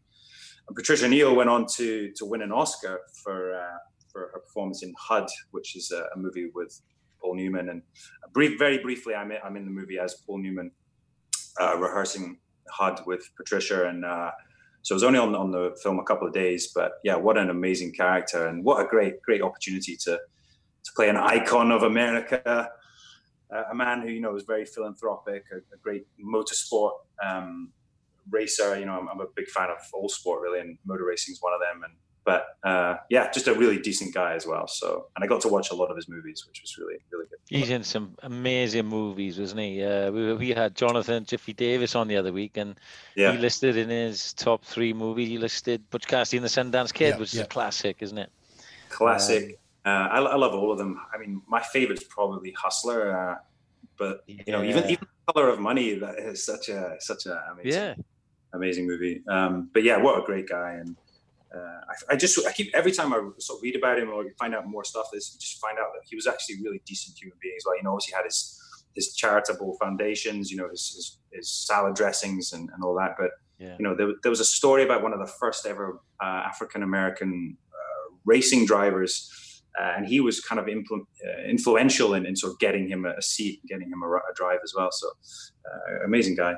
And 0.68 0.76
Patricia 0.76 1.08
Neal 1.08 1.34
went 1.34 1.50
on 1.50 1.66
to 1.76 2.12
to 2.16 2.24
win 2.24 2.42
an 2.42 2.52
Oscar 2.52 3.00
for 3.22 3.54
uh, 3.54 3.78
for 4.12 4.30
her 4.32 4.40
performance 4.40 4.82
in 4.82 4.92
HUD, 4.98 5.28
which 5.52 5.76
is 5.76 5.92
a, 5.92 6.02
a 6.14 6.18
movie 6.18 6.50
with 6.54 6.80
Paul 7.20 7.36
Newman. 7.36 7.68
And 7.68 7.82
brief, 8.32 8.58
very 8.58 8.78
briefly, 8.78 9.14
I'm 9.14 9.30
in, 9.30 9.38
I'm 9.44 9.56
in 9.56 9.64
the 9.64 9.70
movie 9.70 9.98
as 9.98 10.14
Paul 10.26 10.38
Newman, 10.38 10.72
uh, 11.60 11.76
rehearsing 11.76 12.38
HUD 12.70 13.02
with 13.06 13.28
Patricia, 13.36 13.88
and 13.88 14.04
uh, 14.04 14.30
so 14.82 14.94
it 14.94 14.96
was 14.96 15.02
only 15.02 15.18
on 15.18 15.34
on 15.34 15.50
the 15.50 15.76
film 15.82 15.98
a 15.98 16.04
couple 16.04 16.26
of 16.26 16.34
days. 16.34 16.72
But 16.74 16.92
yeah, 17.04 17.16
what 17.16 17.36
an 17.36 17.50
amazing 17.50 17.92
character, 17.92 18.46
and 18.46 18.64
what 18.64 18.84
a 18.84 18.88
great 18.88 19.20
great 19.22 19.42
opportunity 19.42 19.96
to 20.04 20.12
to 20.84 20.92
play 20.96 21.08
an 21.08 21.16
icon 21.16 21.70
of 21.70 21.82
America. 21.82 22.70
Uh, 23.52 23.64
a 23.70 23.74
man 23.74 24.00
who 24.00 24.08
you 24.08 24.20
know 24.20 24.36
is 24.36 24.44
very 24.44 24.64
philanthropic, 24.64 25.44
a, 25.52 25.56
a 25.74 25.78
great 25.82 26.06
motorsport 26.24 26.92
um, 27.24 27.72
racer. 28.30 28.78
You 28.78 28.86
know, 28.86 28.98
I'm, 28.98 29.08
I'm 29.08 29.20
a 29.20 29.26
big 29.34 29.48
fan 29.48 29.70
of 29.70 29.78
all 29.92 30.08
sport 30.08 30.40
really, 30.40 30.60
and 30.60 30.78
motor 30.84 31.04
racing 31.04 31.32
is 31.32 31.42
one 31.42 31.52
of 31.52 31.60
them. 31.60 31.82
And 31.84 31.94
but 32.24 32.44
uh, 32.64 32.96
yeah, 33.10 33.30
just 33.30 33.48
a 33.48 33.54
really 33.54 33.78
decent 33.80 34.14
guy 34.14 34.34
as 34.34 34.46
well. 34.46 34.66
So, 34.68 35.06
and 35.16 35.24
I 35.24 35.26
got 35.26 35.40
to 35.42 35.48
watch 35.48 35.70
a 35.70 35.74
lot 35.74 35.90
of 35.90 35.96
his 35.96 36.08
movies, 36.08 36.44
which 36.46 36.60
was 36.62 36.74
really 36.78 36.98
really 37.12 37.26
good. 37.30 37.38
He's 37.48 37.70
in 37.70 37.82
some 37.82 38.16
amazing 38.22 38.86
movies, 38.86 39.38
wasn't 39.38 39.60
he? 39.60 39.82
Uh, 39.82 40.10
we, 40.12 40.34
we 40.34 40.50
had 40.50 40.76
Jonathan 40.76 41.24
Jiffy 41.24 41.52
Davies 41.52 41.94
on 41.94 42.06
the 42.08 42.16
other 42.16 42.32
week, 42.32 42.56
and 42.56 42.78
Yeah, 43.16 43.32
he 43.32 43.38
listed 43.38 43.76
in 43.76 43.88
his 43.88 44.32
top 44.34 44.64
three 44.64 44.92
movies, 44.92 45.28
he 45.28 45.38
listed 45.38 45.88
Butch 45.90 46.06
Cassidy 46.06 46.38
and 46.38 46.44
the 46.44 46.48
Sundance 46.48 46.92
Kid, 46.92 47.10
Yeah, 47.10 47.16
which 47.16 47.34
yeah. 47.34 47.40
is 47.40 47.46
a 47.46 47.48
classic, 47.48 47.96
isn't 48.00 48.18
it? 48.18 48.30
classic. 48.88 49.58
uh, 49.84 49.88
I, 49.88 50.18
I 50.20 50.36
love 50.36 50.54
all 50.54 50.70
of 50.70 50.78
them. 50.78 51.00
I 51.14 51.18
mean, 51.18 51.42
my 51.48 51.60
favorite's 51.62 52.04
probably 52.04 52.52
Hustler, 52.52 53.16
uh, 53.16 53.36
but 53.98 54.20
you 54.26 54.52
know, 54.52 54.62
even 54.62 54.84
even 54.84 55.06
Color 55.32 55.48
of 55.48 55.58
Money 55.60 55.94
that 55.94 56.18
is 56.18 56.44
such 56.44 56.68
a 56.68 56.96
such 57.00 57.26
a 57.26 57.42
amazing 57.52 57.72
Yeah. 57.82 57.94
amazing 58.52 58.86
movie. 58.86 59.22
Um, 59.28 59.70
but 59.72 59.82
yeah, 59.82 59.96
what 59.96 60.18
a 60.20 60.24
great 60.24 60.48
guy. 60.48 60.72
And 60.72 60.96
uh, 61.54 61.80
I, 61.90 62.14
I 62.14 62.16
just, 62.16 62.46
I 62.46 62.52
keep, 62.52 62.70
every 62.74 62.92
time 62.92 63.12
I 63.12 63.18
sort 63.38 63.58
of 63.58 63.62
read 63.62 63.76
about 63.76 63.98
him 63.98 64.10
or 64.10 64.24
find 64.38 64.54
out 64.54 64.66
more 64.66 64.84
stuff, 64.84 65.06
is 65.14 65.36
just 65.40 65.60
find 65.60 65.78
out 65.78 65.88
that 65.94 66.02
he 66.08 66.16
was 66.16 66.26
actually 66.26 66.56
a 66.56 66.58
really 66.64 66.82
decent 66.86 67.18
human 67.18 67.38
being 67.42 67.54
as 67.58 67.64
well. 67.66 67.76
You 67.76 67.82
know, 67.84 67.92
obviously 67.92 68.12
he 68.12 68.16
had 68.16 68.24
his, 68.24 68.60
his 68.94 69.14
charitable 69.14 69.76
foundations, 69.80 70.50
you 70.50 70.56
know, 70.56 70.68
his, 70.68 70.92
his, 70.94 71.18
his 71.32 71.50
salad 71.50 71.94
dressings 71.94 72.52
and, 72.52 72.68
and 72.72 72.82
all 72.84 72.94
that. 72.96 73.14
But, 73.18 73.30
Yeah. 73.58 73.76
you 73.78 73.84
know, 73.84 73.94
there, 73.94 74.12
there 74.22 74.30
was 74.30 74.40
a 74.40 74.44
story 74.44 74.82
about 74.84 75.02
one 75.02 75.12
of 75.12 75.18
the 75.18 75.32
first 75.40 75.66
ever 75.66 76.00
uh, 76.22 76.42
African-American 76.50 77.56
uh, 77.72 78.14
racing 78.24 78.66
drivers. 78.66 79.30
Uh, 79.78 79.92
and 79.96 80.06
he 80.06 80.18
was 80.18 80.40
kind 80.40 80.58
of 80.58 80.66
impl- 80.66 81.06
uh, 81.24 81.42
influential 81.48 82.14
in, 82.14 82.26
in 82.26 82.34
sort 82.34 82.52
of 82.52 82.58
getting 82.58 82.88
him 82.88 83.04
a, 83.04 83.12
a 83.18 83.22
seat, 83.22 83.60
getting 83.68 83.88
him 83.88 84.02
a, 84.02 84.08
a 84.08 84.34
drive 84.34 84.58
as 84.64 84.72
well. 84.76 84.90
So 84.90 85.06
uh, 85.08 86.04
amazing 86.04 86.34
guy. 86.36 86.54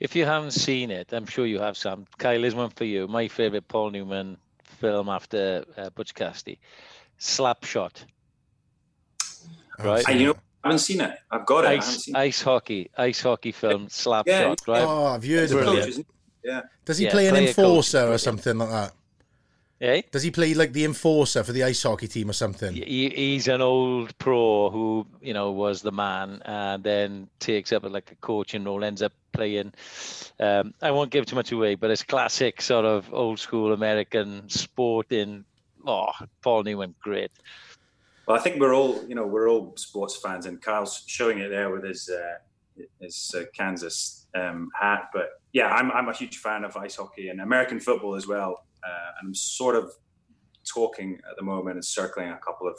If 0.00 0.14
you 0.14 0.24
haven't 0.24 0.52
seen 0.52 0.90
it, 0.90 1.12
I'm 1.12 1.26
sure 1.26 1.44
you 1.46 1.58
have, 1.60 1.76
Sam. 1.76 2.06
Kyle, 2.18 2.44
is 2.44 2.54
one 2.54 2.70
for 2.70 2.84
you. 2.84 3.08
My 3.08 3.26
favorite 3.28 3.66
Paul 3.66 3.90
Newman 3.90 4.36
film 4.62 5.08
after 5.08 5.64
uh, 5.76 5.90
Butch 5.90 6.14
Cassidy, 6.14 6.58
Slapshot. 7.18 8.04
Right. 9.82 10.08
I, 10.08 10.12
you 10.12 10.26
know, 10.26 10.34
I 10.64 10.68
haven't 10.68 10.78
seen 10.80 11.00
it. 11.00 11.18
I've 11.30 11.46
got 11.46 11.64
it. 11.64 11.68
I 11.68 11.72
Ice, 11.74 12.04
seen 12.04 12.14
it. 12.14 12.18
ice 12.18 12.42
hockey, 12.42 12.90
ice 12.96 13.20
hockey 13.20 13.52
film, 13.52 13.86
Slapshot, 13.88 14.24
Yeah. 14.26 14.54
right? 14.66 14.82
Oh, 14.82 15.06
I've 15.06 15.24
heard 15.24 15.50
about 15.50 15.64
Brilliant. 15.64 15.78
it. 15.78 15.80
Coach, 15.80 15.88
isn't 15.88 16.00
it? 16.00 16.06
Yeah. 16.44 16.62
Does 16.84 16.98
he 16.98 17.04
Yeah, 17.04 17.10
play 17.12 17.26
an 17.28 17.34
play 17.34 17.44
a 17.44 17.46
coach, 17.46 17.58
enforcer 17.58 18.08
or 18.12 18.18
something 18.18 18.58
like 18.58 18.70
that? 18.70 18.92
Eh? 19.80 20.02
Does 20.10 20.24
he 20.24 20.30
play 20.32 20.54
like 20.54 20.72
the 20.72 20.84
enforcer 20.84 21.44
for 21.44 21.52
the 21.52 21.62
ice 21.62 21.82
hockey 21.84 22.08
team 22.08 22.30
or 22.30 22.32
something? 22.32 22.74
He, 22.74 23.10
he's 23.10 23.46
an 23.46 23.60
old 23.60 24.16
pro 24.18 24.70
who 24.70 25.06
you 25.22 25.32
know 25.34 25.52
was 25.52 25.82
the 25.82 25.92
man 25.92 26.42
and 26.44 26.82
then 26.82 27.28
takes 27.38 27.72
up 27.72 27.84
like 27.84 28.10
a 28.10 28.16
coaching 28.16 28.64
role 28.64 28.82
ends 28.82 29.02
up 29.02 29.12
playing 29.38 29.72
um, 30.40 30.74
i 30.82 30.90
won't 30.90 31.10
give 31.10 31.24
too 31.26 31.36
much 31.36 31.52
away 31.52 31.74
but 31.74 31.90
it's 31.90 32.02
classic 32.02 32.60
sort 32.60 32.84
of 32.84 33.12
old 33.12 33.38
school 33.38 33.72
american 33.72 34.48
sporting 34.48 35.44
oh 35.86 36.10
paul 36.42 36.62
newman 36.62 36.94
great 37.00 37.32
Well, 38.28 38.36
I 38.36 38.40
think 38.40 38.60
we're 38.60 38.74
all, 38.74 39.02
you 39.08 39.14
know, 39.14 39.26
we're 39.26 39.48
all 39.48 39.72
sports 39.76 40.14
fans, 40.22 40.44
and 40.44 40.60
Kyle's 40.60 41.02
showing 41.06 41.38
it 41.38 41.48
there 41.48 41.70
with 41.70 41.82
his 41.82 42.10
uh, 42.10 42.36
his 43.00 43.34
uh, 43.34 43.44
Kansas 43.56 44.26
um, 44.34 44.68
hat. 44.78 45.08
But 45.14 45.40
yeah, 45.54 45.68
I'm 45.68 45.90
I'm 45.92 46.10
a 46.10 46.12
huge 46.12 46.36
fan 46.36 46.62
of 46.62 46.76
ice 46.76 46.96
hockey 46.96 47.30
and 47.30 47.40
American 47.40 47.80
football 47.80 48.14
as 48.16 48.26
well. 48.26 48.66
Uh, 48.86 49.10
and 49.18 49.28
I'm 49.28 49.34
sort 49.34 49.76
of 49.76 49.92
talking 50.64 51.18
at 51.30 51.36
the 51.38 51.42
moment 51.42 51.76
and 51.76 51.84
circling 51.84 52.28
a 52.28 52.36
couple 52.36 52.68
of 52.68 52.78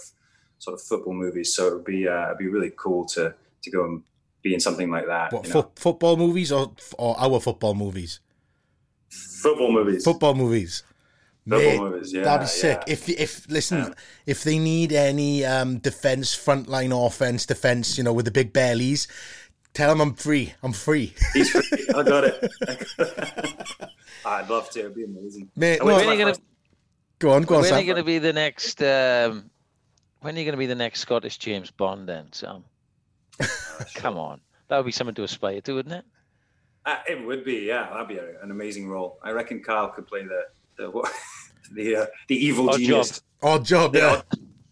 sort 0.60 0.76
of 0.76 0.82
football 0.84 1.16
movies. 1.16 1.56
So 1.56 1.68
it 1.68 1.74
would 1.74 1.84
be 1.84 2.08
uh, 2.08 2.28
it'd 2.28 2.38
be 2.38 2.48
really 2.48 2.74
cool 2.78 3.06
to 3.16 3.34
to 3.64 3.72
go 3.72 3.86
and 3.86 4.04
be 4.42 4.54
in 4.54 4.60
something 4.60 4.90
like 4.90 5.06
that. 5.08 5.32
What 5.34 5.48
you 5.48 5.54
know. 5.54 5.62
fo- 5.64 5.72
football 5.76 6.18
movies 6.18 6.52
or 6.52 6.72
or 6.98 7.16
our 7.20 7.40
football 7.40 7.74
movies? 7.74 8.20
football 9.10 9.72
movies? 9.72 10.04
Football 10.04 10.36
movies. 10.36 10.84
Football 11.48 11.60
Mate, 11.62 11.80
movies, 11.80 12.14
yeah, 12.14 12.24
that'd 12.24 12.42
be 12.42 12.48
sick. 12.48 12.84
yeah. 12.86 12.94
If 12.94 13.10
if 13.10 13.50
listen, 13.50 13.78
Yeah. 13.80 13.94
if 14.28 14.44
they 14.44 14.60
need 14.60 14.92
any 14.94 15.44
um, 15.46 15.80
defense, 15.80 16.36
frontline 16.36 16.92
offense, 16.94 17.46
defense, 17.46 17.98
you 17.98 18.04
know, 18.04 18.14
with 18.14 18.26
the 18.26 18.32
big 18.32 18.54
bellies, 18.54 19.08
tell 19.74 19.90
them 19.90 20.02
I'm 20.02 20.14
free. 20.14 20.54
I'm 20.62 20.74
free, 20.74 21.14
He's 21.34 21.50
free. 21.50 21.88
I 21.96 22.04
got 22.04 22.24
it. 22.26 22.52
I'd 24.26 24.50
love 24.50 24.70
to. 24.72 24.80
It'd 24.82 24.96
be 24.96 25.06
amazing. 25.06 25.50
mate. 25.56 25.80
No, 25.80 25.86
when 25.86 26.08
are 26.08 26.14
you 26.14 26.20
gonna 26.20 26.38
go 27.18 27.32
on, 27.32 27.44
go 27.44 27.56
on, 27.56 27.62
when 27.62 27.74
are 27.74 27.80
you 27.82 27.88
gonna 27.88 28.04
be 28.04 28.20
the 28.20 28.34
next 28.34 28.84
um 28.84 29.50
When 30.22 30.36
are 30.36 30.40
you 30.40 30.46
going 30.46 30.54
to 30.54 30.58
be 30.60 30.66
the 30.68 30.76
next 30.76 31.00
Scottish 31.00 31.38
James 31.38 31.72
Bond 31.72 32.08
then, 32.08 32.28
Sam? 32.34 32.64
Come 33.96 34.18
on. 34.18 34.42
That 34.68 34.78
would 34.78 34.86
be 34.86 34.92
something 34.92 35.16
to 35.16 35.24
aspire 35.24 35.62
to, 35.62 35.74
wouldn't 35.74 35.96
it? 35.96 36.06
Uh, 36.86 36.98
it 37.10 37.26
would 37.26 37.44
be, 37.44 37.60
yeah. 37.68 37.90
That'd 37.92 38.08
be 38.08 38.18
a, 38.18 38.42
an 38.42 38.52
amazing 38.52 38.88
role. 38.90 39.20
I 39.24 39.32
reckon 39.32 39.62
Kyle 39.62 39.90
could 39.90 40.08
play 40.08 40.24
the 40.24 40.46
the 40.78 40.90
what, 40.90 41.12
the 41.72 41.96
uh, 41.96 42.06
the 42.28 42.36
evil 42.46 42.70
Odd 42.70 42.80
genius. 42.80 43.22
Oddjob, 43.42 43.96
yeah. 43.96 44.22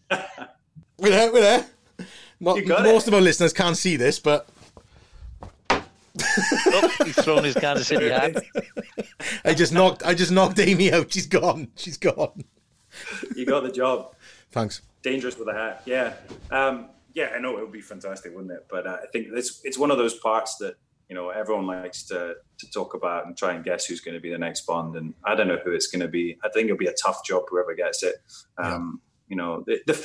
we're 0.97 1.09
there, 1.09 1.31
we're 1.31 1.41
there. 1.41 1.65
Not, 2.39 2.57
You 2.57 2.65
got 2.65 2.83
most 2.83 3.03
it. 3.03 3.09
of 3.09 3.13
our 3.15 3.21
listeners 3.21 3.51
can't 3.53 3.77
see 3.77 3.95
this, 3.95 4.19
but 4.19 4.47
Oh, 5.69 6.89
he's 7.05 7.15
thrown 7.23 7.43
his 7.43 7.55
Kansas 7.55 7.87
City 7.87 8.09
hat. 8.09 8.35
I 9.45 9.53
just 9.53 9.73
knocked 9.73 10.03
I 10.05 10.13
just 10.13 10.31
knocked 10.31 10.59
Amy 10.59 10.91
out. 10.91 11.11
She's 11.11 11.27
gone. 11.27 11.69
She's 11.75 11.97
gone. 11.97 12.43
You 13.35 13.45
got 13.45 13.63
the 13.63 13.71
job. 13.71 14.13
Thanks. 14.51 14.81
Dangerous 15.03 15.37
with 15.37 15.47
a 15.49 15.53
hat. 15.53 15.83
Yeah. 15.85 16.13
Um, 16.51 16.87
yeah, 17.17 17.29
I 17.35 17.39
know 17.39 17.57
it 17.57 17.61
would 17.61 17.71
be 17.71 17.81
fantastic, 17.81 18.29
wouldn't 18.35 18.53
it? 18.53 18.65
But 18.69 18.85
uh, 18.85 18.97
I 19.03 19.07
think 19.11 19.27
it's 19.33 19.61
it's 19.63 19.77
one 19.83 19.91
of 19.93 19.97
those 19.97 20.15
parts 20.19 20.57
that 20.57 20.75
you 21.09 21.15
know 21.15 21.29
everyone 21.41 21.65
likes 21.65 22.03
to 22.11 22.35
to 22.59 22.65
talk 22.71 22.93
about 22.93 23.25
and 23.25 23.35
try 23.35 23.53
and 23.55 23.63
guess 23.65 23.85
who's 23.87 24.01
going 24.01 24.15
to 24.15 24.21
be 24.21 24.29
the 24.29 24.37
next 24.47 24.61
Bond. 24.67 24.95
And 24.95 25.13
I 25.25 25.33
don't 25.35 25.47
know 25.47 25.59
who 25.65 25.71
it's 25.77 25.87
going 25.87 26.01
to 26.07 26.07
be. 26.19 26.37
I 26.45 26.49
think 26.49 26.65
it'll 26.65 26.77
be 26.87 26.93
a 26.95 26.99
tough 27.05 27.19
job 27.25 27.43
whoever 27.49 27.73
gets 27.75 28.03
it. 28.03 28.15
Um, 28.63 29.01
You 29.29 29.35
know, 29.35 29.63
the, 29.67 29.75
the 29.87 29.97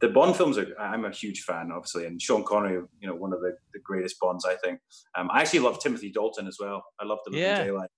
the 0.00 0.08
Bond 0.08 0.36
films 0.36 0.56
are. 0.58 0.68
I'm 0.80 1.04
a 1.04 1.10
huge 1.10 1.40
fan, 1.48 1.70
obviously, 1.72 2.06
and 2.06 2.22
Sean 2.22 2.44
Connery, 2.44 2.80
you 3.00 3.08
know, 3.08 3.16
one 3.24 3.32
of 3.36 3.40
the, 3.40 3.52
the 3.74 3.80
greatest 3.80 4.16
Bonds, 4.20 4.44
I 4.52 4.54
think. 4.64 4.80
Um, 5.16 5.28
I 5.34 5.40
actually 5.40 5.64
love 5.66 5.76
Timothy 5.82 6.10
Dalton 6.10 6.46
as 6.46 6.56
well. 6.60 6.84
I 7.00 7.04
love 7.04 7.18
the 7.24 7.32
Living 7.32 7.46
Yeah. 7.46 7.64
Daylight. 7.64 7.90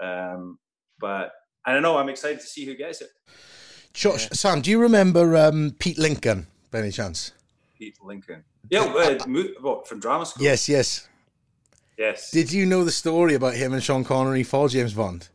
Um, 0.00 0.58
but 1.00 1.32
I 1.64 1.72
don't 1.72 1.82
know. 1.82 1.96
I'm 1.96 2.10
excited 2.10 2.40
to 2.40 2.46
see 2.46 2.66
who 2.66 2.74
gets 2.76 3.00
it. 3.00 3.08
Josh, 3.94 4.28
Sam, 4.32 4.60
do 4.60 4.70
you 4.70 4.78
remember 4.78 5.36
um, 5.36 5.74
Pete 5.78 5.98
Lincoln 5.98 6.46
by 6.70 6.80
any 6.80 6.90
chance? 6.90 7.32
Pete 7.76 7.96
Lincoln. 8.02 8.44
Yeah, 8.70 8.82
uh, 8.82 9.18
what 9.60 9.88
from 9.88 10.00
drama 10.00 10.26
school? 10.26 10.44
Yes, 10.44 10.68
yes. 10.68 11.08
Yes. 11.96 12.30
Did 12.30 12.52
you 12.52 12.66
know 12.66 12.84
the 12.84 12.90
story 12.90 13.34
about 13.34 13.54
him 13.54 13.72
and 13.72 13.82
Sean 13.82 14.04
Connery 14.04 14.42
for 14.42 14.68
James 14.68 14.94
Bond? 14.94 15.28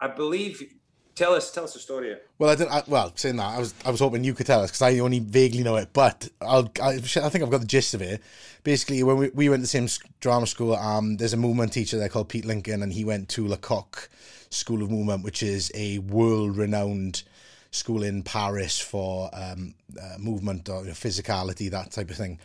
I 0.00 0.08
believe. 0.08 0.74
Tell 1.14 1.34
us. 1.34 1.52
Tell 1.52 1.64
us 1.64 1.74
the 1.74 1.80
story. 1.80 2.16
Well, 2.38 2.50
I 2.50 2.54
didn't. 2.54 2.72
I, 2.72 2.82
well, 2.86 3.12
saying 3.14 3.36
that, 3.36 3.54
I 3.54 3.58
was 3.58 3.74
I 3.84 3.90
was 3.90 4.00
hoping 4.00 4.24
you 4.24 4.34
could 4.34 4.46
tell 4.46 4.62
us 4.62 4.70
because 4.70 4.82
I 4.82 4.98
only 5.00 5.18
vaguely 5.18 5.62
know 5.62 5.76
it. 5.76 5.90
But 5.92 6.28
I'll, 6.40 6.70
I, 6.82 6.94
I 6.94 6.98
think 7.00 7.44
I've 7.44 7.50
got 7.50 7.60
the 7.60 7.66
gist 7.66 7.94
of 7.94 8.02
it. 8.02 8.22
Basically, 8.64 9.02
when 9.02 9.18
we, 9.18 9.30
we 9.30 9.48
went 9.48 9.60
to 9.60 9.62
the 9.62 9.86
same 9.86 9.88
drama 10.20 10.46
school, 10.46 10.74
um, 10.74 11.16
there's 11.18 11.32
a 11.32 11.36
movement 11.36 11.72
teacher 11.72 11.98
there 11.98 12.08
called 12.08 12.28
Pete 12.28 12.44
Lincoln, 12.44 12.82
and 12.82 12.92
he 12.92 13.04
went 13.04 13.28
to 13.30 13.46
Lecoq 13.46 14.08
School 14.50 14.82
of 14.82 14.90
Movement, 14.90 15.22
which 15.22 15.42
is 15.42 15.70
a 15.74 15.98
world-renowned 15.98 17.22
school 17.70 18.02
in 18.02 18.22
Paris 18.22 18.78
for 18.80 19.30
um, 19.32 19.74
uh, 20.00 20.16
movement 20.18 20.68
or 20.68 20.80
you 20.82 20.88
know, 20.88 20.92
physicality, 20.92 21.70
that 21.70 21.90
type 21.92 22.10
of 22.10 22.16
thing. 22.16 22.38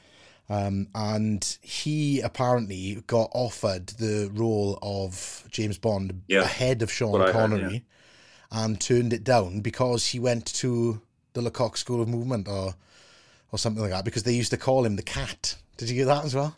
Um, 0.47 0.87
and 0.93 1.57
he 1.61 2.21
apparently 2.21 3.01
got 3.07 3.31
offered 3.33 3.87
the 3.87 4.29
role 4.33 4.77
of 4.83 5.43
James 5.49 5.77
Bond 5.79 6.21
Yeah. 6.27 6.41
ahead 6.41 6.83
of 6.83 6.91
Sean 6.91 7.11
What 7.13 7.21
I 7.21 7.25
heard, 7.25 7.33
Connery 7.49 7.73
yeah. 7.73 8.63
and 8.63 8.79
turned 8.79 9.11
it 9.13 9.23
down 9.23 9.61
because 9.61 10.05
he 10.07 10.19
went 10.19 10.45
to 10.55 11.01
the 11.33 11.41
Lecoq 11.41 11.77
School 11.77 12.01
of 12.01 12.07
Movement 12.07 12.47
or 12.47 12.75
or 13.51 13.57
something 13.57 13.81
like 13.81 13.91
that 13.91 14.05
because 14.05 14.23
they 14.23 14.33
used 14.33 14.51
to 14.51 14.57
call 14.57 14.85
him 14.85 14.95
the 14.97 15.01
cat. 15.03 15.55
Did 15.77 15.89
you 15.89 15.95
get 15.95 16.05
that 16.05 16.25
as 16.25 16.35
well? 16.35 16.55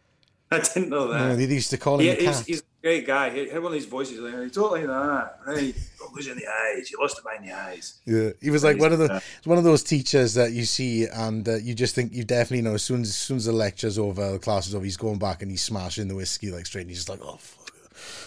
I 0.50 0.58
didn't 0.60 0.88
know 0.88 1.06
No, 1.12 1.28
that. 1.36 1.36
they 1.36 1.44
used 1.54 1.70
to 1.70 1.78
call 1.78 2.00
him 2.00 2.06
Yeah, 2.06 2.14
the 2.14 2.24
cat. 2.24 2.44
he's 2.46 2.60
a 2.60 2.62
great 2.82 3.06
guy. 3.06 3.30
He 3.30 3.48
had 3.48 3.62
one 3.62 3.66
of 3.66 3.72
these 3.72 3.86
voices 3.86 4.18
like, 4.20 4.34
"He's 4.42 4.52
totally 4.52 4.86
that. 4.86 5.40
Right? 5.46 5.74
Don't 5.98 6.14
lose 6.14 6.26
in 6.28 6.36
the 6.36 6.46
eyes. 6.46 6.90
You 6.90 6.98
lost 7.00 7.18
it 7.18 7.24
behind 7.24 7.48
the 7.48 7.52
eyes. 7.52 7.98
Yeah, 8.04 8.30
he 8.40 8.50
was 8.50 8.62
like 8.64 8.76
He's- 8.76 8.82
one 8.82 8.92
of 8.92 8.98
the 8.98 9.06
yeah. 9.14 9.20
one 9.44 9.58
of 9.58 9.64
those 9.64 9.82
teachers 9.82 10.34
that 10.34 10.52
you 10.52 10.64
see 10.64 11.06
and 11.06 11.48
uh, 11.48 11.56
you 11.56 11.74
just 11.74 11.94
think 11.94 12.12
you 12.14 12.24
definitely 12.24 12.62
know 12.62 12.74
as 12.74 12.82
soon 12.82 13.02
as, 13.02 13.08
as 13.08 13.16
soon 13.16 13.36
as 13.38 13.44
the 13.46 13.52
lecture's 13.52 13.98
over, 13.98 14.32
the 14.32 14.38
class 14.38 14.66
is 14.68 14.74
over, 14.74 14.84
he's 14.84 14.96
going 14.96 15.18
back 15.18 15.42
and 15.42 15.50
he's 15.50 15.62
smashing 15.62 16.08
the 16.08 16.14
whiskey 16.14 16.50
like 16.50 16.66
straight. 16.66 16.82
And 16.82 16.90
he's 16.90 17.04
just 17.04 17.08
like, 17.08 17.20
oh, 17.22 17.36
fuck. 17.36 17.64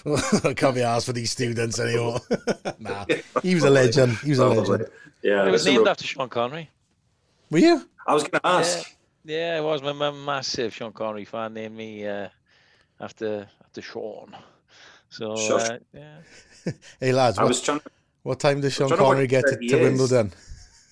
I 0.45 0.53
can't 0.53 0.75
be 0.75 0.81
asked 0.81 1.05
for 1.05 1.13
these 1.13 1.31
students 1.31 1.79
anymore. 1.79 2.19
nah, 2.79 3.05
he 3.41 3.55
was 3.55 3.63
a 3.63 3.69
legend. 3.69 4.17
He 4.17 4.31
was 4.31 4.39
a 4.39 4.47
legend. 4.47 4.87
Yeah, 5.21 5.47
It 5.47 5.51
was 5.51 5.65
named 5.65 5.87
after 5.87 6.03
Sean 6.03 6.27
Connery. 6.27 6.69
Were 7.49 7.59
you? 7.59 7.87
I 8.05 8.13
was 8.13 8.23
going 8.23 8.41
to 8.41 8.47
ask. 8.47 8.95
Yeah, 9.23 9.57
it 9.59 9.63
was. 9.63 9.81
My 9.81 9.93
mum, 9.93 10.25
massive 10.25 10.73
Sean 10.73 10.91
Connery 10.91 11.25
fan, 11.25 11.53
named 11.53 11.75
me 11.77 12.05
uh, 12.07 12.27
after 12.99 13.47
after 13.71 13.81
Sean. 13.81 14.35
So 15.09 15.35
Shush. 15.37 15.69
uh, 15.69 15.77
yeah, 15.93 16.17
Hey 16.99 17.13
lads, 17.13 17.37
I 17.37 17.43
what, 17.43 17.49
was 17.49 17.61
trying. 17.61 17.81
what 18.23 18.39
time 18.39 18.59
does 18.61 18.73
Sean 18.73 18.87
trying 18.89 18.97
to 18.99 19.03
work 19.03 19.11
Connery 19.13 19.27
get 19.27 19.45
to, 19.47 19.57
to. 19.57 19.77
Wimbledon? 19.81 20.31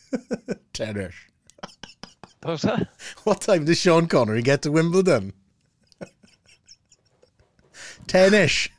Tennis. 0.74 1.14
what 2.42 2.52
was 2.52 2.62
that? 2.64 2.88
What 3.26 3.42
time 3.42 3.66
does 3.66 3.78
Sean 3.80 4.08
Connery 4.08 4.42
get 4.42 4.62
to 4.64 4.72
Wimbledon? 4.72 5.34
Tennis. 8.08 8.70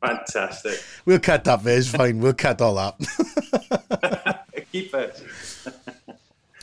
Fantastic. 0.00 0.82
We'll 1.04 1.20
cut 1.20 1.44
that 1.44 1.62
bit. 1.62 1.78
It's 1.78 1.88
fine. 1.88 2.20
We'll 2.20 2.32
cut 2.34 2.60
all 2.60 2.74
that. 2.76 4.44
Keep 4.72 4.94
it. 4.94 5.16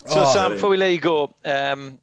So 0.08 0.22
Oh, 0.22 0.34
Sam, 0.34 0.52
before 0.54 0.70
we 0.70 0.78
let 0.78 0.92
you 0.92 1.00
go, 1.00 1.34
um, 1.46 1.98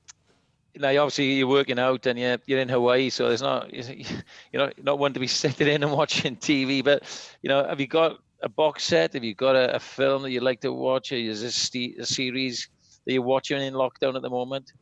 now 0.77 0.89
obviously 0.89 1.35
you're 1.35 1.47
working 1.47 1.79
out 1.79 2.07
and 2.07 2.19
you're 2.19 2.39
you're 2.47 2.61
in 2.61 2.69
Hawaii, 2.69 3.11
so 3.11 3.29
there's 3.29 3.43
not 3.43 3.73
you 3.75 4.05
know 4.53 4.71
not 4.83 4.99
one 4.99 5.13
to 5.15 5.21
be 5.21 5.27
sitting 5.43 5.69
in 5.69 5.83
and 5.83 5.93
watching 5.93 6.37
TV. 6.37 6.83
But 6.85 7.03
you 7.43 7.49
know, 7.49 7.65
have 7.67 7.81
you 7.81 7.87
got 7.87 8.19
a 8.43 8.49
box 8.49 8.85
set? 8.85 9.13
Have 9.15 9.25
you 9.25 9.35
got 9.35 9.57
a, 9.57 9.77
a 9.77 9.81
film 9.81 10.23
that 10.23 10.31
you'd 10.31 10.43
like 10.43 10.61
to 10.61 10.73
watch? 10.73 11.13
Is 11.13 11.43
this 11.43 11.55
st- 11.55 11.99
a 11.99 12.07
series 12.07 12.69
that 13.05 13.13
you're 13.13 13.23
watching 13.23 13.61
in 13.61 13.75
lockdown 13.75 14.17
at 14.17 14.23
the 14.23 14.31
moment? 14.31 14.73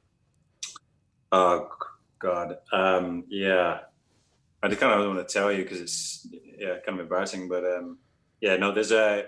Oh 1.32 1.68
God. 2.18 2.58
Um, 2.72 3.24
yeah. 3.28 3.80
I 4.62 4.68
just 4.68 4.80
kind 4.80 4.92
of 4.92 5.06
want 5.06 5.26
to 5.26 5.32
tell 5.32 5.50
you 5.50 5.62
because 5.62 5.80
it's 5.80 6.28
yeah 6.58 6.76
kind 6.84 6.98
of 6.98 7.00
embarrassing, 7.00 7.48
but 7.48 7.64
um, 7.64 7.98
yeah, 8.40 8.56
no. 8.56 8.72
There's 8.72 8.92
a 8.92 9.24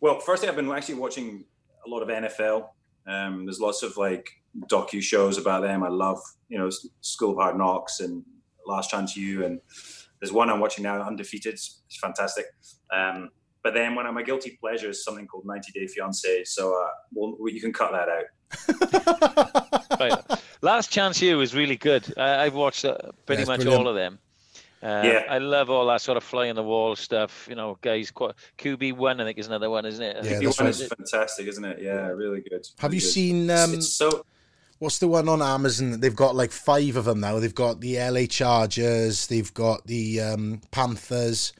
well. 0.00 0.18
Firstly, 0.18 0.48
I've 0.48 0.56
been 0.56 0.70
actually 0.72 0.96
watching 0.96 1.44
a 1.86 1.88
lot 1.88 2.02
of 2.02 2.08
NFL. 2.08 2.68
Um, 3.06 3.46
there's 3.46 3.60
lots 3.60 3.84
of 3.84 3.96
like 3.96 4.41
docu 4.68 5.02
shows 5.02 5.38
about 5.38 5.62
them. 5.62 5.82
I 5.82 5.88
love 5.88 6.18
you 6.48 6.58
know 6.58 6.70
School 7.00 7.30
of 7.32 7.36
Hard 7.38 7.56
Knocks 7.56 8.00
and 8.00 8.22
Last 8.66 8.90
Chance 8.90 9.16
U, 9.16 9.44
and 9.44 9.60
there's 10.20 10.32
one 10.32 10.50
I'm 10.50 10.60
watching 10.60 10.84
now, 10.84 11.00
Undefeated. 11.02 11.54
It's, 11.54 11.82
it's 11.86 11.98
fantastic. 11.98 12.46
Um, 12.94 13.30
but 13.64 13.74
then 13.74 13.94
when 13.94 14.06
I'm 14.06 14.16
a 14.16 14.22
guilty 14.24 14.56
pleasure 14.60 14.90
is 14.90 15.04
something 15.04 15.26
called 15.26 15.44
90 15.46 15.72
Day 15.72 15.86
Fiance. 15.86 16.44
So 16.44 16.70
uh, 16.74 16.88
well, 17.12 17.36
you 17.48 17.60
can 17.60 17.72
cut 17.72 17.92
that 17.92 18.08
out. 18.08 18.26
right. 20.00 20.40
Last 20.62 20.90
Chance 20.90 21.22
U 21.22 21.40
is 21.40 21.54
really 21.54 21.76
good. 21.76 22.12
I, 22.16 22.44
I've 22.44 22.54
watched 22.54 22.84
uh, 22.84 22.96
pretty 23.26 23.40
That's 23.44 23.48
much 23.48 23.60
brilliant. 23.60 23.86
all 23.86 23.88
of 23.88 23.94
them. 23.96 24.18
Uh, 24.82 25.02
Yeah. 25.04 25.24
I 25.30 25.38
love 25.38 25.70
all 25.70 25.86
that 25.86 26.00
sort 26.00 26.16
of 26.16 26.24
fly 26.24 26.48
on 26.50 26.56
the 26.56 26.62
wall 26.62 26.96
stuff. 26.96 27.46
You 27.48 27.54
know, 27.54 27.78
guys. 27.80 28.10
qu- 28.10 28.32
QB 28.58 28.96
one, 28.96 29.20
I 29.20 29.24
think, 29.24 29.38
is 29.38 29.46
another 29.46 29.70
one, 29.70 29.86
isn't 29.86 30.02
it? 30.04 30.16
I 30.16 30.18
Yeah, 30.18 30.22
think 30.24 30.38
The 30.40 30.44
that's 30.46 30.58
one 30.58 30.66
right. 30.66 30.74
is 30.80 30.88
fantastic, 30.88 31.46
isn't 31.46 31.64
it? 31.64 31.82
Yeah, 31.82 32.06
really 32.08 32.40
good. 32.40 32.66
Have 32.78 32.90
really 32.90 32.96
you 32.96 33.00
good. 33.00 33.10
seen 33.10 33.44
It's- 33.44 33.68
um, 33.68 33.74
it's 33.74 33.88
so 33.92 34.24
what's 34.82 34.98
the 34.98 35.06
one 35.06 35.28
on 35.28 35.40
Amazon? 35.40 36.00
They've 36.00 36.14
got 36.14 36.34
like 36.34 36.50
five 36.50 36.96
of 36.96 37.04
them 37.04 37.20
now. 37.20 37.38
They've 37.38 37.54
got 37.54 37.80
the 37.80 37.98
LA 37.98 38.26
Chargers. 38.26 39.28
They've 39.28 39.54
got 39.54 39.86
the 39.86 40.20
um, 40.20 40.60
Panthers. 40.72 41.52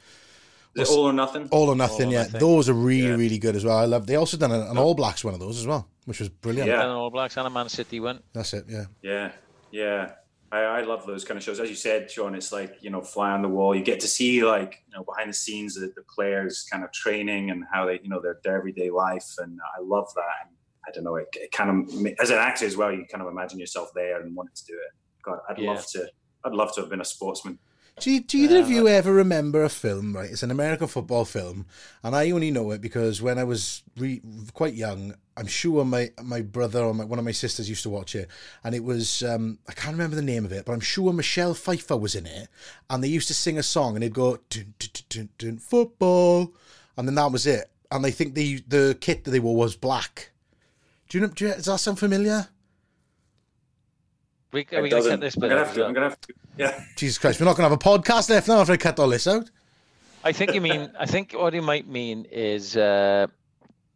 is 0.75 0.89
all 0.89 1.05
or 1.05 1.13
nothing. 1.13 1.47
All 1.49 1.69
or 1.69 1.75
nothing. 1.75 2.07
All 2.07 2.11
or 2.11 2.15
yeah, 2.15 2.23
Nothing. 2.23 2.39
those 2.41 2.67
are 2.69 2.73
really 2.73 3.07
Yeah. 3.07 3.15
really 3.15 3.37
good 3.39 3.55
as 3.55 3.63
well. 3.63 3.77
I 3.77 3.85
love. 3.85 4.07
They 4.07 4.15
also 4.17 4.35
done 4.35 4.51
an, 4.51 4.61
an 4.67 4.77
All 4.77 4.93
Blacks 4.93 5.23
one 5.23 5.33
of 5.33 5.39
those 5.39 5.57
as 5.57 5.65
well, 5.65 5.87
which 6.03 6.19
was 6.19 6.27
brilliant. 6.29 6.67
Yeah. 6.69 6.81
And 6.81 6.91
All 6.91 7.09
Blacks 7.09 7.37
and 7.37 7.47
a 7.47 7.49
Man 7.49 7.69
City 7.69 8.01
one. 8.01 8.21
That's 8.33 8.53
it. 8.53 8.65
Yeah. 8.67 8.85
Yeah, 9.01 9.31
yeah. 9.71 10.11
I, 10.51 10.59
I 10.59 10.81
love 10.81 11.07
those 11.07 11.23
kind 11.23 11.37
of 11.37 11.43
shows. 11.43 11.59
As 11.61 11.69
you 11.69 11.75
said, 11.75 12.11
Sean, 12.11 12.35
it's 12.35 12.51
like 12.51 12.75
you 12.81 12.89
know, 12.89 13.01
fly 13.01 13.31
on 13.31 13.41
the 13.41 13.47
wall. 13.47 13.73
You 13.73 13.83
get 13.83 14.01
to 14.01 14.07
see 14.07 14.43
like 14.43 14.83
you 14.87 14.97
know 14.97 15.03
behind 15.05 15.29
the 15.29 15.33
scenes 15.33 15.75
the, 15.75 15.93
the 15.95 16.03
players 16.13 16.65
kind 16.69 16.83
of 16.83 16.91
training 16.91 17.51
and 17.51 17.63
how 17.71 17.85
they 17.85 17.99
you 18.03 18.09
know 18.09 18.21
their, 18.21 18.37
their 18.43 18.57
everyday 18.57 18.89
life, 18.89 19.35
and 19.39 19.59
I 19.77 19.81
love 19.81 20.09
that. 20.15 20.45
And 20.47 20.55
I 20.87 20.91
don't 20.91 21.03
know, 21.03 21.15
it, 21.15 21.27
it 21.33 21.51
kind 21.51 21.69
of 21.69 22.05
as 22.19 22.29
an 22.29 22.37
actor 22.37 22.65
as 22.65 22.75
well, 22.75 22.91
you 22.91 23.05
kind 23.11 23.21
of 23.21 23.27
imagine 23.31 23.59
yourself 23.59 23.89
there 23.95 24.21
and 24.21 24.35
wanting 24.35 24.55
to 24.55 24.65
do 24.65 24.73
it. 24.73 24.91
God, 25.23 25.39
I'd 25.49 25.57
Yeah. 25.59 25.71
love 25.71 25.85
to. 25.93 26.09
I'd 26.45 26.51
love 26.53 26.73
to 26.75 26.81
have 26.81 26.89
been 26.89 26.99
a 26.99 27.05
sportsman. 27.05 27.57
Do, 28.01 28.09
you, 28.11 28.21
do 28.21 28.37
either 28.39 28.59
of 28.59 28.69
you 28.71 28.87
ever 28.87 29.13
remember 29.13 29.63
a 29.63 29.69
film? 29.69 30.13
Right, 30.15 30.29
it's 30.29 30.41
an 30.43 30.49
American 30.51 30.87
football 30.87 31.25
film, 31.25 31.67
and 32.03 32.15
I 32.15 32.31
only 32.31 32.49
know 32.49 32.71
it 32.71 32.81
because 32.81 33.21
when 33.21 33.37
I 33.37 33.43
was 33.43 33.83
re- 33.97 34.21
quite 34.53 34.73
young, 34.73 35.13
I'm 35.37 35.45
sure 35.45 35.85
my 35.85 36.11
my 36.21 36.41
brother 36.41 36.81
or 36.83 36.93
my, 36.93 37.05
one 37.05 37.19
of 37.19 37.23
my 37.23 37.31
sisters 37.31 37.69
used 37.69 37.83
to 37.83 37.89
watch 37.91 38.15
it, 38.15 38.27
and 38.63 38.73
it 38.73 38.83
was 38.83 39.21
um, 39.23 39.59
I 39.69 39.73
can't 39.73 39.93
remember 39.93 40.15
the 40.15 40.23
name 40.23 40.43
of 40.43 40.51
it, 40.51 40.65
but 40.65 40.73
I'm 40.73 40.79
sure 40.79 41.13
Michelle 41.13 41.53
Pfeiffer 41.53 41.95
was 41.95 42.15
in 42.15 42.25
it, 42.25 42.49
and 42.89 43.03
they 43.03 43.07
used 43.07 43.27
to 43.27 43.33
sing 43.35 43.59
a 43.59 43.63
song, 43.63 43.95
and 43.95 44.01
they'd 44.03 44.13
go 44.13 44.37
dun, 44.49 44.73
dun, 44.79 44.89
dun, 44.91 45.03
dun, 45.09 45.29
dun, 45.37 45.57
football, 45.59 46.51
and 46.97 47.07
then 47.07 47.15
that 47.15 47.31
was 47.31 47.45
it. 47.45 47.69
And 47.91 48.05
I 48.07 48.11
think 48.11 48.33
the 48.33 48.63
the 48.67 48.97
kit 48.99 49.23
that 49.23 49.31
they 49.31 49.39
wore 49.39 49.55
was 49.55 49.75
black. 49.75 50.31
Do 51.13 51.19
you 51.19 51.27
know? 51.27 51.31
Do 51.31 51.45
you, 51.45 51.53
does 51.53 51.65
that 51.65 51.77
sound 51.77 51.99
familiar? 51.99 52.47
We, 54.51 54.61
are 54.61 54.79
It 54.79 54.81
we 54.81 54.89
going 54.89 54.89
to 54.89 54.95
doesn't- 54.95 55.11
cut 55.11 55.19
this 55.21 55.35
I'm 55.35 55.41
bit 55.41 55.49
gonna 55.49 55.63
have 55.63 55.73
to. 55.75 55.85
I'm 55.85 55.93
gonna 55.93 56.09
have 56.09 56.21
to. 56.21 56.33
Yeah. 56.57 56.83
Jesus 56.95 57.19
Christ, 57.19 57.39
we're 57.39 57.45
not 57.45 57.55
going 57.55 57.69
to 57.69 57.69
have 57.69 57.71
a 57.71 57.99
podcast 57.99 58.31
left 58.31 58.47
now 58.47 58.61
after 58.61 58.73
I 58.73 58.77
cut 58.77 58.97
all 58.99 59.09
this 59.09 59.27
out. 59.27 59.47
I 60.23 60.31
think 60.31 60.55
you 60.55 60.61
mean. 60.61 60.91
I 60.99 61.05
think 61.05 61.33
what 61.33 61.53
you 61.53 61.61
might 61.61 61.87
mean 61.87 62.25
is 62.31 62.75
uh, 62.75 63.27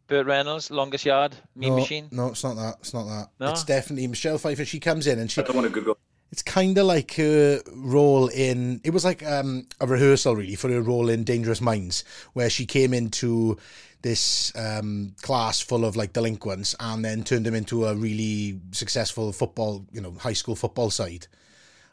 Burt 0.06 0.26
Reynolds, 0.26 0.70
Longest 0.70 1.06
Yard, 1.06 1.34
Mean 1.56 1.70
no, 1.70 1.80
Machine. 1.80 2.08
No, 2.12 2.28
it's 2.28 2.44
not 2.44 2.54
that. 2.54 2.76
It's 2.78 2.94
not 2.94 3.06
that. 3.06 3.30
No? 3.40 3.50
It's 3.50 3.64
definitely 3.64 4.06
Michelle 4.06 4.38
Pfeiffer. 4.38 4.64
She 4.64 4.78
comes 4.78 5.08
in 5.08 5.18
and 5.18 5.28
she 5.28 5.40
I 5.40 5.44
don't 5.44 5.56
want 5.56 5.66
to 5.66 5.72
Google. 5.72 5.98
it's 6.30 6.42
kind 6.42 6.78
of 6.78 6.86
like 6.86 7.14
her 7.14 7.60
role 7.74 8.28
in 8.28 8.80
it 8.84 8.90
was 8.90 9.04
like 9.04 9.26
um, 9.26 9.66
a 9.80 9.88
rehearsal 9.88 10.36
really 10.36 10.54
for 10.54 10.70
her 10.70 10.82
role 10.82 11.08
in 11.08 11.24
dangerous 11.24 11.60
minds 11.60 12.04
where 12.34 12.48
she 12.48 12.64
came 12.64 12.94
into 12.94 13.58
this 14.02 14.52
um, 14.56 15.14
class 15.22 15.60
full 15.60 15.84
of 15.84 15.96
like 15.96 16.12
delinquents 16.12 16.74
and 16.80 17.04
then 17.04 17.22
turned 17.24 17.44
them 17.44 17.54
into 17.54 17.84
a 17.86 17.94
really 17.94 18.60
successful 18.70 19.32
football 19.32 19.84
you 19.92 20.00
know 20.00 20.12
high 20.12 20.32
school 20.32 20.54
football 20.54 20.88
side 20.90 21.26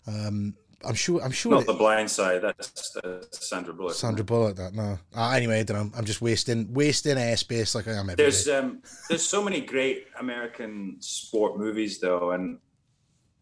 um, 0.07 0.53
i'm 0.87 0.93
sure 0.93 1.19
i'm 1.23 1.31
sure 1.31 1.53
Not 1.53 1.61
it- 1.61 1.67
the 1.67 1.73
Blind 1.73 2.11
Side. 2.11 2.41
That's 2.43 2.95
uh, 2.97 3.23
Sandra 3.31 3.73
Bullock. 3.73 3.95
sandra 3.95 4.23
bullock 4.23 4.55
that 4.57 4.73
no 4.75 4.99
uh, 5.17 5.31
anyway 5.31 5.61
i 5.61 5.63
don't 5.63 5.77
know 5.77 5.97
i'm 5.97 6.05
just 6.05 6.21
wasting 6.21 6.71
wasting 6.73 7.15
airspace 7.17 7.73
like 7.73 7.87
i 7.87 7.93
am 7.93 8.07
There's 8.15 8.47
um, 8.47 8.81
there's 9.09 9.25
so 9.27 9.43
many 9.43 9.61
great 9.61 10.05
American 10.19 10.97
sport 10.99 11.57
movies 11.57 11.99
though, 11.99 12.31
and 12.31 12.59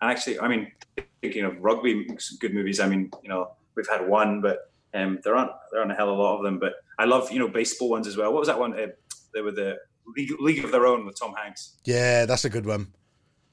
and 0.02 0.12
actually, 0.12 0.38
I 0.40 0.48
mean, 0.50 0.70
thinking 1.22 1.46
of 1.46 1.58
rugby 1.62 2.08
good 2.40 2.54
movies. 2.54 2.80
I 2.82 2.88
mean, 2.88 3.10
you 3.24 3.30
know, 3.30 3.52
we've 3.76 3.88
had 3.88 4.06
one, 4.06 4.42
but 4.42 4.70
um, 4.94 5.20
there 5.24 5.34
aren't 5.36 5.52
there 5.72 5.80
aren't 5.80 5.92
a 5.94 5.96
hell 5.96 6.12
of 6.12 6.18
a 6.18 6.22
lot 6.22 6.38
of 6.38 6.44
them. 6.44 6.60
But 6.60 6.74
I 7.00 7.06
love 7.06 7.32
you 7.32 7.40
know 7.40 7.48
baseball 7.48 7.90
ones 7.90 8.08
as 8.08 8.16
well. 8.18 8.32
What 8.34 8.40
was 8.40 8.48
that 8.48 8.60
one? 8.60 8.74
Uh, 8.80 8.88
they 9.34 9.42
were 9.42 9.52
the 9.52 9.78
League, 10.16 10.32
League 10.40 10.64
of 10.64 10.72
Their 10.72 10.86
Own 10.86 11.06
with 11.06 11.18
Tom 11.20 11.34
Hanks. 11.34 11.78
yeah 11.86 12.26
that's 12.26 12.44
a 12.46 12.50
good 12.50 12.66
one 12.66 12.88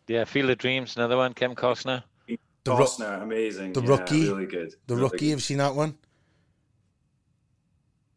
Yeah, 0.09 0.25
Field 0.25 0.51
of 0.51 0.59
Dreams, 0.59 0.97
another 0.97 1.17
one. 1.17 1.33
Kevin 1.35 1.57
Costner. 1.57 2.03
The 2.27 2.73
Ro- 2.73 2.79
Costner, 2.85 3.23
amazing. 3.23 3.73
The 3.73 3.81
Yeah, 3.83 3.89
Rookie. 3.91 4.29
really 4.29 4.47
good. 4.47 4.75
the 4.87 4.95
really 4.97 5.05
rookie 5.05 5.19
good. 5.19 5.29
have 5.31 5.39
you 5.39 5.43
seen 5.43 5.59
that 5.59 5.75
one 5.75 5.97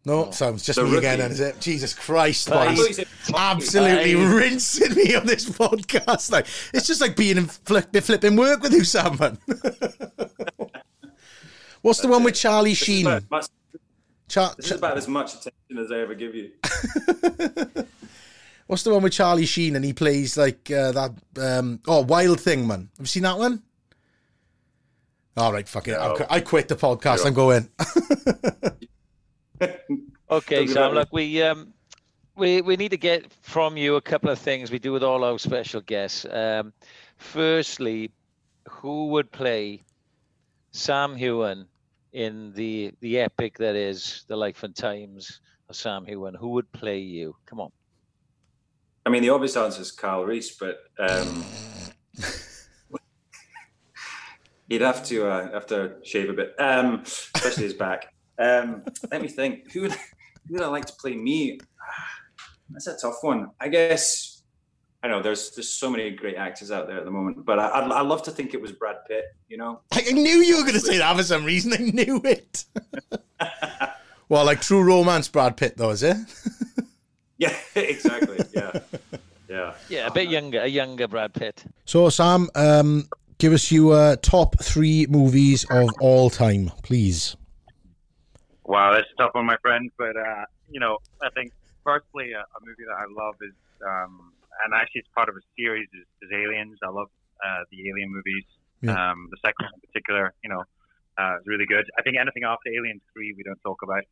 no, 0.05 0.31
sounds 0.31 0.63
just 0.65 0.77
The 0.77 0.83
me 0.83 0.97
again, 0.97 1.11
Rookie. 1.19 1.21
then, 1.21 1.31
is 1.31 1.39
it? 1.39 1.61
Jesus 1.61 1.93
Christ, 1.93 2.49
But 2.49 2.57
I 2.57 2.65
boys. 2.75 2.77
thought 2.77 2.87
you 2.89 2.93
said 2.93 3.07
absolutely 3.37 4.15
Aye. 4.15 4.33
rinsing 4.35 4.95
me 4.95 5.15
on 5.15 5.25
this 5.25 5.45
podcast. 5.47 6.29
Like 6.29 6.45
it's 6.73 6.85
just 6.87 6.99
like 6.99 7.15
being 7.15 7.37
in 7.37 7.45
flip, 7.45 7.95
flipping 7.95 8.35
work 8.35 8.61
with 8.63 8.73
you, 8.73 8.83
Salmon. 8.83 9.37
What's 11.81 12.01
the 12.01 12.07
one 12.09 12.23
with 12.23 12.35
Charlie 12.35 12.71
This 12.71 12.81
is 12.81 12.85
Sheen? 12.85 13.05
About- 14.35 14.47
much- 14.47 14.53
Char- 14.53 14.55
this 14.57 14.65
is 14.71 14.77
about 14.77 14.97
as 14.97 15.07
much 15.07 15.33
attention 15.35 15.77
as 15.77 15.91
I 15.91 15.99
ever 15.99 16.15
give 16.15 16.35
you. 16.35 16.51
What's 18.67 18.83
the 18.83 18.91
one 18.93 19.03
with 19.03 19.13
Charlie 19.13 19.45
Sheen 19.45 19.75
and 19.75 19.83
he 19.83 19.93
plays 19.93 20.37
like 20.37 20.71
uh, 20.71 20.91
that? 20.91 21.11
Um, 21.37 21.81
oh, 21.87 22.01
Wild 22.01 22.39
Thing, 22.39 22.65
man. 22.65 22.89
Have 22.97 23.01
you 23.01 23.05
seen 23.05 23.23
that 23.23 23.37
one? 23.37 23.61
All 25.35 25.51
right, 25.51 25.67
fuck 25.67 25.87
it. 25.87 25.93
I'll 25.93 26.17
No. 26.17 26.25
I 26.29 26.39
quit 26.39 26.67
the 26.67 26.75
podcast. 26.75 27.19
No. 27.19 27.25
I'm 27.25 27.33
going. 27.33 27.69
Okay, 30.29 30.65
Sam. 30.65 30.75
that 30.75 30.93
Look, 30.93 31.09
we 31.11 31.43
um, 31.43 31.73
we 32.35 32.61
we 32.61 32.75
need 32.75 32.89
to 32.89 32.97
get 32.97 33.31
from 33.41 33.77
you 33.77 33.97
a 33.97 34.01
couple 34.01 34.31
of 34.31 34.39
things. 34.39 34.71
We 34.71 34.79
do 34.79 34.91
with 34.91 35.03
all 35.03 35.23
our 35.23 35.37
special 35.37 35.81
guests. 35.81 36.25
Um, 36.25 36.73
firstly, 37.17 38.09
who 38.67 39.09
would 39.09 39.31
play 39.31 39.83
Sam 40.71 41.15
Heughan 41.15 41.67
in 42.13 42.53
the 42.53 42.93
the 43.01 43.19
epic 43.19 43.57
that 43.57 43.75
is 43.75 44.23
the 44.27 44.35
life 44.35 44.63
and 44.63 44.75
times 44.75 45.41
of 45.69 45.75
Sam 45.75 46.05
Heughan? 46.05 46.35
Who 46.35 46.49
would 46.49 46.71
play 46.71 46.99
you? 46.99 47.35
Come 47.45 47.59
on. 47.59 47.71
I 49.05 49.09
mean, 49.09 49.21
the 49.21 49.29
obvious 49.29 49.57
answer 49.57 49.81
is 49.81 49.91
Carl 49.91 50.25
Reese, 50.25 50.55
but 50.55 50.77
um, 50.97 51.43
he'd 54.69 54.81
have 54.81 55.03
to 55.07 55.27
uh, 55.27 55.51
have 55.51 55.65
to 55.67 55.95
shave 56.03 56.29
a 56.29 56.33
bit, 56.33 56.55
um, 56.57 57.03
especially 57.03 57.63
his 57.63 57.73
back. 57.73 58.13
Um, 58.39 58.83
let 59.11 59.21
me 59.21 59.27
think. 59.27 59.71
Who 59.73 59.81
would, 59.81 59.91
who 59.91 60.53
would 60.53 60.61
I 60.61 60.67
like 60.67 60.85
to 60.85 60.93
play 60.93 61.15
me? 61.15 61.59
That's 62.69 62.87
a 62.87 62.97
tough 62.97 63.17
one. 63.21 63.49
I 63.59 63.67
guess 63.67 64.32
I 65.03 65.09
know 65.09 65.21
there's 65.21 65.51
there's 65.51 65.69
so 65.69 65.89
many 65.89 66.11
great 66.11 66.37
actors 66.37 66.71
out 66.71 66.87
there 66.87 66.97
at 66.97 67.03
the 67.03 67.11
moment, 67.11 67.45
but 67.45 67.59
I, 67.59 67.67
I'd, 67.69 67.91
I'd 67.91 68.05
love 68.05 68.23
to 68.23 68.31
think 68.31 68.53
it 68.53 68.61
was 68.61 68.71
Brad 68.71 68.95
Pitt. 69.05 69.25
You 69.49 69.57
know, 69.57 69.81
I 69.91 70.01
knew 70.01 70.37
you 70.37 70.55
were 70.55 70.63
going 70.63 70.75
to 70.75 70.79
say 70.79 70.97
that 70.97 71.15
for 71.17 71.23
some 71.23 71.43
reason. 71.43 71.73
I 71.73 71.77
knew 71.77 72.21
it. 72.23 72.63
well, 74.29 74.45
like 74.45 74.61
True 74.61 74.81
Romance, 74.81 75.27
Brad 75.27 75.57
Pitt, 75.57 75.75
though, 75.75 75.89
is 75.89 76.03
it? 76.03 76.15
yeah, 77.37 77.53
exactly. 77.75 78.39
Yeah, 78.53 78.79
yeah. 79.49 79.73
Yeah, 79.89 80.07
a 80.07 80.11
bit 80.11 80.29
younger, 80.29 80.61
a 80.61 80.67
younger 80.67 81.09
Brad 81.09 81.33
Pitt. 81.33 81.65
So, 81.83 82.07
Sam, 82.07 82.49
um, 82.55 83.09
give 83.39 83.51
us 83.51 83.71
your 83.73 84.15
top 84.17 84.55
three 84.63 85.05
movies 85.07 85.65
of 85.69 85.89
all 85.99 86.29
time, 86.29 86.71
please. 86.81 87.35
Wow, 88.65 88.93
that's 88.93 89.07
tough 89.17 89.33
one, 89.33 89.45
my 89.45 89.57
friend. 89.57 89.91
But 89.97 90.15
uh, 90.15 90.45
you 90.69 90.79
know, 90.79 90.99
I 91.21 91.29
think 91.31 91.51
firstly, 91.83 92.31
a, 92.31 92.39
a 92.39 92.65
movie 92.65 92.83
that 92.87 92.95
I 92.95 93.05
love 93.11 93.35
is, 93.41 93.53
um, 93.85 94.32
and 94.63 94.73
actually 94.73 95.01
it's 95.01 95.13
part 95.15 95.29
of 95.29 95.35
a 95.35 95.43
series, 95.57 95.87
is, 95.93 96.07
is 96.21 96.29
Aliens. 96.31 96.77
I 96.83 96.89
love 96.89 97.09
uh, 97.43 97.63
the 97.71 97.89
Alien 97.89 98.11
movies. 98.11 98.45
Yeah. 98.81 98.95
Um, 98.95 99.29
the 99.31 99.39
second 99.39 99.71
one 99.71 99.73
in 99.75 99.81
particular, 99.81 100.33
you 100.43 100.49
know, 100.49 100.63
uh, 101.17 101.39
is 101.39 101.45
really 101.45 101.65
good. 101.65 101.85
I 101.97 102.01
think 102.01 102.17
anything 102.19 102.43
after 102.43 102.69
Aliens 102.69 103.01
three, 103.13 103.33
we 103.35 103.43
don't 103.43 103.59
talk 103.63 103.81
about. 103.83 104.03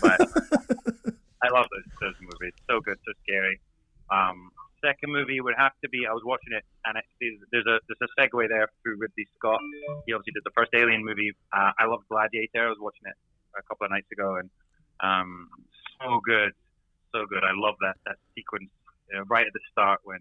But 0.00 0.20
I 1.44 1.48
love 1.52 1.66
those 1.70 1.88
those 2.00 2.18
movies. 2.20 2.54
So 2.68 2.80
good, 2.80 2.98
so 3.06 3.12
scary. 3.22 3.60
Um, 4.10 4.50
second 4.82 5.12
movie 5.12 5.40
would 5.40 5.54
have 5.56 5.72
to 5.82 5.88
be. 5.88 6.06
I 6.06 6.12
was 6.12 6.22
watching 6.24 6.54
it, 6.54 6.64
and 6.86 6.98
it, 6.98 7.04
there's 7.52 7.66
a 7.66 7.78
there's 7.86 8.02
a 8.02 8.10
segue 8.18 8.48
there 8.48 8.68
through 8.82 8.98
Ridley 8.98 9.26
Scott. 9.38 9.60
He 10.06 10.12
obviously 10.12 10.34
did 10.34 10.44
the 10.44 10.54
first 10.56 10.70
Alien 10.74 11.04
movie. 11.04 11.32
Uh, 11.52 11.72
I 11.78 11.86
love 11.86 12.02
Gladiator. 12.08 12.66
I 12.66 12.72
was 12.72 12.80
watching 12.80 13.06
it 13.06 13.16
a 13.58 13.62
couple 13.68 13.86
of 13.86 13.90
nights 13.90 14.10
ago, 14.10 14.36
and 14.36 14.50
um, 15.00 15.48
so 16.00 16.20
good, 16.24 16.52
so 17.14 17.26
good. 17.28 17.44
I 17.44 17.52
love 17.54 17.74
that 17.80 17.96
that 18.06 18.16
sequence 18.34 18.70
uh, 19.16 19.24
right 19.26 19.46
at 19.46 19.52
the 19.52 19.60
start 19.70 20.00
when 20.04 20.18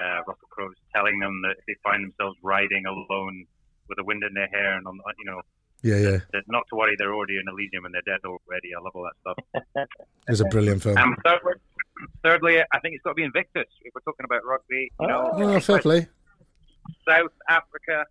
uh, 0.00 0.20
Russell 0.26 0.48
Crowe's 0.50 0.74
telling 0.94 1.18
them 1.18 1.40
that 1.42 1.56
if 1.58 1.64
they 1.66 1.76
find 1.82 2.02
themselves 2.04 2.36
riding 2.42 2.84
alone 2.86 3.46
with 3.88 3.96
the 3.98 4.04
wind 4.04 4.22
in 4.26 4.34
their 4.34 4.48
hair 4.48 4.76
and 4.76 4.86
on, 4.86 4.98
you 5.18 5.24
know, 5.24 5.40
Yeah, 5.82 5.96
yeah. 5.96 6.18
that 6.32 6.42
not 6.48 6.64
to 6.70 6.76
worry, 6.76 6.94
they're 6.98 7.14
already 7.14 7.36
in 7.36 7.44
Elysium 7.48 7.84
and 7.84 7.94
they're 7.94 8.02
dead 8.16 8.20
already. 8.24 8.70
I 8.74 8.80
love 8.82 8.92
all 8.94 9.04
that 9.08 9.16
stuff. 9.20 9.86
it's 10.28 10.40
a 10.40 10.44
brilliant 10.46 10.82
film. 10.82 10.96
Um, 10.98 11.14
thirdly, 11.24 11.52
thirdly, 12.22 12.60
I 12.72 12.78
think 12.80 12.94
it's 12.94 13.02
got 13.04 13.10
to 13.10 13.14
be 13.14 13.24
Invictus. 13.24 13.66
If 13.82 13.94
we're 13.94 14.00
talking 14.00 14.24
about 14.24 14.44
rugby, 14.44 14.90
you 15.00 15.06
know, 15.06 15.30
Oh, 15.34 15.60
fair 15.60 15.78
play. 15.80 16.08
South 17.08 17.32
Africa. 17.48 18.04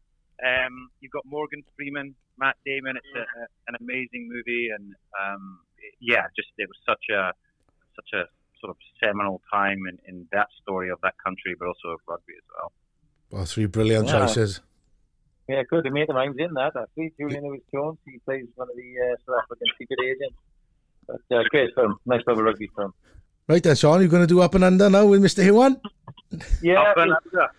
Um, 0.44 0.90
you've 1.00 1.12
got 1.12 1.24
Morgan 1.26 1.64
Freeman, 1.76 2.16
Matt 2.38 2.56
Damon. 2.66 2.98
It's 2.98 3.06
a, 3.16 3.20
a, 3.22 3.46
an 3.68 3.76
amazing 3.80 4.30
movie, 4.32 4.70
and 4.76 4.94
um, 5.22 5.60
yeah, 6.02 6.24
just 6.36 6.50
it 6.58 6.68
was 6.68 6.78
such 6.86 7.06
a 7.16 7.32
such 7.96 8.10
a 8.20 8.26
sort 8.64 8.72
of 8.72 8.78
seminal 9.04 9.42
time 9.52 9.80
in, 9.90 9.98
in 10.08 10.28
that 10.32 10.48
story 10.62 10.90
of 10.90 11.00
that 11.04 11.16
country, 11.24 11.54
but 11.60 11.68
also 11.68 11.90
of 11.90 12.00
rugby 12.08 12.34
as 12.38 12.48
well. 12.56 12.72
Well, 13.32 13.46
three 13.46 13.66
brilliant 13.66 14.08
Yeah. 14.08 14.20
choices. 14.26 14.62
Yeah, 15.50 15.64
good. 15.70 15.86
A 15.86 15.92
mate 15.92 16.08
of 16.10 16.16
mine's 16.16 16.38
in 16.40 16.54
that 16.54 16.72
actually. 16.82 17.12
Julian 17.20 17.44
Lewis 17.44 17.62
Jones. 17.74 17.98
He 18.06 18.18
plays 18.26 18.46
one 18.56 18.70
of 18.70 18.76
the 18.78 18.90
uh, 19.06 19.16
South 19.26 19.44
African 19.44 19.68
secret 19.78 20.00
agents. 20.06 20.38
But 21.06 21.38
uh, 21.38 21.44
great 21.50 21.76
film. 21.76 21.98
Nice 22.06 22.22
little 22.26 22.44
rugby 22.44 22.70
film. 22.78 22.94
Right 23.50 23.62
then, 23.62 23.76
Sean, 23.76 24.00
you're 24.00 24.08
going 24.10 24.24
to 24.24 24.28
do 24.28 24.40
Up 24.40 24.56
and 24.56 24.64
Under 24.64 24.90
now 24.90 25.06
with 25.06 25.22
Mr. 25.22 25.44
Heughan? 25.44 25.76
Yeah, 26.62 26.80
Up 26.82 26.96
and 26.98 27.12
under. 27.12 27.50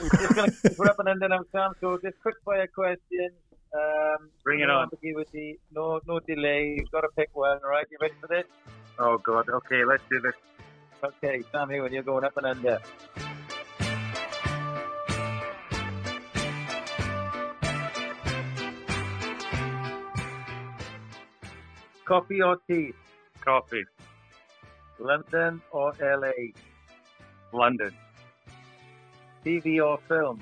we're 0.00 0.08
just 0.08 0.34
going 0.34 0.50
to 0.50 0.70
put 0.70 0.88
up 0.88 0.98
and 1.00 1.08
under 1.10 1.28
now, 1.28 1.44
Sam. 1.52 1.72
So 1.82 1.98
just 1.98 2.18
quick 2.22 2.36
fire 2.46 2.66
questions. 2.66 3.34
Um, 3.74 4.30
Bring 4.42 4.60
it 4.60 4.68
no 4.68 4.76
on. 4.78 4.82
ambiguity, 4.84 5.58
no, 5.72 6.00
no 6.06 6.20
delay. 6.20 6.76
You've 6.78 6.90
got 6.92 7.02
to 7.02 7.08
pick 7.16 7.28
one. 7.34 7.58
All 7.62 7.68
right, 7.70 7.84
you 7.90 7.98
ready 8.00 8.14
for 8.22 8.28
this? 8.28 8.44
Oh 8.98 9.18
God. 9.18 9.48
Okay, 9.50 9.84
let's 9.84 10.02
do 10.10 10.18
this. 10.20 10.32
Okay, 11.04 11.44
here 11.52 11.82
when 11.82 11.92
you're 11.92 12.02
going 12.02 12.24
up 12.24 12.34
and 12.38 12.46
under. 12.46 12.80
Coffee 22.06 22.40
or 22.40 22.56
tea? 22.66 22.94
Coffee. 23.42 23.84
London 24.98 25.60
or 25.72 25.92
LA? 26.00 26.30
London. 27.52 27.94
TV 29.44 29.84
or 29.84 29.98
film? 30.08 30.40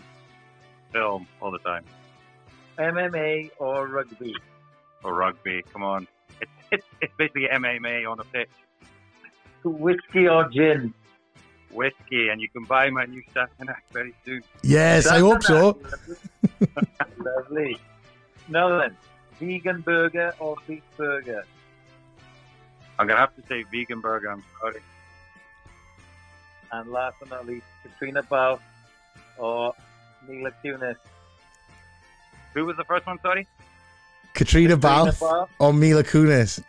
Film 0.93 1.27
all 1.41 1.51
the 1.51 1.59
time. 1.59 1.85
MMA 2.79 3.51
or 3.59 3.89
rugby? 3.89 4.37
Or 5.03 5.13
rugby. 5.13 5.65
Come 5.73 5.83
on. 5.83 6.07
It's 6.41 6.53
it's, 6.71 6.87
it's 7.01 7.13
basically 7.19 7.49
MMA 7.53 8.09
on 8.09 8.21
a 8.21 8.25
pitch. 8.25 8.49
Whiskey 9.65 10.29
or 10.29 10.49
gin? 10.49 10.95
Whiskey, 11.71 12.29
and 12.29 12.41
you 12.41 12.49
can 12.49 12.65
buy 12.65 12.91
my 12.91 13.05
new 13.07 13.23
Sassenach 13.35 13.77
very 13.93 14.15
soon. 14.25 14.43
Yes, 14.63 15.07
I 15.07 15.21
hope 15.21 15.43
so. 15.43 15.81
Lovely. 17.19 17.79
Now 18.49 18.79
then, 18.79 18.97
vegan 19.41 19.81
burger 19.81 20.35
or 20.39 20.57
beef 20.67 20.83
burger? 20.97 21.45
I'm 22.99 23.07
gonna 23.07 23.19
have 23.19 23.35
to 23.37 23.43
say 23.49 23.65
vegan 23.73 24.01
burger. 24.01 24.31
I'm 24.31 24.45
sorry. 24.61 24.81
And 26.73 26.91
last 26.91 27.17
but 27.21 27.31
not 27.31 27.47
least, 27.47 27.67
Caitriona 27.83 28.23
Balfe 28.23 28.61
or 29.39 29.75
Mila 30.29 30.53
Kunis? 30.63 30.97
Who 32.55 32.67
was 32.67 32.77
the 32.77 32.85
first 32.85 33.07
one? 33.07 33.19
Sorry. 33.21 33.47
Caitriona 34.35 34.77
Balfe 34.77 35.49
or 35.59 35.73
Mila 35.73 36.05
Kunis? 36.05 36.63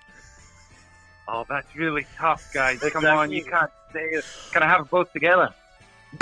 Oh, 1.35 1.43
that's 1.49 1.75
really 1.75 2.05
tough, 2.15 2.47
guys. 2.53 2.77
Come 2.79 2.87
Exactly. 2.87 3.09
on, 3.09 3.31
you 3.31 3.43
can't 3.43 3.71
say, 3.91 4.21
can 4.51 4.61
I 4.61 4.67
have 4.67 4.87
both 4.91 5.11
together? 5.13 5.49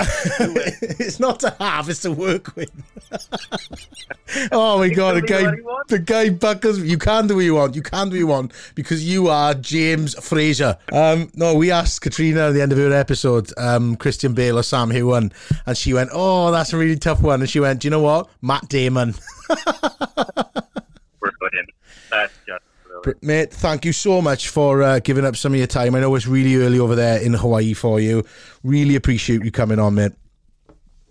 it's 0.00 1.20
not 1.20 1.38
to 1.40 1.54
have, 1.60 1.86
it's 1.90 2.00
to 2.00 2.10
work 2.12 2.56
with. 2.56 2.70
oh 4.52 4.78
my 4.78 4.88
god, 4.88 5.16
the 5.16 5.20
can 5.20 5.26
do 5.26 5.26
guy, 5.26 5.44
what 5.44 5.54
he 5.54 5.60
wants. 5.60 5.90
the 5.90 5.98
guy 5.98 6.30
buckles. 6.30 6.78
You 6.80 6.96
can 6.96 7.26
do 7.26 7.34
what 7.34 7.44
you 7.44 7.54
want. 7.56 7.76
You 7.76 7.82
can 7.82 8.08
do 8.08 8.14
what 8.14 8.18
you 8.18 8.26
want 8.26 8.52
because 8.74 9.04
you 9.06 9.28
are 9.28 9.52
James 9.52 10.14
Fraser. 10.14 10.78
Um, 10.90 11.30
no, 11.34 11.54
we 11.54 11.70
asked 11.70 12.00
Caitriona 12.00 12.48
at 12.48 12.52
the 12.52 12.62
end 12.62 12.72
of 12.72 12.78
her 12.78 12.90
episode, 12.90 13.52
um, 13.58 13.96
Christian 13.96 14.32
Bale 14.32 14.58
or 14.58 14.62
Sam 14.62 14.88
Heughan, 14.90 15.30
and 15.66 15.76
she 15.76 15.92
went, 15.92 16.08
"Oh, 16.14 16.50
that's 16.50 16.72
a 16.72 16.78
really 16.78 16.96
tough 16.96 17.20
one." 17.20 17.40
And 17.42 17.50
she 17.50 17.60
went, 17.60 17.80
"Do 17.82 17.86
you 17.86 17.90
know 17.90 18.00
what, 18.00 18.30
Matt 18.40 18.70
Damon." 18.70 19.14
We're 19.50 19.56
brilliant. 21.38 21.68
That's 22.10 22.32
just 22.46 22.64
brilliant. 23.02 23.22
Mate, 23.22 23.52
thank 23.52 23.84
you 23.84 23.92
so 23.92 24.22
much 24.22 24.48
for 24.48 24.82
uh, 24.82 24.98
giving 25.00 25.24
up 25.24 25.36
some 25.36 25.52
of 25.52 25.58
your 25.58 25.66
time. 25.66 25.94
I 25.94 26.00
know 26.00 26.14
it's 26.14 26.26
really 26.26 26.56
early 26.56 26.78
over 26.78 26.94
there 26.94 27.20
in 27.20 27.34
Hawaii 27.34 27.74
for 27.74 28.00
you. 28.00 28.24
Really 28.62 28.96
appreciate 28.96 29.44
you 29.44 29.50
coming 29.50 29.78
on, 29.78 29.94
mate. 29.94 30.12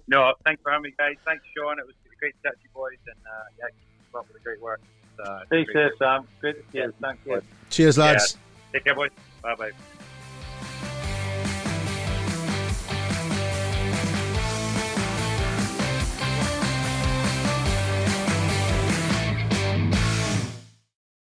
No, 0.08 0.34
thanks 0.44 0.62
for 0.62 0.72
having 0.72 0.84
me, 0.84 0.94
guys. 0.98 1.16
Thanks, 1.26 1.44
Sean. 1.56 1.80
It 1.80 1.86
was 1.86 1.96
great 2.22 2.36
to 2.44 2.50
chat 2.50 2.54
to 2.54 2.64
you 2.64 2.70
boys, 2.74 2.98
and 3.08 3.18
uh, 3.26 3.44
yeah, 3.60 3.66
keep 3.68 4.16
up 4.16 4.28
with 4.28 4.38
the 4.38 4.44
great 4.44 4.62
work. 4.62 4.82
It's, 5.20 5.28
uh, 5.28 5.40
it's 5.42 5.48
Stay 5.48 5.74
great 5.74 5.92
Sam. 5.98 6.28
Great 6.40 6.56
to 6.58 6.72
see 6.72 6.78
you. 6.78 6.94
Thank 7.02 7.20
you. 7.26 7.42
Cheers, 7.70 7.98
lads. 7.98 8.38
Take 8.72 8.86
care, 8.86 8.96
boys. 8.96 9.12
Bye 9.42 9.56
bye. 9.56 9.72